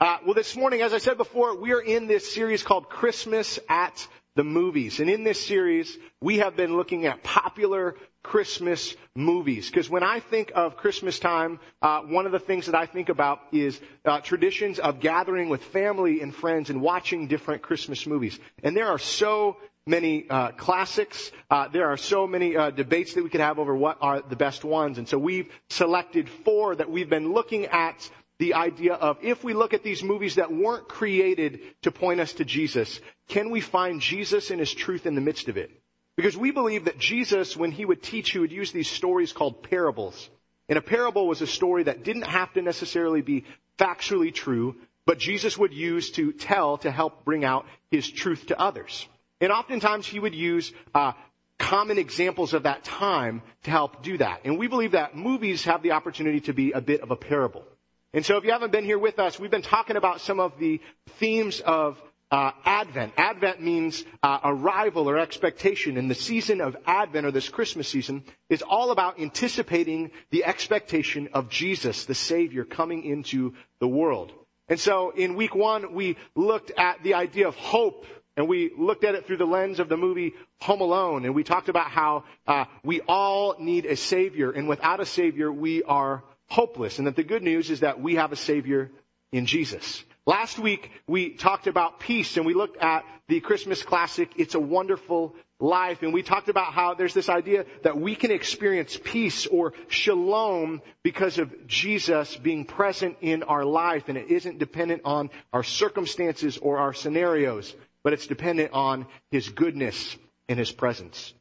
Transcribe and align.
Uh, 0.00 0.18
well, 0.24 0.34
this 0.34 0.54
morning, 0.54 0.80
as 0.80 0.94
I 0.94 0.98
said 0.98 1.16
before, 1.16 1.56
we 1.56 1.72
are 1.72 1.80
in 1.80 2.06
this 2.06 2.32
series 2.32 2.62
called 2.62 2.88
Christmas 2.88 3.58
at 3.68 4.06
the 4.36 4.44
Movies. 4.44 5.00
And 5.00 5.10
in 5.10 5.24
this 5.24 5.44
series, 5.44 5.98
we 6.20 6.38
have 6.38 6.54
been 6.54 6.76
looking 6.76 7.06
at 7.06 7.24
popular 7.24 7.96
Christmas 8.22 8.94
movies. 9.16 9.68
Because 9.68 9.90
when 9.90 10.04
I 10.04 10.20
think 10.20 10.52
of 10.54 10.76
Christmas 10.76 11.18
time, 11.18 11.58
uh, 11.82 12.02
one 12.02 12.26
of 12.26 12.32
the 12.32 12.38
things 12.38 12.66
that 12.66 12.76
I 12.76 12.86
think 12.86 13.08
about 13.08 13.40
is 13.50 13.80
uh, 14.04 14.20
traditions 14.20 14.78
of 14.78 15.00
gathering 15.00 15.48
with 15.48 15.64
family 15.64 16.20
and 16.20 16.32
friends 16.32 16.70
and 16.70 16.80
watching 16.80 17.26
different 17.26 17.62
Christmas 17.62 18.06
movies. 18.06 18.38
And 18.62 18.76
there 18.76 18.86
are 18.86 18.98
so 19.00 19.56
many 19.88 20.28
uh, 20.28 20.52
classics. 20.52 21.32
Uh, 21.50 21.66
there 21.68 21.88
are 21.88 21.96
so 21.96 22.26
many 22.26 22.56
uh, 22.56 22.70
debates 22.70 23.14
that 23.14 23.24
we 23.24 23.30
could 23.30 23.40
have 23.40 23.58
over 23.58 23.74
what 23.74 23.98
are 24.00 24.20
the 24.20 24.36
best 24.36 24.62
ones. 24.62 24.98
And 24.98 25.08
so 25.08 25.18
we've 25.18 25.50
selected 25.70 26.28
four 26.44 26.76
that 26.76 26.90
we've 26.90 27.10
been 27.10 27.32
looking 27.32 27.66
at 27.66 28.08
the 28.38 28.54
idea 28.54 28.94
of 28.94 29.18
if 29.22 29.42
we 29.42 29.52
look 29.52 29.74
at 29.74 29.82
these 29.82 30.02
movies 30.02 30.36
that 30.36 30.52
weren't 30.52 30.88
created 30.88 31.60
to 31.82 31.90
point 31.90 32.20
us 32.20 32.34
to 32.34 32.44
Jesus, 32.44 33.00
can 33.28 33.50
we 33.50 33.60
find 33.60 34.00
Jesus 34.00 34.50
and 34.50 34.60
his 34.60 34.72
truth 34.72 35.06
in 35.06 35.14
the 35.14 35.20
midst 35.20 35.48
of 35.48 35.56
it? 35.56 35.70
Because 36.16 36.36
we 36.36 36.50
believe 36.50 36.86
that 36.86 36.98
Jesus, 36.98 37.56
when 37.56 37.70
he 37.70 37.84
would 37.84 38.02
teach, 38.02 38.30
he 38.30 38.38
would 38.38 38.52
use 38.52 38.72
these 38.72 38.88
stories 38.88 39.32
called 39.32 39.62
parables. 39.62 40.28
And 40.68 40.78
a 40.78 40.82
parable 40.82 41.26
was 41.26 41.42
a 41.42 41.46
story 41.46 41.84
that 41.84 42.04
didn't 42.04 42.26
have 42.26 42.52
to 42.54 42.62
necessarily 42.62 43.22
be 43.22 43.44
factually 43.78 44.34
true, 44.34 44.76
but 45.06 45.18
Jesus 45.18 45.56
would 45.56 45.72
use 45.72 46.10
to 46.12 46.32
tell 46.32 46.78
to 46.78 46.90
help 46.90 47.24
bring 47.24 47.44
out 47.44 47.66
his 47.90 48.08
truth 48.08 48.46
to 48.48 48.60
others. 48.60 49.06
And 49.40 49.52
oftentimes 49.52 50.06
he 50.06 50.18
would 50.18 50.34
use 50.34 50.72
uh, 50.94 51.12
common 51.58 51.98
examples 51.98 52.54
of 52.54 52.64
that 52.64 52.84
time 52.84 53.42
to 53.64 53.70
help 53.70 54.02
do 54.02 54.18
that. 54.18 54.40
And 54.44 54.58
we 54.58 54.68
believe 54.68 54.92
that 54.92 55.16
movies 55.16 55.64
have 55.64 55.82
the 55.82 55.92
opportunity 55.92 56.40
to 56.42 56.52
be 56.52 56.72
a 56.72 56.80
bit 56.80 57.00
of 57.00 57.10
a 57.10 57.16
parable. 57.16 57.64
And 58.14 58.24
so 58.24 58.38
if 58.38 58.44
you 58.44 58.52
haven't 58.52 58.72
been 58.72 58.84
here 58.84 58.98
with 58.98 59.18
us, 59.18 59.38
we've 59.38 59.50
been 59.50 59.60
talking 59.60 59.96
about 59.96 60.22
some 60.22 60.40
of 60.40 60.58
the 60.58 60.80
themes 61.18 61.60
of 61.60 62.00
uh, 62.30 62.52
Advent. 62.64 63.12
Advent 63.16 63.60
means 63.60 64.04
uh, 64.22 64.38
arrival 64.44 65.08
or 65.08 65.18
expectation, 65.18 65.96
and 65.98 66.10
the 66.10 66.14
season 66.14 66.60
of 66.60 66.76
Advent 66.86 67.26
or 67.26 67.30
this 67.30 67.48
Christmas 67.48 67.88
season 67.88 68.24
is 68.48 68.62
all 68.62 68.90
about 68.90 69.20
anticipating 69.20 70.10
the 70.30 70.44
expectation 70.44 71.28
of 71.32 71.50
Jesus, 71.50 72.06
the 72.06 72.14
Savior, 72.14 72.64
coming 72.64 73.04
into 73.04 73.54
the 73.78 73.88
world. 73.88 74.32
And 74.68 74.80
so 74.80 75.10
in 75.10 75.36
week 75.36 75.54
one, 75.54 75.94
we 75.94 76.16
looked 76.34 76.70
at 76.76 77.02
the 77.02 77.14
idea 77.14 77.48
of 77.48 77.56
hope, 77.56 78.06
and 78.36 78.48
we 78.48 78.72
looked 78.76 79.04
at 79.04 79.14
it 79.14 79.26
through 79.26 79.38
the 79.38 79.46
lens 79.46 79.80
of 79.80 79.88
the 79.88 79.96
movie 79.96 80.34
Home 80.60 80.80
Alone, 80.80 81.24
and 81.24 81.34
we 81.34 81.44
talked 81.44 81.68
about 81.68 81.90
how 81.90 82.24
uh, 82.46 82.64
we 82.82 83.00
all 83.02 83.56
need 83.58 83.86
a 83.86 83.96
Savior, 83.96 84.50
and 84.50 84.68
without 84.68 85.00
a 85.00 85.06
Savior, 85.06 85.50
we 85.52 85.82
are 85.82 86.22
hopeless 86.48 86.98
and 86.98 87.06
that 87.06 87.16
the 87.16 87.22
good 87.22 87.42
news 87.42 87.70
is 87.70 87.80
that 87.80 88.00
we 88.00 88.16
have 88.16 88.32
a 88.32 88.36
Savior 88.36 88.90
in 89.32 89.46
Jesus. 89.46 90.02
Last 90.26 90.58
week 90.58 90.90
we 91.06 91.30
talked 91.30 91.66
about 91.66 92.00
peace 92.00 92.36
and 92.36 92.46
we 92.46 92.54
looked 92.54 92.82
at 92.82 93.04
the 93.28 93.40
Christmas 93.40 93.82
classic, 93.82 94.30
It's 94.36 94.54
a 94.54 94.60
Wonderful 94.60 95.34
Life, 95.60 96.02
and 96.02 96.14
we 96.14 96.22
talked 96.22 96.48
about 96.48 96.72
how 96.72 96.94
there's 96.94 97.14
this 97.14 97.28
idea 97.28 97.64
that 97.82 97.98
we 97.98 98.14
can 98.14 98.30
experience 98.30 98.98
peace 99.02 99.46
or 99.46 99.74
shalom 99.88 100.80
because 101.02 101.38
of 101.38 101.66
Jesus 101.66 102.36
being 102.36 102.64
present 102.64 103.16
in 103.20 103.42
our 103.42 103.64
life 103.64 104.08
and 104.08 104.16
it 104.16 104.30
isn't 104.30 104.58
dependent 104.58 105.02
on 105.04 105.30
our 105.52 105.62
circumstances 105.62 106.58
or 106.58 106.78
our 106.78 106.94
scenarios, 106.94 107.74
but 108.04 108.12
it's 108.12 108.26
dependent 108.26 108.72
on 108.72 109.06
His 109.30 109.48
goodness 109.48 110.16
and 110.48 110.58
His 110.58 110.72
presence. 110.72 111.34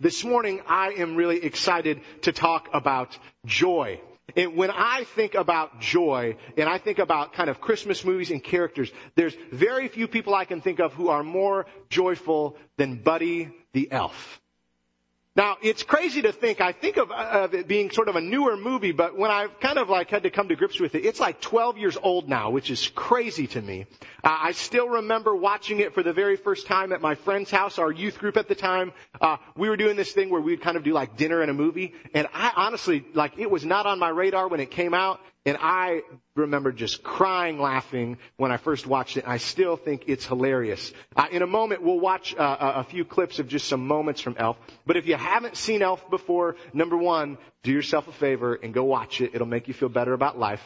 This 0.00 0.24
morning 0.24 0.62
I 0.66 0.92
am 0.92 1.14
really 1.14 1.44
excited 1.44 2.00
to 2.22 2.32
talk 2.32 2.68
about 2.72 3.16
joy. 3.46 4.00
And 4.36 4.56
when 4.56 4.70
I 4.70 5.04
think 5.04 5.34
about 5.34 5.80
joy 5.80 6.36
and 6.56 6.68
I 6.68 6.78
think 6.78 6.98
about 6.98 7.32
kind 7.32 7.50
of 7.50 7.60
Christmas 7.60 8.04
movies 8.04 8.30
and 8.30 8.42
characters, 8.42 8.90
there's 9.14 9.34
very 9.52 9.88
few 9.88 10.08
people 10.08 10.34
I 10.34 10.44
can 10.44 10.60
think 10.60 10.80
of 10.80 10.92
who 10.92 11.08
are 11.08 11.22
more 11.22 11.66
joyful 11.88 12.56
than 12.76 12.96
Buddy 13.02 13.50
the 13.72 13.90
Elf. 13.90 14.40
Now, 15.40 15.56
it's 15.62 15.82
crazy 15.82 16.20
to 16.20 16.32
think, 16.32 16.60
I 16.60 16.72
think 16.72 16.98
of, 16.98 17.10
of, 17.10 17.54
it 17.54 17.66
being 17.66 17.90
sort 17.90 18.10
of 18.10 18.16
a 18.16 18.20
newer 18.20 18.58
movie, 18.58 18.92
but 18.92 19.16
when 19.16 19.30
I've 19.30 19.58
kind 19.58 19.78
of 19.78 19.88
like 19.88 20.10
had 20.10 20.24
to 20.24 20.30
come 20.30 20.48
to 20.48 20.54
grips 20.54 20.78
with 20.78 20.94
it, 20.94 21.06
it's 21.06 21.18
like 21.18 21.40
12 21.40 21.78
years 21.78 21.96
old 21.96 22.28
now, 22.28 22.50
which 22.50 22.70
is 22.70 22.88
crazy 22.94 23.46
to 23.46 23.62
me. 23.62 23.86
Uh, 24.22 24.36
I 24.38 24.52
still 24.52 24.86
remember 24.86 25.34
watching 25.34 25.80
it 25.80 25.94
for 25.94 26.02
the 26.02 26.12
very 26.12 26.36
first 26.36 26.66
time 26.66 26.92
at 26.92 27.00
my 27.00 27.14
friend's 27.14 27.50
house, 27.50 27.78
our 27.78 27.90
youth 27.90 28.18
group 28.18 28.36
at 28.36 28.48
the 28.48 28.54
time. 28.54 28.92
Uh, 29.18 29.38
we 29.56 29.70
were 29.70 29.78
doing 29.78 29.96
this 29.96 30.12
thing 30.12 30.28
where 30.28 30.42
we'd 30.42 30.60
kind 30.60 30.76
of 30.76 30.84
do 30.84 30.92
like 30.92 31.16
dinner 31.16 31.40
and 31.40 31.50
a 31.50 31.54
movie, 31.54 31.94
and 32.12 32.28
I 32.34 32.52
honestly, 32.54 33.06
like, 33.14 33.38
it 33.38 33.50
was 33.50 33.64
not 33.64 33.86
on 33.86 33.98
my 33.98 34.10
radar 34.10 34.46
when 34.48 34.60
it 34.60 34.70
came 34.70 34.92
out, 34.92 35.20
and 35.46 35.56
I 35.58 36.02
remember 36.36 36.70
just 36.70 37.02
crying 37.02 37.58
laughing 37.58 38.18
when 38.36 38.52
I 38.52 38.58
first 38.58 38.86
watched 38.86 39.16
it. 39.16 39.24
I 39.26 39.38
still 39.38 39.76
think 39.76 40.04
it's 40.06 40.26
hilarious. 40.26 40.92
Uh, 41.16 41.26
in 41.32 41.42
a 41.42 41.46
moment, 41.46 41.82
we'll 41.82 42.00
watch 42.00 42.34
uh, 42.36 42.56
a 42.76 42.84
few 42.84 43.04
clips 43.04 43.38
of 43.38 43.48
just 43.48 43.66
some 43.66 43.86
moments 43.86 44.20
from 44.20 44.36
Elf. 44.38 44.58
But 44.86 44.96
if 44.96 45.06
you 45.06 45.16
haven't 45.16 45.56
seen 45.56 45.80
Elf 45.80 46.10
before, 46.10 46.56
number 46.74 46.96
one, 46.96 47.38
do 47.62 47.72
yourself 47.72 48.06
a 48.06 48.12
favor 48.12 48.54
and 48.54 48.74
go 48.74 48.84
watch 48.84 49.20
it. 49.22 49.30
It'll 49.34 49.46
make 49.46 49.66
you 49.66 49.74
feel 49.74 49.88
better 49.88 50.12
about 50.12 50.38
life. 50.38 50.62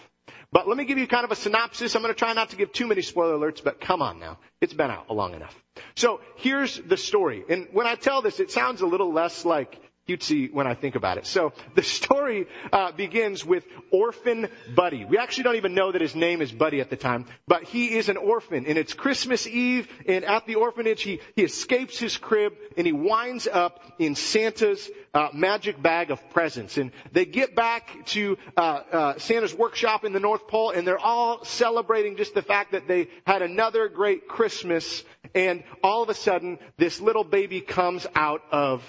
But 0.50 0.68
let 0.68 0.76
me 0.76 0.84
give 0.84 0.98
you 0.98 1.06
kind 1.06 1.24
of 1.24 1.32
a 1.32 1.36
synopsis. 1.36 1.94
I'm 1.94 2.02
going 2.02 2.14
to 2.14 2.18
try 2.18 2.32
not 2.32 2.50
to 2.50 2.56
give 2.56 2.72
too 2.72 2.86
many 2.86 3.02
spoiler 3.02 3.36
alerts, 3.36 3.62
but 3.62 3.80
come 3.80 4.02
on 4.02 4.20
now. 4.20 4.38
It's 4.60 4.72
been 4.72 4.90
out 4.90 5.10
long 5.10 5.34
enough. 5.34 5.54
So 5.96 6.20
here's 6.36 6.78
the 6.78 6.96
story. 6.96 7.44
And 7.48 7.68
when 7.72 7.86
I 7.86 7.96
tell 7.96 8.22
this, 8.22 8.40
it 8.40 8.50
sounds 8.50 8.80
a 8.80 8.86
little 8.86 9.12
less 9.12 9.44
like 9.44 9.78
cutesy 10.08 10.52
when 10.52 10.66
I 10.66 10.74
think 10.74 10.94
about 10.94 11.18
it. 11.18 11.26
So 11.26 11.52
the 11.74 11.82
story 11.82 12.46
uh, 12.72 12.92
begins 12.92 13.44
with 13.44 13.64
orphan 13.90 14.48
Buddy. 14.74 15.04
We 15.04 15.18
actually 15.18 15.44
don't 15.44 15.56
even 15.56 15.74
know 15.74 15.92
that 15.92 16.00
his 16.00 16.14
name 16.14 16.42
is 16.42 16.52
Buddy 16.52 16.80
at 16.80 16.90
the 16.90 16.96
time, 16.96 17.26
but 17.46 17.64
he 17.64 17.96
is 17.96 18.08
an 18.08 18.16
orphan, 18.16 18.66
and 18.66 18.76
it's 18.76 18.94
Christmas 18.94 19.46
Eve, 19.46 19.88
and 20.06 20.24
at 20.24 20.46
the 20.46 20.56
orphanage 20.56 21.02
he 21.02 21.20
he 21.36 21.42
escapes 21.42 21.98
his 21.98 22.16
crib 22.16 22.54
and 22.76 22.86
he 22.86 22.92
winds 22.92 23.46
up 23.50 23.80
in 23.98 24.14
Santa's 24.14 24.90
uh, 25.12 25.28
magic 25.32 25.80
bag 25.80 26.10
of 26.10 26.20
presents, 26.30 26.76
and 26.76 26.90
they 27.12 27.24
get 27.24 27.54
back 27.54 28.06
to 28.06 28.36
uh, 28.56 28.60
uh 28.60 29.18
Santa's 29.18 29.54
workshop 29.54 30.04
in 30.04 30.12
the 30.12 30.20
North 30.20 30.48
Pole, 30.48 30.70
and 30.70 30.86
they're 30.86 30.98
all 30.98 31.44
celebrating 31.44 32.16
just 32.16 32.34
the 32.34 32.42
fact 32.42 32.72
that 32.72 32.88
they 32.88 33.08
had 33.26 33.42
another 33.42 33.88
great 33.88 34.28
Christmas, 34.28 35.04
and 35.34 35.62
all 35.82 36.02
of 36.02 36.08
a 36.08 36.14
sudden 36.14 36.58
this 36.76 37.00
little 37.00 37.24
baby 37.24 37.60
comes 37.60 38.06
out 38.14 38.42
of 38.50 38.82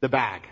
the 0.00 0.08
bag. 0.08 0.42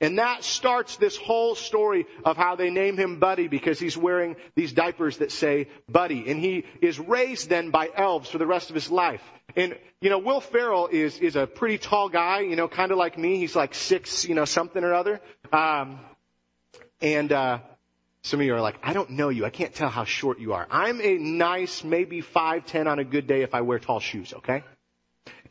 And 0.00 0.18
that 0.18 0.44
starts 0.44 0.96
this 0.96 1.16
whole 1.16 1.54
story 1.54 2.06
of 2.24 2.36
how 2.36 2.56
they 2.56 2.70
name 2.70 2.96
him 2.96 3.18
Buddy 3.18 3.48
because 3.48 3.78
he's 3.78 3.96
wearing 3.96 4.36
these 4.54 4.72
diapers 4.72 5.18
that 5.18 5.30
say 5.32 5.68
Buddy. 5.88 6.30
And 6.30 6.40
he 6.40 6.64
is 6.80 6.98
raised 6.98 7.48
then 7.48 7.70
by 7.70 7.90
elves 7.94 8.28
for 8.28 8.38
the 8.38 8.46
rest 8.46 8.70
of 8.70 8.74
his 8.74 8.90
life. 8.90 9.22
And, 9.56 9.78
you 10.00 10.10
know, 10.10 10.18
Will 10.18 10.40
Ferrell 10.40 10.88
is, 10.88 11.18
is 11.18 11.36
a 11.36 11.46
pretty 11.46 11.78
tall 11.78 12.08
guy, 12.08 12.40
you 12.40 12.56
know, 12.56 12.68
kind 12.68 12.90
of 12.90 12.98
like 12.98 13.16
me. 13.16 13.38
He's 13.38 13.54
like 13.54 13.74
six, 13.74 14.24
you 14.24 14.34
know, 14.34 14.44
something 14.44 14.82
or 14.82 14.94
other. 14.94 15.20
Um, 15.52 16.00
and, 17.00 17.30
uh, 17.32 17.58
some 18.22 18.40
of 18.40 18.46
you 18.46 18.54
are 18.54 18.60
like, 18.60 18.78
I 18.82 18.94
don't 18.94 19.10
know 19.10 19.28
you. 19.28 19.44
I 19.44 19.50
can't 19.50 19.74
tell 19.74 19.90
how 19.90 20.04
short 20.04 20.38
you 20.38 20.54
are. 20.54 20.66
I'm 20.70 21.02
a 21.02 21.18
nice, 21.18 21.84
maybe 21.84 22.22
5'10 22.22 22.86
on 22.86 22.98
a 22.98 23.04
good 23.04 23.26
day 23.26 23.42
if 23.42 23.54
I 23.54 23.60
wear 23.60 23.78
tall 23.78 24.00
shoes, 24.00 24.32
okay? 24.32 24.64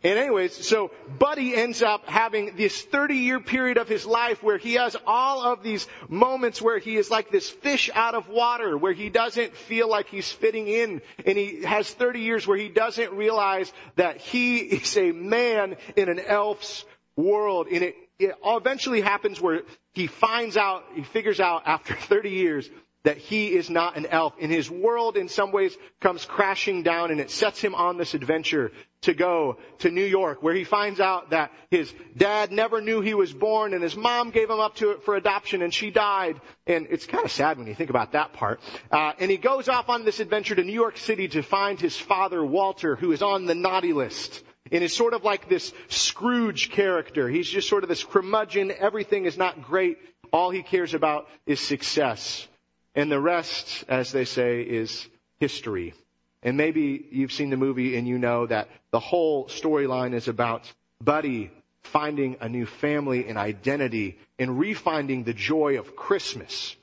And 0.03 0.19
anyways, 0.19 0.67
so 0.67 0.91
Buddy 1.17 1.55
ends 1.55 1.81
up 1.81 2.05
having 2.05 2.57
this 2.57 2.81
30 2.81 3.15
year 3.15 3.39
period 3.39 3.77
of 3.77 3.87
his 3.87 4.05
life 4.05 4.43
where 4.43 4.57
he 4.57 4.73
has 4.73 4.97
all 5.07 5.43
of 5.43 5.63
these 5.63 5.87
moments 6.09 6.61
where 6.61 6.77
he 6.77 6.97
is 6.97 7.09
like 7.09 7.31
this 7.31 7.49
fish 7.49 7.89
out 7.93 8.13
of 8.13 8.27
water, 8.27 8.77
where 8.77 8.91
he 8.91 9.09
doesn't 9.09 9.55
feel 9.55 9.89
like 9.89 10.09
he's 10.09 10.29
fitting 10.29 10.67
in. 10.67 11.01
And 11.25 11.37
he 11.37 11.63
has 11.63 11.89
30 11.89 12.19
years 12.19 12.45
where 12.45 12.57
he 12.57 12.67
doesn't 12.67 13.13
realize 13.13 13.71
that 13.95 14.17
he 14.17 14.57
is 14.57 14.97
a 14.97 15.13
man 15.13 15.77
in 15.95 16.09
an 16.09 16.19
elf's 16.19 16.83
world. 17.15 17.67
And 17.71 17.83
it, 17.83 17.95
it 18.19 18.35
eventually 18.43 18.99
happens 18.99 19.39
where 19.39 19.61
he 19.93 20.07
finds 20.07 20.57
out, 20.57 20.83
he 20.95 21.03
figures 21.03 21.39
out 21.39 21.63
after 21.65 21.95
30 21.95 22.29
years 22.29 22.69
that 23.03 23.17
he 23.17 23.47
is 23.47 23.69
not 23.69 23.97
an 23.97 24.05
elf. 24.05 24.33
And 24.39 24.51
his 24.51 24.71
world 24.71 25.17
in 25.17 25.27
some 25.27 25.51
ways 25.51 25.75
comes 25.99 26.25
crashing 26.25 26.83
down 26.83 27.11
and 27.11 27.19
it 27.19 27.29
sets 27.29 27.59
him 27.59 27.75
on 27.75 27.97
this 27.97 28.13
adventure 28.13 28.71
to 29.01 29.13
go 29.13 29.57
to 29.79 29.91
New 29.91 30.05
York 30.05 30.41
where 30.41 30.53
he 30.53 30.63
finds 30.63 31.01
out 31.01 31.31
that 31.31 31.51
his 31.69 31.93
dad 32.15 32.51
never 32.51 32.79
knew 32.79 33.01
he 33.01 33.13
was 33.13 33.33
born 33.33 33.73
and 33.73 33.83
his 33.83 33.97
mom 33.97 34.31
gave 34.31 34.49
him 34.49 34.59
up 34.59 34.75
to 34.75 34.91
it 34.91 35.03
for 35.03 35.15
adoption 35.15 35.61
and 35.61 35.73
she 35.73 35.91
died. 35.91 36.39
And 36.65 36.87
it's 36.89 37.05
kind 37.05 37.25
of 37.25 37.31
sad 37.31 37.57
when 37.57 37.67
you 37.67 37.75
think 37.75 37.89
about 37.89 38.13
that 38.13 38.33
part. 38.33 38.61
Uh, 38.89 39.11
and 39.19 39.29
he 39.29 39.37
goes 39.37 39.67
off 39.67 39.89
on 39.89 40.05
this 40.05 40.21
adventure 40.21 40.55
to 40.55 40.63
New 40.63 40.73
York 40.73 40.97
City 40.97 41.27
to 41.29 41.43
find 41.43 41.79
his 41.79 41.97
father, 41.97 42.43
Walter, 42.43 42.95
who 42.95 43.11
is 43.11 43.21
on 43.21 43.45
the 43.45 43.55
naughty 43.55 43.93
list. 43.93 44.43
And 44.71 44.81
is 44.81 44.95
sort 44.95 45.13
of 45.13 45.23
like 45.23 45.49
this 45.49 45.73
Scrooge 45.89 46.71
character. 46.71 47.27
He's 47.27 47.49
just 47.49 47.67
sort 47.67 47.83
of 47.83 47.89
this 47.89 48.03
curmudgeon. 48.03 48.71
Everything 48.71 49.25
is 49.25 49.37
not 49.37 49.61
great. 49.61 49.97
All 50.31 50.49
he 50.49 50.63
cares 50.63 50.93
about 50.93 51.27
is 51.45 51.59
success. 51.59 52.47
And 52.95 53.11
the 53.11 53.19
rest, 53.19 53.83
as 53.87 54.11
they 54.11 54.25
say, 54.25 54.61
is 54.61 55.07
history. 55.39 55.93
And 56.41 56.57
maybe 56.57 57.05
you've 57.11 57.31
seen 57.31 57.49
the 57.49 57.57
movie 57.57 57.97
and 57.97 58.07
you 58.07 58.17
know 58.17 58.45
that 58.47 58.69
the 58.91 58.99
whole 58.99 59.47
storyline 59.47 60.13
is 60.13 60.27
about 60.27 60.71
Buddy 61.01 61.51
finding 61.81 62.37
a 62.39 62.49
new 62.49 62.65
family 62.65 63.27
and 63.27 63.37
identity 63.37 64.17
and 64.39 64.51
refinding 64.51 65.25
the 65.25 65.33
joy 65.33 65.79
of 65.79 65.95
Christmas 65.95 66.75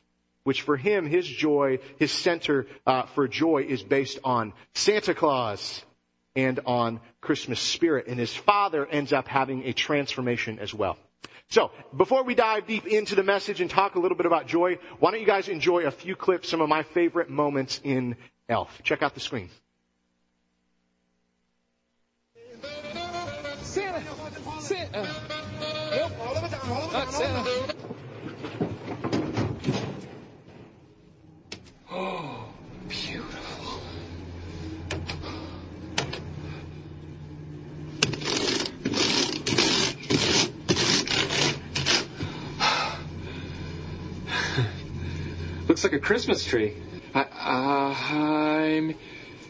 which 0.44 0.62
for 0.62 0.76
him, 0.76 1.06
his 1.06 1.26
joy, 1.26 1.78
his 1.98 2.10
center 2.10 2.66
uh, 2.86 3.02
for 3.14 3.28
joy 3.28 3.66
is 3.68 3.82
based 3.82 4.18
on 4.24 4.52
Santa 4.74 5.14
Claus 5.14 5.84
and 6.34 6.60
on 6.66 7.00
Christmas 7.20 7.60
spirit. 7.60 8.06
And 8.06 8.18
his 8.18 8.34
father 8.34 8.86
ends 8.86 9.12
up 9.12 9.28
having 9.28 9.64
a 9.64 9.72
transformation 9.72 10.58
as 10.58 10.72
well. 10.72 10.96
So, 11.50 11.72
before 11.96 12.22
we 12.22 12.36
dive 12.36 12.68
deep 12.68 12.86
into 12.86 13.16
the 13.16 13.24
message 13.24 13.60
and 13.60 13.68
talk 13.68 13.96
a 13.96 13.98
little 13.98 14.16
bit 14.16 14.26
about 14.26 14.46
joy, 14.46 14.78
why 15.00 15.10
don't 15.10 15.18
you 15.18 15.26
guys 15.26 15.48
enjoy 15.48 15.80
a 15.80 15.90
few 15.90 16.14
clips, 16.14 16.48
some 16.48 16.60
of 16.60 16.68
my 16.68 16.84
favorite 16.84 17.28
moments 17.28 17.80
in 17.82 18.16
Elf. 18.48 18.80
Check 18.84 19.02
out 19.02 19.14
the 19.14 19.20
screen. 19.20 19.50
Santa! 23.62 24.00
Santa! 24.60 25.08
Nope. 25.90 26.12
Not 26.92 27.12
Santa. 27.12 27.74
Oh, 31.90 32.46
beautiful. 32.88 33.40
Looks 45.70 45.84
like 45.84 45.92
a 45.92 46.00
Christmas 46.00 46.44
tree. 46.44 46.74
I, 47.14 47.26
I'm, 47.32 48.96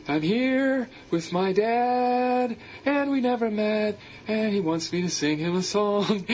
I'm 0.06 0.20
here 0.20 0.86
with 1.10 1.32
my 1.32 1.54
dad, 1.54 2.58
and 2.84 3.10
we 3.10 3.22
never 3.22 3.50
met, 3.50 3.98
and 4.28 4.52
he 4.52 4.60
wants 4.60 4.92
me 4.92 5.00
to 5.00 5.08
sing 5.08 5.38
him 5.38 5.56
a 5.56 5.62
song. 5.62 6.26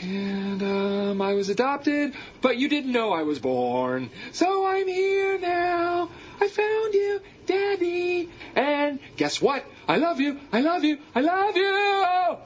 And 0.00 0.62
um, 0.62 1.20
I 1.20 1.34
was 1.34 1.50
adopted, 1.50 2.14
but 2.40 2.56
you 2.56 2.70
didn't 2.70 2.92
know 2.92 3.12
I 3.12 3.24
was 3.24 3.38
born. 3.38 4.08
So 4.32 4.64
I'm 4.66 4.88
here 4.88 5.38
now. 5.38 6.08
I 6.40 6.48
found 6.48 6.94
you, 6.94 7.20
Daddy. 7.44 8.30
And 8.56 9.00
guess 9.18 9.42
what? 9.42 9.66
I 9.86 9.98
love 9.98 10.18
you. 10.18 10.40
I 10.50 10.62
love 10.62 10.82
you. 10.82 10.96
I 11.14 11.20
love 11.20 11.56
you. 11.58 12.38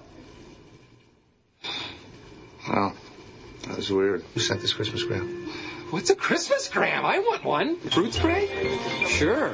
Wow. 2.68 2.94
That 3.68 3.76
was 3.76 3.92
weird. 3.92 4.24
Who 4.34 4.40
sent 4.40 4.60
this 4.60 4.72
Christmas 4.72 5.04
gram? 5.04 5.52
What's 5.96 6.10
a 6.10 6.14
Christmas 6.14 6.68
gram? 6.68 7.06
I 7.06 7.20
want 7.20 7.42
one. 7.42 7.78
Fruit 7.78 8.12
spray? 8.12 8.48
Sure. 9.06 9.48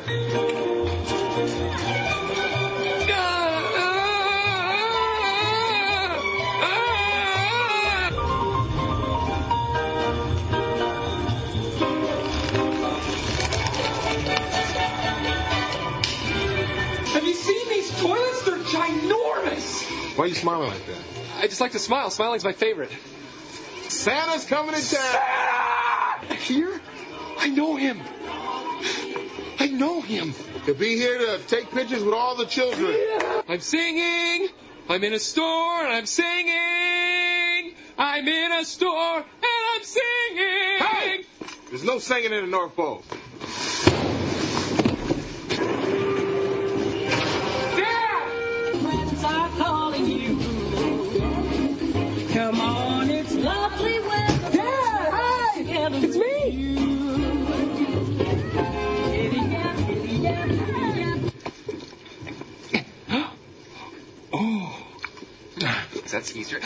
Have 17.05 17.25
you 17.25 17.35
seen 17.35 17.69
these 17.69 18.01
toilets? 18.01 18.43
They're 18.43 18.57
ginormous. 18.59 20.19
Why 20.19 20.25
are 20.25 20.27
you 20.27 20.35
smiling 20.35 20.71
like 20.71 20.87
that? 20.87 20.99
I 21.39 21.47
just 21.47 21.61
like 21.61 21.71
to 21.71 21.79
smile. 21.79 22.11
Smiling's 22.11 22.43
my 22.43 22.51
favorite. 22.51 22.91
Santa's 23.89 24.45
coming 24.45 24.75
to 24.75 24.97
town. 24.97 25.62
Here? 26.31 26.81
I 27.39 27.49
know 27.49 27.77
him. 27.77 28.01
I 29.59 29.69
know 29.69 30.01
him. 30.01 30.35
He'll 30.65 30.75
be 30.75 30.97
here 30.97 31.19
to 31.19 31.39
take 31.47 31.71
pictures 31.71 32.03
with 32.03 32.15
all 32.15 32.37
the 32.37 32.47
children. 32.47 32.97
I'm 33.49 33.61
singing. 33.61 34.49
I'm 34.89 35.05
in 35.05 35.13
a 35.13 35.19
store 35.19 35.85
and 35.85 35.93
I'm 35.93 36.07
singing. 36.07 37.75
I'm 37.99 38.27
in 38.27 38.53
a 38.53 38.65
store 38.65 39.17
and 39.19 39.25
I'm 39.75 39.83
singing. 39.83 40.79
Hey! 40.79 41.25
There's 41.71 41.85
no 41.85 41.99
singing 41.99 42.33
in 42.33 42.45
the 42.45 42.51
North 42.51 42.75
Pole. 42.77 43.05
That's 66.13 66.37
easier. 66.37 66.61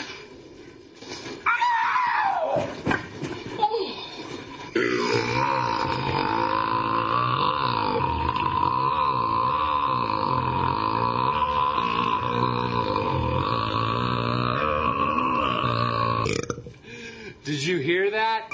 Did 17.44 17.62
you 17.62 17.78
hear 17.78 18.10
that? 18.10 18.50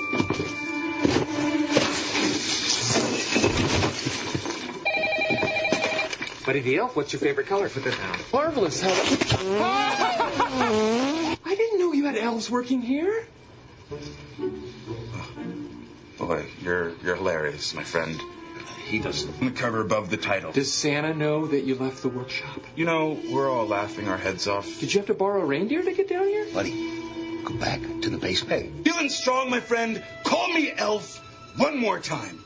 Buddy 6.44 6.61
Deal, 6.61 6.89
what's 6.89 7.15
your 7.15 7.21
favorite 7.21 7.47
color? 7.47 7.71
Put 7.71 7.85
that 7.85 7.97
down. 7.97 8.19
Marvelous. 8.31 8.83
How 8.83 10.12
I 10.44 11.55
didn't 11.56 11.79
know 11.79 11.93
you 11.93 12.05
had 12.05 12.17
elves 12.17 12.50
working 12.50 12.83
here. 12.83 13.27
Boy, 16.19 16.47
you're 16.61 16.93
you're 17.03 17.17
hilarious, 17.17 17.75
my 17.75 17.85
friend. 17.85 18.21
He 18.87 18.99
doesn't. 18.99 19.41
The 19.41 19.50
cover 19.50 19.81
above 19.81 20.11
the 20.11 20.17
title. 20.17 20.53
Does 20.53 20.73
Santa 20.73 21.15
know 21.15 21.47
that 21.47 21.65
you 21.65 21.77
left 21.77 22.03
the 22.03 22.09
workshop? 22.09 22.61
You 22.77 22.85
know, 22.85 23.19
we're 23.31 23.50
all 23.50 23.67
laughing 23.67 24.09
our 24.09 24.19
heads 24.19 24.47
off. 24.49 24.81
Did 24.81 24.93
you 24.93 25.00
have 25.00 25.06
to 25.06 25.15
borrow 25.15 25.41
a 25.41 25.44
reindeer 25.44 25.83
to 25.83 25.93
get 25.93 26.09
down 26.09 26.27
here? 26.27 26.47
Buddy, 26.53 26.73
go 27.44 27.55
back 27.55 27.81
to 28.03 28.11
the 28.11 28.19
base 28.19 28.43
pay. 28.43 28.71
Feeling 28.85 29.09
strong, 29.09 29.50
my 29.50 29.61
friend? 29.61 30.03
Call 30.25 30.53
me 30.53 30.73
Elf 30.77 31.19
one 31.56 31.79
more 31.79 32.00
time. 32.00 32.39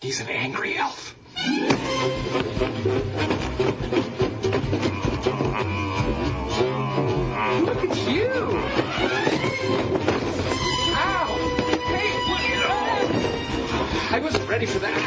He's 0.00 0.20
an 0.20 0.28
angry 0.28 0.76
elf. 0.76 1.14
Look 7.64 7.84
at 7.84 8.08
you! 8.08 8.30
Ow! 10.94 11.26
Hey, 11.86 12.10
what? 12.28 12.42
I 14.12 14.18
wasn't 14.22 14.48
ready 14.48 14.66
for 14.66 14.78
that. 14.80 14.98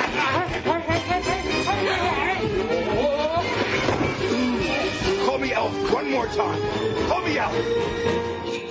Call 5.25 5.37
me 5.37 5.53
Elf 5.53 5.91
one 5.91 6.09
more 6.11 6.27
time. 6.27 6.61
Call 7.07 7.21
me 7.21 7.37
Elf. 7.37 7.53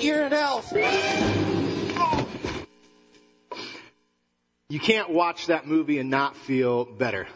You're 0.02 0.24
an 0.24 0.32
elf. 0.32 0.72
You 4.70 4.80
can't 4.80 5.10
watch 5.10 5.46
that 5.46 5.66
movie 5.66 5.98
and 5.98 6.08
not 6.10 6.36
feel 6.36 6.84
better. 6.84 7.26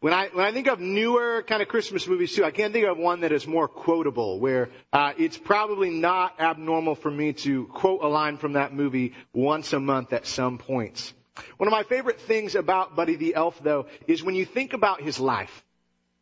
When 0.00 0.12
I, 0.12 0.28
when 0.32 0.46
I 0.46 0.52
think 0.52 0.68
of 0.68 0.78
newer 0.78 1.42
kind 1.42 1.60
of 1.60 1.66
Christmas 1.66 2.06
movies 2.06 2.32
too, 2.32 2.44
I 2.44 2.52
can't 2.52 2.72
think 2.72 2.86
of 2.86 2.98
one 2.98 3.22
that 3.22 3.32
is 3.32 3.48
more 3.48 3.66
quotable, 3.66 4.38
where 4.38 4.70
uh, 4.92 5.12
it's 5.18 5.36
probably 5.36 5.90
not 5.90 6.40
abnormal 6.40 6.94
for 6.94 7.10
me 7.10 7.32
to 7.32 7.66
quote 7.66 8.04
a 8.04 8.06
line 8.06 8.36
from 8.36 8.52
that 8.52 8.72
movie 8.72 9.14
once 9.32 9.72
a 9.72 9.80
month 9.80 10.12
at 10.12 10.24
some 10.24 10.58
points. 10.58 11.12
One 11.56 11.66
of 11.66 11.72
my 11.72 11.82
favorite 11.82 12.20
things 12.20 12.54
about 12.54 12.94
Buddy 12.94 13.16
the 13.16 13.34
Elf, 13.34 13.60
though, 13.60 13.86
is 14.06 14.22
when 14.22 14.36
you 14.36 14.44
think 14.44 14.72
about 14.72 15.02
his 15.02 15.18
life. 15.18 15.64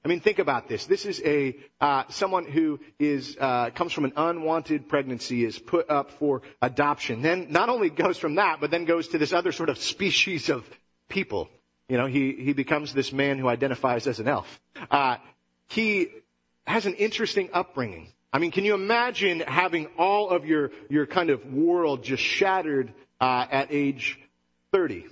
I 0.06 0.08
mean, 0.08 0.20
think 0.20 0.38
about 0.38 0.68
this. 0.68 0.86
This 0.86 1.04
is 1.04 1.20
a 1.22 1.56
uh, 1.78 2.04
someone 2.08 2.46
who 2.46 2.80
is 2.98 3.36
uh, 3.38 3.70
comes 3.74 3.92
from 3.92 4.06
an 4.06 4.12
unwanted 4.16 4.88
pregnancy, 4.88 5.44
is 5.44 5.58
put 5.58 5.90
up 5.90 6.12
for 6.12 6.40
adoption. 6.62 7.20
Then 7.20 7.48
not 7.50 7.68
only 7.68 7.90
goes 7.90 8.16
from 8.16 8.36
that, 8.36 8.58
but 8.60 8.70
then 8.70 8.86
goes 8.86 9.08
to 9.08 9.18
this 9.18 9.34
other 9.34 9.52
sort 9.52 9.68
of 9.68 9.76
species 9.76 10.48
of 10.48 10.64
people. 11.08 11.50
You 11.88 11.96
know, 11.96 12.06
he 12.06 12.32
he 12.32 12.52
becomes 12.52 12.92
this 12.92 13.12
man 13.12 13.38
who 13.38 13.48
identifies 13.48 14.06
as 14.06 14.18
an 14.18 14.28
elf. 14.28 14.60
Uh, 14.90 15.16
he 15.68 16.08
has 16.66 16.86
an 16.86 16.94
interesting 16.94 17.50
upbringing. 17.52 18.12
I 18.32 18.38
mean, 18.38 18.50
can 18.50 18.64
you 18.64 18.74
imagine 18.74 19.40
having 19.40 19.86
all 19.98 20.30
of 20.30 20.46
your 20.46 20.72
your 20.88 21.06
kind 21.06 21.30
of 21.30 21.52
world 21.52 22.02
just 22.02 22.22
shattered 22.22 22.92
uh, 23.20 23.46
at 23.50 23.68
age 23.70 24.18
30? 24.72 25.06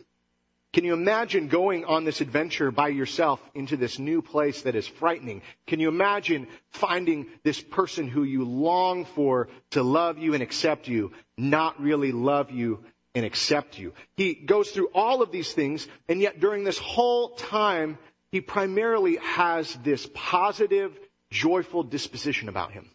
Can 0.74 0.82
you 0.82 0.92
imagine 0.92 1.46
going 1.46 1.84
on 1.84 2.02
this 2.02 2.20
adventure 2.20 2.72
by 2.72 2.88
yourself 2.88 3.40
into 3.54 3.76
this 3.76 4.00
new 4.00 4.20
place 4.20 4.62
that 4.62 4.74
is 4.74 4.88
frightening? 4.88 5.42
Can 5.68 5.78
you 5.78 5.88
imagine 5.88 6.48
finding 6.70 7.26
this 7.44 7.60
person 7.60 8.08
who 8.08 8.24
you 8.24 8.44
long 8.44 9.04
for 9.04 9.48
to 9.70 9.84
love 9.84 10.18
you 10.18 10.34
and 10.34 10.42
accept 10.42 10.88
you, 10.88 11.12
not 11.38 11.80
really 11.80 12.10
love 12.10 12.50
you 12.50 12.82
and 13.14 13.24
accept 13.24 13.78
you? 13.78 13.92
He 14.16 14.34
goes 14.34 14.70
through 14.70 14.88
all 14.94 15.22
of 15.22 15.30
these 15.30 15.52
things, 15.52 15.86
and 16.08 16.20
yet 16.20 16.40
during 16.40 16.64
this 16.64 16.78
whole 16.78 17.30
time, 17.30 17.98
he 18.30 18.40
primarily 18.40 19.16
has 19.16 19.72
this 19.84 20.08
positive, 20.14 20.98
joyful 21.30 21.82
disposition 21.82 22.48
about 22.48 22.72
him. 22.72 22.90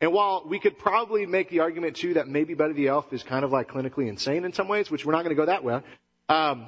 And 0.00 0.12
while 0.12 0.44
we 0.46 0.58
could 0.58 0.78
probably 0.78 1.26
make 1.26 1.48
the 1.48 1.60
argument 1.60 1.96
too 1.96 2.14
that 2.14 2.26
maybe 2.26 2.54
Buddy 2.54 2.74
the 2.74 2.88
Elf 2.88 3.12
is 3.12 3.22
kind 3.22 3.44
of 3.44 3.52
like 3.52 3.68
clinically 3.68 4.08
insane 4.08 4.44
in 4.44 4.52
some 4.52 4.66
ways, 4.66 4.90
which 4.90 5.06
we're 5.06 5.12
not 5.12 5.22
going 5.22 5.34
to 5.34 5.40
go 5.40 5.46
that 5.46 5.62
way, 5.62 5.80
um, 6.28 6.66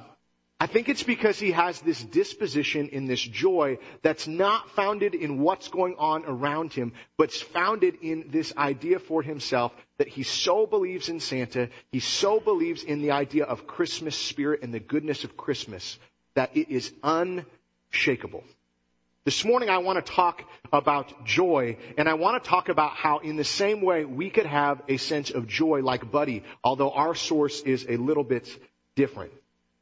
I 0.57 0.67
think 0.67 0.87
it's 0.87 1.03
because 1.03 1.37
he 1.37 1.51
has 1.51 1.81
this 1.81 2.01
disposition 2.01 2.87
in 2.89 3.07
this 3.07 3.19
joy 3.19 3.77
that's 4.03 4.25
not 4.25 4.69
founded 4.71 5.13
in 5.13 5.39
what's 5.39 5.67
going 5.67 5.95
on 5.99 6.23
around 6.25 6.71
him, 6.71 6.93
but 7.17 7.25
it's 7.25 7.41
founded 7.41 7.97
in 8.01 8.29
this 8.29 8.53
idea 8.55 8.99
for 8.99 9.21
himself 9.21 9.73
that 9.97 10.07
he 10.07 10.23
so 10.23 10.65
believes 10.65 11.09
in 11.09 11.19
Santa, 11.19 11.69
he 11.91 11.99
so 11.99 12.39
believes 12.39 12.83
in 12.83 13.01
the 13.01 13.11
idea 13.11 13.45
of 13.45 13.67
Christmas 13.67 14.15
spirit 14.15 14.61
and 14.61 14.73
the 14.73 14.79
goodness 14.79 15.23
of 15.23 15.37
Christmas 15.37 15.97
that 16.33 16.55
it 16.55 16.69
is 16.69 16.91
unshakable. 17.03 18.43
This 19.23 19.43
morning 19.43 19.69
I 19.69 19.79
want 19.79 20.05
to 20.05 20.13
talk 20.13 20.43
about 20.71 21.25
joy, 21.25 21.77
and 21.97 22.07
I 22.07 22.13
want 22.13 22.43
to 22.43 22.47
talk 22.47 22.69
about 22.69 22.91
how 22.91 23.19
in 23.19 23.37
the 23.37 23.43
same 23.43 23.81
way 23.81 24.05
we 24.05 24.29
could 24.29 24.45
have 24.45 24.83
a 24.87 24.97
sense 24.97 25.31
of 25.31 25.47
joy 25.47 25.81
like 25.81 26.11
Buddy, 26.11 26.43
although 26.63 26.91
our 26.91 27.15
source 27.15 27.61
is 27.61 27.87
a 27.89 27.97
little 27.97 28.23
bit 28.23 28.47
different. 28.95 29.31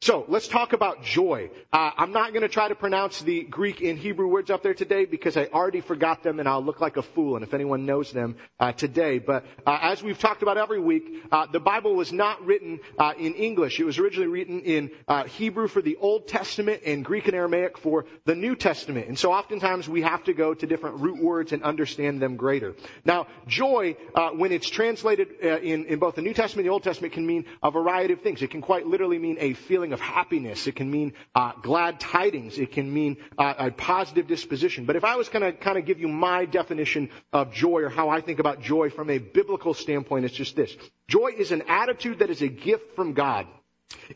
So 0.03 0.25
let's 0.27 0.49
talk 0.49 0.73
about 0.73 1.01
joy. 1.01 1.49
Uh, 1.71 1.91
I'm 1.95 2.11
not 2.11 2.33
going 2.33 2.41
to 2.41 2.49
try 2.49 2.67
to 2.67 2.75
pronounce 2.75 3.21
the 3.21 3.43
Greek 3.43 3.79
and 3.79 3.97
Hebrew 3.97 4.27
words 4.27 4.51
up 4.51 4.61
there 4.61 4.73
today 4.73 5.05
because 5.05 5.37
I 5.37 5.45
already 5.45 5.79
forgot 5.79 6.23
them 6.23 6.41
and 6.41 6.49
I'll 6.49 6.61
look 6.61 6.81
like 6.81 6.97
a 6.97 7.01
fool. 7.01 7.37
And 7.37 7.45
if 7.45 7.53
anyone 7.53 7.85
knows 7.85 8.11
them 8.11 8.35
uh, 8.59 8.73
today, 8.73 9.19
but 9.19 9.45
uh, 9.65 9.79
as 9.81 10.03
we've 10.03 10.19
talked 10.19 10.43
about 10.43 10.57
every 10.57 10.81
week, 10.81 11.23
uh, 11.31 11.45
the 11.49 11.61
Bible 11.61 11.95
was 11.95 12.11
not 12.11 12.45
written 12.45 12.81
uh, 12.99 13.13
in 13.17 13.35
English. 13.35 13.79
It 13.79 13.85
was 13.85 13.97
originally 13.97 14.27
written 14.27 14.59
in 14.63 14.91
uh, 15.07 15.23
Hebrew 15.23 15.69
for 15.69 15.81
the 15.81 15.95
Old 15.95 16.27
Testament 16.27 16.81
and 16.85 17.05
Greek 17.05 17.27
and 17.29 17.35
Aramaic 17.35 17.77
for 17.77 18.03
the 18.25 18.35
New 18.35 18.57
Testament. 18.57 19.07
And 19.07 19.17
so 19.17 19.31
oftentimes 19.31 19.87
we 19.87 20.01
have 20.01 20.25
to 20.25 20.33
go 20.33 20.53
to 20.53 20.67
different 20.67 20.99
root 20.99 21.23
words 21.23 21.53
and 21.53 21.63
understand 21.63 22.21
them 22.21 22.35
greater. 22.35 22.75
Now, 23.05 23.27
joy, 23.47 23.95
when 24.35 24.51
it's 24.51 24.69
translated 24.69 25.29
in, 25.39 25.85
in 25.85 25.99
both 25.99 26.15
the 26.15 26.21
New 26.21 26.33
Testament 26.33 26.65
and 26.65 26.71
the 26.71 26.73
Old 26.73 26.83
Testament, 26.83 27.13
can 27.13 27.25
mean 27.25 27.45
a 27.63 27.71
variety 27.71 28.11
of 28.11 28.19
things. 28.19 28.41
It 28.41 28.51
can 28.51 28.59
quite 28.59 28.85
literally 28.85 29.17
mean 29.17 29.37
a 29.39 29.53
feeling 29.53 29.92
of 29.93 30.01
happiness. 30.01 30.67
It 30.67 30.75
can 30.75 30.91
mean 30.91 31.13
uh, 31.33 31.53
glad 31.61 31.99
tidings. 31.99 32.57
It 32.57 32.71
can 32.71 32.93
mean 32.93 33.17
uh, 33.37 33.53
a 33.57 33.71
positive 33.71 34.27
disposition. 34.27 34.85
But 34.85 34.95
if 34.95 35.03
I 35.03 35.15
was 35.15 35.29
going 35.29 35.43
to 35.43 35.53
kind 35.53 35.77
of 35.77 35.85
give 35.85 35.99
you 35.99 36.07
my 36.07 36.45
definition 36.45 37.09
of 37.31 37.53
joy 37.53 37.81
or 37.81 37.89
how 37.89 38.09
I 38.09 38.21
think 38.21 38.39
about 38.39 38.61
joy 38.61 38.89
from 38.89 39.09
a 39.09 39.17
biblical 39.17 39.73
standpoint, 39.73 40.25
it's 40.25 40.33
just 40.33 40.55
this. 40.55 40.75
Joy 41.07 41.31
is 41.37 41.51
an 41.51 41.63
attitude 41.67 42.19
that 42.19 42.29
is 42.29 42.41
a 42.41 42.47
gift 42.47 42.95
from 42.95 43.13
God. 43.13 43.47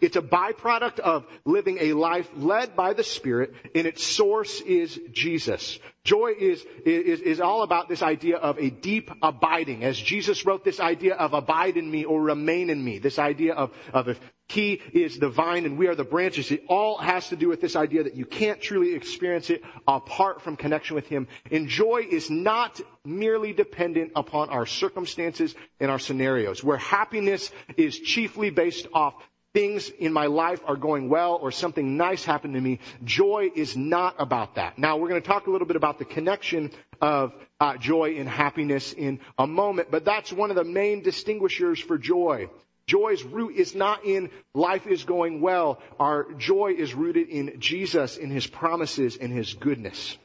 It's 0.01 0.15
a 0.15 0.21
byproduct 0.21 0.99
of 0.99 1.25
living 1.45 1.77
a 1.79 1.93
life 1.93 2.29
led 2.35 2.75
by 2.75 2.93
the 2.93 3.03
Spirit, 3.03 3.53
and 3.73 3.87
its 3.87 4.03
source 4.03 4.61
is 4.61 4.99
Jesus. 5.11 5.79
Joy 6.03 6.33
is, 6.37 6.65
is, 6.85 7.21
is 7.21 7.41
all 7.41 7.63
about 7.63 7.89
this 7.89 8.01
idea 8.01 8.37
of 8.37 8.57
a 8.59 8.69
deep 8.69 9.11
abiding. 9.21 9.83
As 9.83 9.97
Jesus 9.97 10.45
wrote 10.45 10.63
this 10.63 10.79
idea 10.79 11.15
of 11.15 11.33
abide 11.33 11.77
in 11.77 11.89
me 11.89 12.05
or 12.05 12.21
remain 12.21 12.69
in 12.69 12.83
me, 12.83 12.99
this 12.99 13.19
idea 13.19 13.53
of, 13.53 13.71
of 13.93 14.07
if 14.09 14.19
he 14.49 14.73
is 14.93 15.19
the 15.19 15.27
vine 15.27 15.65
and 15.65 15.77
we 15.77 15.87
are 15.87 15.95
the 15.95 16.05
branches, 16.05 16.51
it 16.51 16.63
all 16.69 16.97
has 16.97 17.29
to 17.29 17.35
do 17.35 17.49
with 17.49 17.59
this 17.59 17.75
idea 17.75 18.03
that 18.03 18.15
you 18.15 18.25
can't 18.25 18.61
truly 18.61 18.95
experience 18.95 19.49
it 19.49 19.61
apart 19.85 20.41
from 20.41 20.55
connection 20.55 20.95
with 20.95 21.07
Him. 21.07 21.27
And 21.51 21.67
joy 21.67 22.07
is 22.09 22.29
not 22.29 22.79
merely 23.03 23.51
dependent 23.51 24.13
upon 24.15 24.49
our 24.49 24.65
circumstances 24.65 25.53
and 25.81 25.91
our 25.91 25.99
scenarios, 25.99 26.63
where 26.63 26.77
happiness 26.77 27.51
is 27.75 27.99
chiefly 27.99 28.49
based 28.49 28.87
off 28.93 29.15
things 29.57 29.89
in 29.89 30.13
my 30.13 30.27
life 30.27 30.61
are 30.67 30.75
going 30.75 31.09
well 31.09 31.33
or 31.41 31.51
something 31.51 31.97
nice 31.97 32.23
happened 32.23 32.53
to 32.53 32.61
me. 32.61 32.77
Joy 33.03 33.49
is 33.55 33.75
not 33.75 34.13
about 34.19 34.53
that. 34.53 34.77
Now 34.77 34.97
we're 34.97 35.09
going 35.09 35.19
to 35.19 35.27
talk 35.27 35.47
a 35.47 35.49
little 35.49 35.65
bit 35.65 35.75
about 35.75 35.97
the 35.97 36.05
connection 36.05 36.69
of 37.01 37.33
uh, 37.59 37.75
joy 37.77 38.17
and 38.19 38.29
happiness 38.29 38.93
in 38.93 39.19
a 39.35 39.47
moment, 39.47 39.89
but 39.89 40.05
that's 40.05 40.31
one 40.31 40.51
of 40.51 40.55
the 40.57 40.63
main 40.63 41.01
distinguishers 41.01 41.79
for 41.79 41.97
joy. 41.97 42.51
Joy's 42.85 43.23
root 43.23 43.55
is 43.55 43.73
not 43.73 44.05
in 44.05 44.29
life 44.53 44.85
is 44.85 45.05
going 45.05 45.41
well. 45.41 45.81
Our 45.99 46.33
joy 46.33 46.75
is 46.77 46.93
rooted 46.93 47.27
in 47.29 47.59
Jesus, 47.59 48.15
in 48.15 48.29
His 48.29 48.45
promises, 48.45 49.15
in 49.15 49.31
His 49.31 49.55
goodness. 49.55 50.19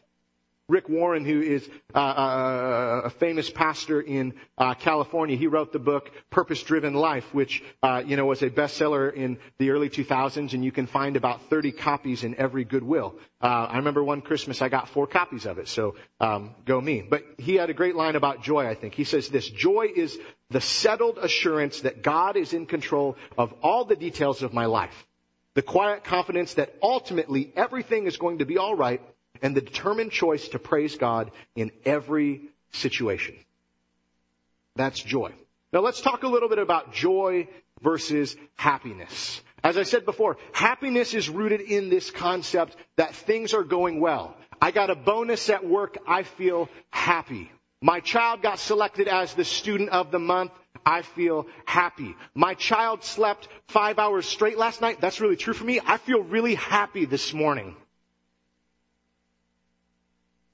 Rick 0.69 0.89
Warren, 0.89 1.25
who 1.25 1.41
is 1.41 1.69
uh, 1.95 1.99
uh, 1.99 3.01
a 3.05 3.11
famous 3.11 3.51
pastor 3.51 4.01
in 4.01 4.35
uh, 4.57 4.75
California, 4.75 5.37
he 5.37 5.49
wrote 5.49 5.73
the 5.73 5.79
book 5.79 6.11
Purpose 6.31 6.63
Driven 6.63 6.95
Life, 6.95 7.35
which 7.35 7.63
uh, 7.83 8.03
you 8.07 8.17
know 8.17 8.27
was 8.27 8.43
a 8.43 8.51
bestseller 8.51 9.13
in 9.13 9.39
the 9.59 9.71
early 9.71 9.91
2000s, 9.91 10.53
and 10.53 10.65
you 10.65 10.71
can 10.71 10.87
find 10.87 11.17
about 11.17 11.51
30 11.51 11.73
copies 11.73 12.23
in 12.23 12.37
every 12.37 12.65
Goodwill. 12.65 13.17
Uh, 13.41 13.47
I 13.47 13.79
remember 13.79 14.05
one 14.05 14.21
Christmas 14.23 14.63
I 14.63 14.69
got 14.69 14.89
four 14.89 15.07
copies 15.07 15.47
of 15.47 15.59
it, 15.59 15.67
so 15.67 15.97
um, 16.21 16.55
go 16.65 16.81
me. 16.81 17.03
But 17.03 17.25
he 17.39 17.57
had 17.57 17.69
a 17.69 17.75
great 17.75 17.97
line 17.97 18.15
about 18.15 18.43
joy. 18.43 18.67
I 18.67 18.75
think 18.75 18.95
he 18.95 19.05
says 19.05 19.29
this: 19.29 19.49
Joy 19.49 19.89
is 19.95 20.17
the 20.49 20.61
settled 20.61 21.19
assurance 21.19 21.81
that 21.81 22.03
God 22.03 22.37
is 22.37 22.53
in 22.53 22.67
control 22.67 23.17
of 23.37 23.53
all 23.63 23.85
the 23.85 23.97
details 23.97 24.43
of 24.43 24.53
my 24.53 24.67
life. 24.67 24.95
The 25.55 25.63
quiet 25.63 26.05
confidence 26.05 26.55
that 26.55 26.75
ultimately 26.83 27.53
everything 27.57 28.07
is 28.07 28.17
going 28.17 28.39
to 28.39 28.47
be 28.47 28.59
all 28.59 28.75
right 28.75 29.03
and 29.43 29.55
the 29.55 29.61
determined 29.61 30.13
choice 30.13 30.49
to 30.49 30.59
praise 30.59 30.97
God 30.97 31.31
in 31.55 31.73
every 31.85 32.43
situation. 32.73 33.35
That's 34.77 35.03
joy. 35.03 35.33
Now 35.73 35.81
let's 35.81 36.01
talk 36.01 36.23
a 36.23 36.29
little 36.29 36.49
bit 36.49 36.59
about 36.59 36.95
joy 36.95 37.49
versus 37.83 38.37
happiness. 38.55 39.41
As 39.65 39.77
I 39.77 39.83
said 39.83 40.05
before, 40.05 40.39
happiness 40.53 41.15
is 41.15 41.29
rooted 41.29 41.61
in 41.61 41.91
this 41.91 42.11
concept 42.11 42.77
that 42.97 43.15
things 43.15 43.55
are 43.55 43.63
going 43.65 44.01
well. 44.01 44.37
I 44.61 44.71
got 44.71 44.91
a 44.91 44.95
bonus 44.95 45.51
at 45.51 45.67
work. 45.67 45.99
I 46.07 46.23
feel 46.23 46.69
happy. 46.91 47.51
My 47.81 48.01
child 48.01 48.43
got 48.43 48.59
selected 48.59 49.09
as 49.09 49.35
the 49.35 49.45
student 49.45 49.91
of 49.91 50.11
the 50.11 50.19
month. 50.19 50.53
I 50.87 51.03
feel 51.03 51.47
happy. 51.65 52.15
My 52.35 52.55
child 52.55 53.05
slept 53.05 53.49
five 53.69 53.99
hours 53.99 54.27
straight 54.27 54.59
last 54.59 54.81
night. 54.81 55.01
That's 55.01 55.21
really 55.21 55.37
true 55.37 55.55
for 55.55 55.65
me. 55.65 55.81
I 55.85 55.97
feel 55.97 56.23
really 56.23 56.55
happy 56.55 57.05
this 57.05 57.33
morning. 57.33 57.77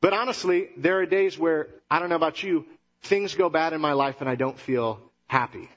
But 0.01 0.13
honestly, 0.13 0.69
there 0.77 1.01
are 1.01 1.07
days 1.07 1.39
where, 1.39 1.69
I 1.91 1.99
don't 1.99 2.09
know 2.09 2.17
about 2.17 2.43
you, 2.43 2.65
things 3.03 3.35
go 3.35 3.49
bad 3.49 3.73
in 3.73 3.81
my 3.81 3.93
life 3.93 4.21
and 4.21 4.29
I 4.29 4.37
don't 4.37 4.59
feel 4.59 5.01
happy. 5.27 5.69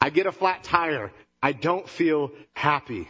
I 0.00 0.10
get 0.10 0.26
a 0.26 0.32
flat 0.32 0.64
tire. 0.64 1.12
I 1.42 1.52
don't 1.52 1.88
feel 1.88 2.32
happy. 2.54 3.08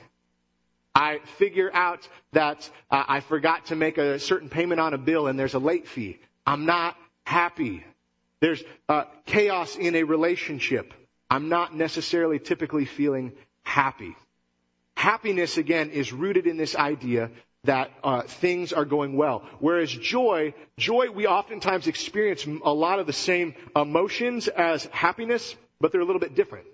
I 0.95 1.21
figure 1.39 1.71
out 1.73 2.09
that 2.33 2.69
uh, 2.91 3.05
I 3.07 3.21
forgot 3.21 3.67
to 3.67 3.77
make 3.77 3.99
a 3.99 4.19
certain 4.19 4.49
payment 4.49 4.81
on 4.81 4.95
a 4.95 4.99
bill 4.99 5.29
and 5.29 5.39
there's 5.39 5.55
a 5.55 5.61
late 5.61 5.87
fee. 5.87 6.19
I'm 6.45 6.67
not 6.67 6.97
happy. 7.25 7.85
There's 8.41 8.63
uh, 8.89 9.05
chaos 9.27 9.77
in 9.77 9.95
a 9.95 10.03
relationship. 10.03 10.93
I'm 11.31 11.49
not 11.49 11.77
necessarily 11.77 12.39
typically 12.39 12.85
feeling 12.85 13.33
happy. 13.63 14.17
Happiness, 14.97 15.57
again, 15.59 15.91
is 15.91 16.13
rooted 16.13 16.47
in 16.47 16.57
this 16.57 16.75
idea 16.75 17.31
that 17.69 17.91
uh, 18.03 18.23
things 18.23 18.73
are 18.73 18.87
going 18.87 19.15
well. 19.15 19.47
Whereas 19.61 19.91
joy, 19.91 20.55
joy, 20.79 21.11
we 21.11 21.27
oftentimes 21.27 21.87
experience 21.87 22.47
a 22.47 22.73
lot 22.73 22.99
of 22.99 23.07
the 23.07 23.13
same 23.13 23.55
emotions 23.77 24.49
as 24.49 24.87
happiness, 24.87 25.55
but 25.79 25.93
they're 25.93 26.01
a 26.01 26.05
little 26.07 26.21
bit 26.21 26.35
different. 26.35 26.65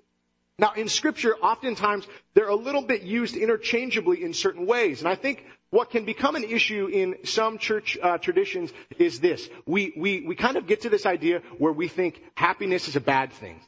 Now, 0.57 0.75
in 0.75 0.89
scripture, 0.89 1.35
oftentimes 1.35 2.07
they're 2.35 2.49
a 2.49 2.55
little 2.55 2.83
bit 2.83 3.03
used 3.03 3.35
interchangeably 3.35 4.23
in 4.23 4.35
certain 4.35 4.67
ways. 4.67 5.01
And 5.01 5.09
I 5.09 5.17
think 5.17 5.45
what 5.71 5.91
can 5.91 6.05
become 6.05 6.37
an 6.37 6.45
issue 6.45 6.87
in 6.87 7.17
some 7.25 7.59
church 7.59 7.99
uh, 8.01 8.19
traditions 8.19 8.73
is 8.97 9.19
this. 9.19 9.49
We, 9.67 9.95
we, 9.97 10.25
we 10.25 10.37
kind 10.37 10.57
of 10.57 10.69
get 10.69 10.83
to 10.83 10.91
this 10.91 11.07
idea 11.07 11.43
where 11.59 11.73
we 11.73 11.89
think 11.89 12.23
happiness 12.37 12.87
is 12.87 12.95
a 12.95 13.01
bad 13.01 13.33
thing. 13.33 13.61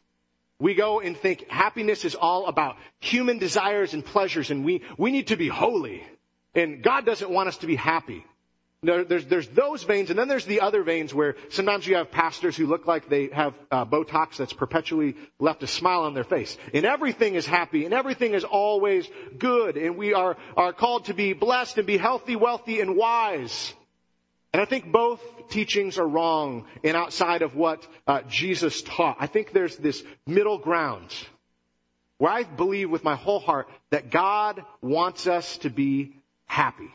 We 0.61 0.75
go 0.75 1.01
and 1.01 1.17
think 1.17 1.51
happiness 1.51 2.05
is 2.05 2.15
all 2.15 2.47
about 2.47 2.77
human 3.01 3.39
desires 3.39 3.95
and 3.95 4.05
pleasures 4.05 4.53
and 4.53 4.65
we, 4.65 4.83
we 4.97 5.11
need 5.11 5.27
to 5.27 5.37
be 5.37 5.49
holy. 5.49 6.05
And 6.57 6.83
God 6.83 7.07
doesn't 7.07 7.31
want 7.31 7.49
us 7.49 7.59
to 7.59 7.67
be 7.67 7.77
happy. 7.77 8.25
There, 8.83 9.05
there's, 9.05 9.27
there's 9.27 9.49
those 9.49 9.83
veins, 9.83 10.11
and 10.11 10.19
then 10.19 10.29
there's 10.29 10.45
the 10.45 10.61
other 10.61 10.83
veins 10.83 11.13
where 11.13 11.37
sometimes 11.51 11.87
you 11.87 11.97
have 11.97 12.11
pastors 12.11 12.57
who 12.57 12.67
look 12.67 12.87
like 12.87 13.09
they 13.09 13.29
have 13.29 13.55
uh, 13.71 13.85
Botox 13.85 14.37
that's 14.37 14.53
perpetually 14.53 15.17
left 15.39 15.63
a 15.63 15.67
smile 15.67 16.03
on 16.03 16.15
their 16.15 16.25
face. 16.25 16.57
And 16.73 16.85
everything 16.85 17.35
is 17.35 17.47
happy, 17.47 17.85
and 17.85 17.93
everything 17.93 18.35
is 18.35 18.45
always 18.45 19.09
good, 19.39 19.77
and 19.77 19.97
we 19.97 20.15
are, 20.15 20.37
are 20.57 20.73
called 20.73 21.07
to 21.07 21.15
be 21.15 21.33
blessed 21.33 21.79
and 21.79 21.87
be 21.87 21.97
healthy, 21.97 22.37
wealthy, 22.37 22.81
and 22.81 22.97
wise. 22.97 23.75
And 24.53 24.63
I 24.63 24.65
think 24.65 24.91
both 24.91 25.21
teachings 25.51 25.99
are 25.99 26.09
wrong 26.09 26.65
and 26.83 26.97
outside 26.97 27.43
of 27.43 27.55
what 27.55 27.87
uh, 28.07 28.23
Jesus 28.29 28.83
taught. 28.83 29.17
I 29.21 29.27
think 29.27 29.53
there's 29.53 29.77
this 29.77 30.03
middle 30.27 30.59
ground 30.59 31.15
where 32.19 32.33
I 32.33 32.45
believe 32.45 32.91
with 32.91 33.05
my 33.05 33.17
whole 33.17 33.41
heart 33.41 33.69
that 33.91 34.11
God 34.11 34.65
wants 34.81 35.27
us 35.27 35.59
to 35.59 35.71
be 35.71 36.17
happy. 36.47 36.91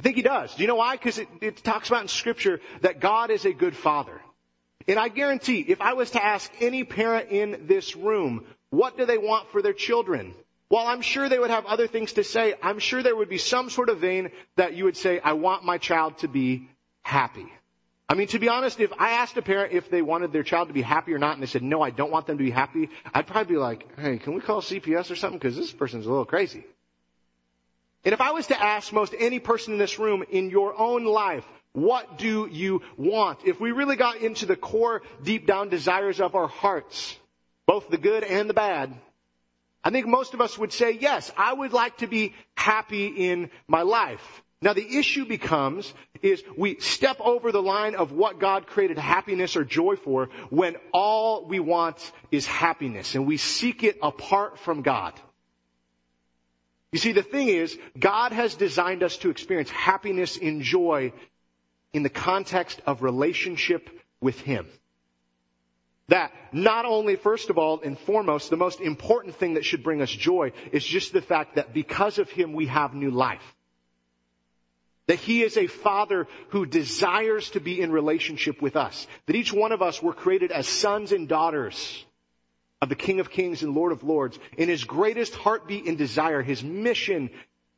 I 0.00 0.02
think 0.02 0.16
he 0.16 0.22
does. 0.22 0.54
Do 0.54 0.62
you 0.62 0.68
know 0.68 0.76
why? 0.76 0.96
Because 0.96 1.18
it, 1.18 1.28
it 1.40 1.56
talks 1.58 1.88
about 1.88 2.02
in 2.02 2.08
scripture 2.08 2.60
that 2.80 3.00
God 3.00 3.30
is 3.30 3.44
a 3.44 3.52
good 3.52 3.76
father. 3.76 4.20
And 4.88 4.98
I 4.98 5.08
guarantee, 5.08 5.60
if 5.60 5.80
I 5.80 5.92
was 5.92 6.12
to 6.12 6.24
ask 6.24 6.50
any 6.60 6.84
parent 6.84 7.30
in 7.30 7.66
this 7.66 7.94
room, 7.94 8.46
what 8.70 8.96
do 8.96 9.04
they 9.04 9.18
want 9.18 9.50
for 9.50 9.60
their 9.60 9.74
children? 9.74 10.34
While 10.68 10.86
I'm 10.86 11.02
sure 11.02 11.28
they 11.28 11.38
would 11.38 11.50
have 11.50 11.66
other 11.66 11.86
things 11.86 12.14
to 12.14 12.24
say, 12.24 12.54
I'm 12.62 12.78
sure 12.78 13.02
there 13.02 13.16
would 13.16 13.28
be 13.28 13.38
some 13.38 13.70
sort 13.70 13.88
of 13.88 13.98
vein 13.98 14.30
that 14.56 14.74
you 14.74 14.84
would 14.84 14.96
say, 14.96 15.20
I 15.20 15.34
want 15.34 15.64
my 15.64 15.78
child 15.78 16.18
to 16.18 16.28
be 16.28 16.68
happy. 17.02 17.52
I 18.08 18.14
mean, 18.14 18.28
to 18.28 18.38
be 18.38 18.48
honest, 18.48 18.80
if 18.80 18.92
I 18.98 19.12
asked 19.12 19.36
a 19.36 19.42
parent 19.42 19.72
if 19.72 19.90
they 19.90 20.02
wanted 20.02 20.32
their 20.32 20.42
child 20.42 20.68
to 20.68 20.74
be 20.74 20.82
happy 20.82 21.12
or 21.12 21.18
not, 21.18 21.34
and 21.34 21.42
they 21.42 21.46
said, 21.46 21.62
no, 21.62 21.82
I 21.82 21.90
don't 21.90 22.10
want 22.10 22.26
them 22.26 22.38
to 22.38 22.44
be 22.44 22.50
happy, 22.50 22.88
I'd 23.12 23.26
probably 23.26 23.54
be 23.54 23.58
like, 23.58 23.86
hey, 23.98 24.18
can 24.18 24.34
we 24.34 24.40
call 24.40 24.62
CPS 24.62 25.10
or 25.10 25.16
something? 25.16 25.38
Because 25.38 25.56
this 25.56 25.72
person's 25.72 26.06
a 26.06 26.08
little 26.08 26.24
crazy. 26.24 26.64
And 28.04 28.14
if 28.14 28.20
I 28.20 28.30
was 28.30 28.46
to 28.46 28.60
ask 28.60 28.92
most 28.92 29.14
any 29.18 29.38
person 29.38 29.74
in 29.74 29.78
this 29.78 29.98
room 29.98 30.24
in 30.30 30.50
your 30.50 30.78
own 30.78 31.04
life, 31.04 31.44
what 31.72 32.18
do 32.18 32.48
you 32.50 32.82
want? 32.96 33.40
If 33.44 33.60
we 33.60 33.72
really 33.72 33.96
got 33.96 34.16
into 34.16 34.46
the 34.46 34.56
core, 34.56 35.02
deep 35.22 35.46
down 35.46 35.68
desires 35.68 36.20
of 36.20 36.34
our 36.34 36.48
hearts, 36.48 37.16
both 37.66 37.88
the 37.88 37.98
good 37.98 38.24
and 38.24 38.48
the 38.48 38.54
bad, 38.54 38.92
I 39.84 39.90
think 39.90 40.06
most 40.06 40.34
of 40.34 40.40
us 40.40 40.58
would 40.58 40.72
say, 40.72 40.92
yes, 40.92 41.30
I 41.36 41.52
would 41.52 41.72
like 41.72 41.98
to 41.98 42.06
be 42.06 42.34
happy 42.56 43.06
in 43.06 43.50
my 43.68 43.82
life. 43.82 44.42
Now 44.62 44.74
the 44.74 44.98
issue 44.98 45.24
becomes 45.24 45.92
is 46.20 46.42
we 46.56 46.80
step 46.80 47.18
over 47.20 47.50
the 47.50 47.62
line 47.62 47.94
of 47.94 48.12
what 48.12 48.38
God 48.38 48.66
created 48.66 48.98
happiness 48.98 49.56
or 49.56 49.64
joy 49.64 49.96
for 49.96 50.28
when 50.50 50.76
all 50.92 51.46
we 51.46 51.60
want 51.60 52.12
is 52.30 52.46
happiness 52.46 53.14
and 53.14 53.26
we 53.26 53.38
seek 53.38 53.84
it 53.84 53.98
apart 54.02 54.58
from 54.58 54.82
God. 54.82 55.18
You 56.92 56.98
see, 56.98 57.12
the 57.12 57.22
thing 57.22 57.48
is, 57.48 57.78
God 57.98 58.32
has 58.32 58.54
designed 58.54 59.02
us 59.02 59.16
to 59.18 59.30
experience 59.30 59.70
happiness 59.70 60.36
and 60.36 60.62
joy 60.62 61.12
in 61.92 62.02
the 62.02 62.08
context 62.08 62.80
of 62.86 63.02
relationship 63.02 63.88
with 64.20 64.40
Him. 64.40 64.66
That 66.08 66.32
not 66.52 66.84
only, 66.86 67.14
first 67.14 67.50
of 67.50 67.58
all 67.58 67.80
and 67.82 67.96
foremost, 67.96 68.50
the 68.50 68.56
most 68.56 68.80
important 68.80 69.36
thing 69.36 69.54
that 69.54 69.64
should 69.64 69.84
bring 69.84 70.02
us 70.02 70.10
joy 70.10 70.50
is 70.72 70.84
just 70.84 71.12
the 71.12 71.22
fact 71.22 71.54
that 71.54 71.72
because 71.72 72.18
of 72.18 72.28
Him 72.30 72.52
we 72.52 72.66
have 72.66 72.94
new 72.94 73.12
life. 73.12 73.54
That 75.06 75.20
He 75.20 75.42
is 75.42 75.56
a 75.56 75.68
Father 75.68 76.26
who 76.48 76.66
desires 76.66 77.50
to 77.50 77.60
be 77.60 77.80
in 77.80 77.92
relationship 77.92 78.60
with 78.60 78.74
us. 78.74 79.06
That 79.26 79.36
each 79.36 79.52
one 79.52 79.70
of 79.70 79.82
us 79.82 80.02
were 80.02 80.12
created 80.12 80.50
as 80.50 80.66
sons 80.66 81.12
and 81.12 81.28
daughters 81.28 82.04
of 82.80 82.88
the 82.88 82.94
King 82.94 83.20
of 83.20 83.30
Kings 83.30 83.62
and 83.62 83.74
Lord 83.74 83.92
of 83.92 84.02
Lords. 84.02 84.38
In 84.56 84.68
His 84.68 84.84
greatest 84.84 85.34
heartbeat 85.34 85.86
and 85.86 85.98
desire, 85.98 86.42
His 86.42 86.62
mission 86.62 87.30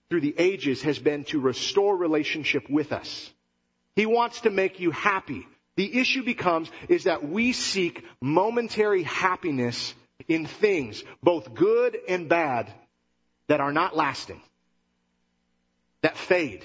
through 0.08 0.20
the 0.20 0.34
ages 0.38 0.82
has 0.82 0.98
been 0.98 1.24
to 1.24 1.40
restore 1.40 1.96
relationship 1.96 2.68
with 2.68 2.92
us. 2.92 3.30
He 3.96 4.06
wants 4.06 4.42
to 4.42 4.50
make 4.50 4.80
you 4.80 4.90
happy. 4.90 5.46
The 5.76 5.98
issue 5.98 6.22
becomes 6.22 6.70
is 6.88 7.04
that 7.04 7.28
we 7.28 7.52
seek 7.52 8.04
momentary 8.20 9.02
happiness 9.02 9.94
in 10.28 10.46
things, 10.46 11.02
both 11.22 11.54
good 11.54 11.96
and 12.08 12.28
bad, 12.28 12.72
that 13.48 13.60
are 13.60 13.72
not 13.72 13.96
lasting. 13.96 14.40
That 16.02 16.16
fade. 16.16 16.64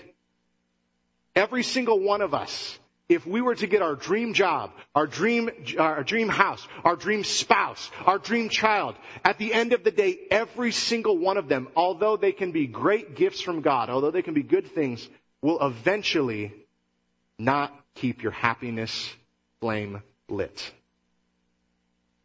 Every 1.36 1.64
single 1.64 2.00
one 2.00 2.22
of 2.22 2.34
us, 2.34 2.78
if 3.10 3.26
we 3.26 3.42
were 3.42 3.56
to 3.56 3.68
get 3.68 3.82
our 3.82 3.96
dream 3.96 4.34
job, 4.34 4.72
our 4.94 5.08
dream, 5.08 5.50
our 5.80 6.04
dream 6.04 6.28
house, 6.28 6.68
our 6.84 6.96
dream 6.96 7.24
spouse, 7.24 7.90
our 8.06 8.18
dream 8.20 8.50
child, 8.50 8.96
at 9.24 9.38
the 9.38 9.54
end 9.54 9.72
of 9.72 9.84
the 9.84 9.92
day, 9.92 10.20
every 10.30 10.72
single 10.72 11.18
one 11.18 11.38
of 11.38 11.48
them, 11.48 11.70
although 11.76 12.18
they 12.18 12.34
can 12.34 12.52
be 12.52 12.68
great 12.68 13.16
gifts 13.16 13.40
from 13.40 13.62
God, 13.62 13.90
although 13.90 14.12
they 14.12 14.22
can 14.22 14.34
be 14.34 14.44
good 14.44 14.74
things, 14.74 15.08
will 15.42 15.66
eventually 15.66 16.54
not 17.40 17.74
keep 17.96 18.24
your 18.24 18.34
happiness 18.34 19.10
flame 19.62 20.02
lit. 20.28 20.72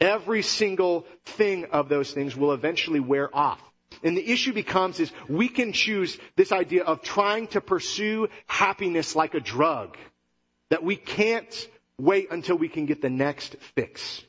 Every 0.00 0.42
single 0.42 1.06
thing 1.24 1.66
of 1.66 1.88
those 1.88 2.10
things 2.10 2.36
will 2.36 2.52
eventually 2.52 2.98
wear 2.98 3.34
off. 3.34 3.60
And 4.02 4.16
the 4.16 4.32
issue 4.32 4.52
becomes 4.52 4.98
is 4.98 5.12
we 5.28 5.48
can 5.48 5.72
choose 5.72 6.18
this 6.34 6.50
idea 6.50 6.82
of 6.82 7.02
trying 7.02 7.46
to 7.48 7.60
pursue 7.60 8.28
happiness 8.48 9.14
like 9.14 9.34
a 9.34 9.40
drug. 9.40 9.96
That 10.72 10.82
we 10.82 10.96
can't 10.96 11.68
wait 11.98 12.28
until 12.30 12.56
we 12.56 12.70
can 12.70 12.86
get 12.86 13.02
the 13.02 13.10
next 13.10 13.56
fix. 13.74 14.22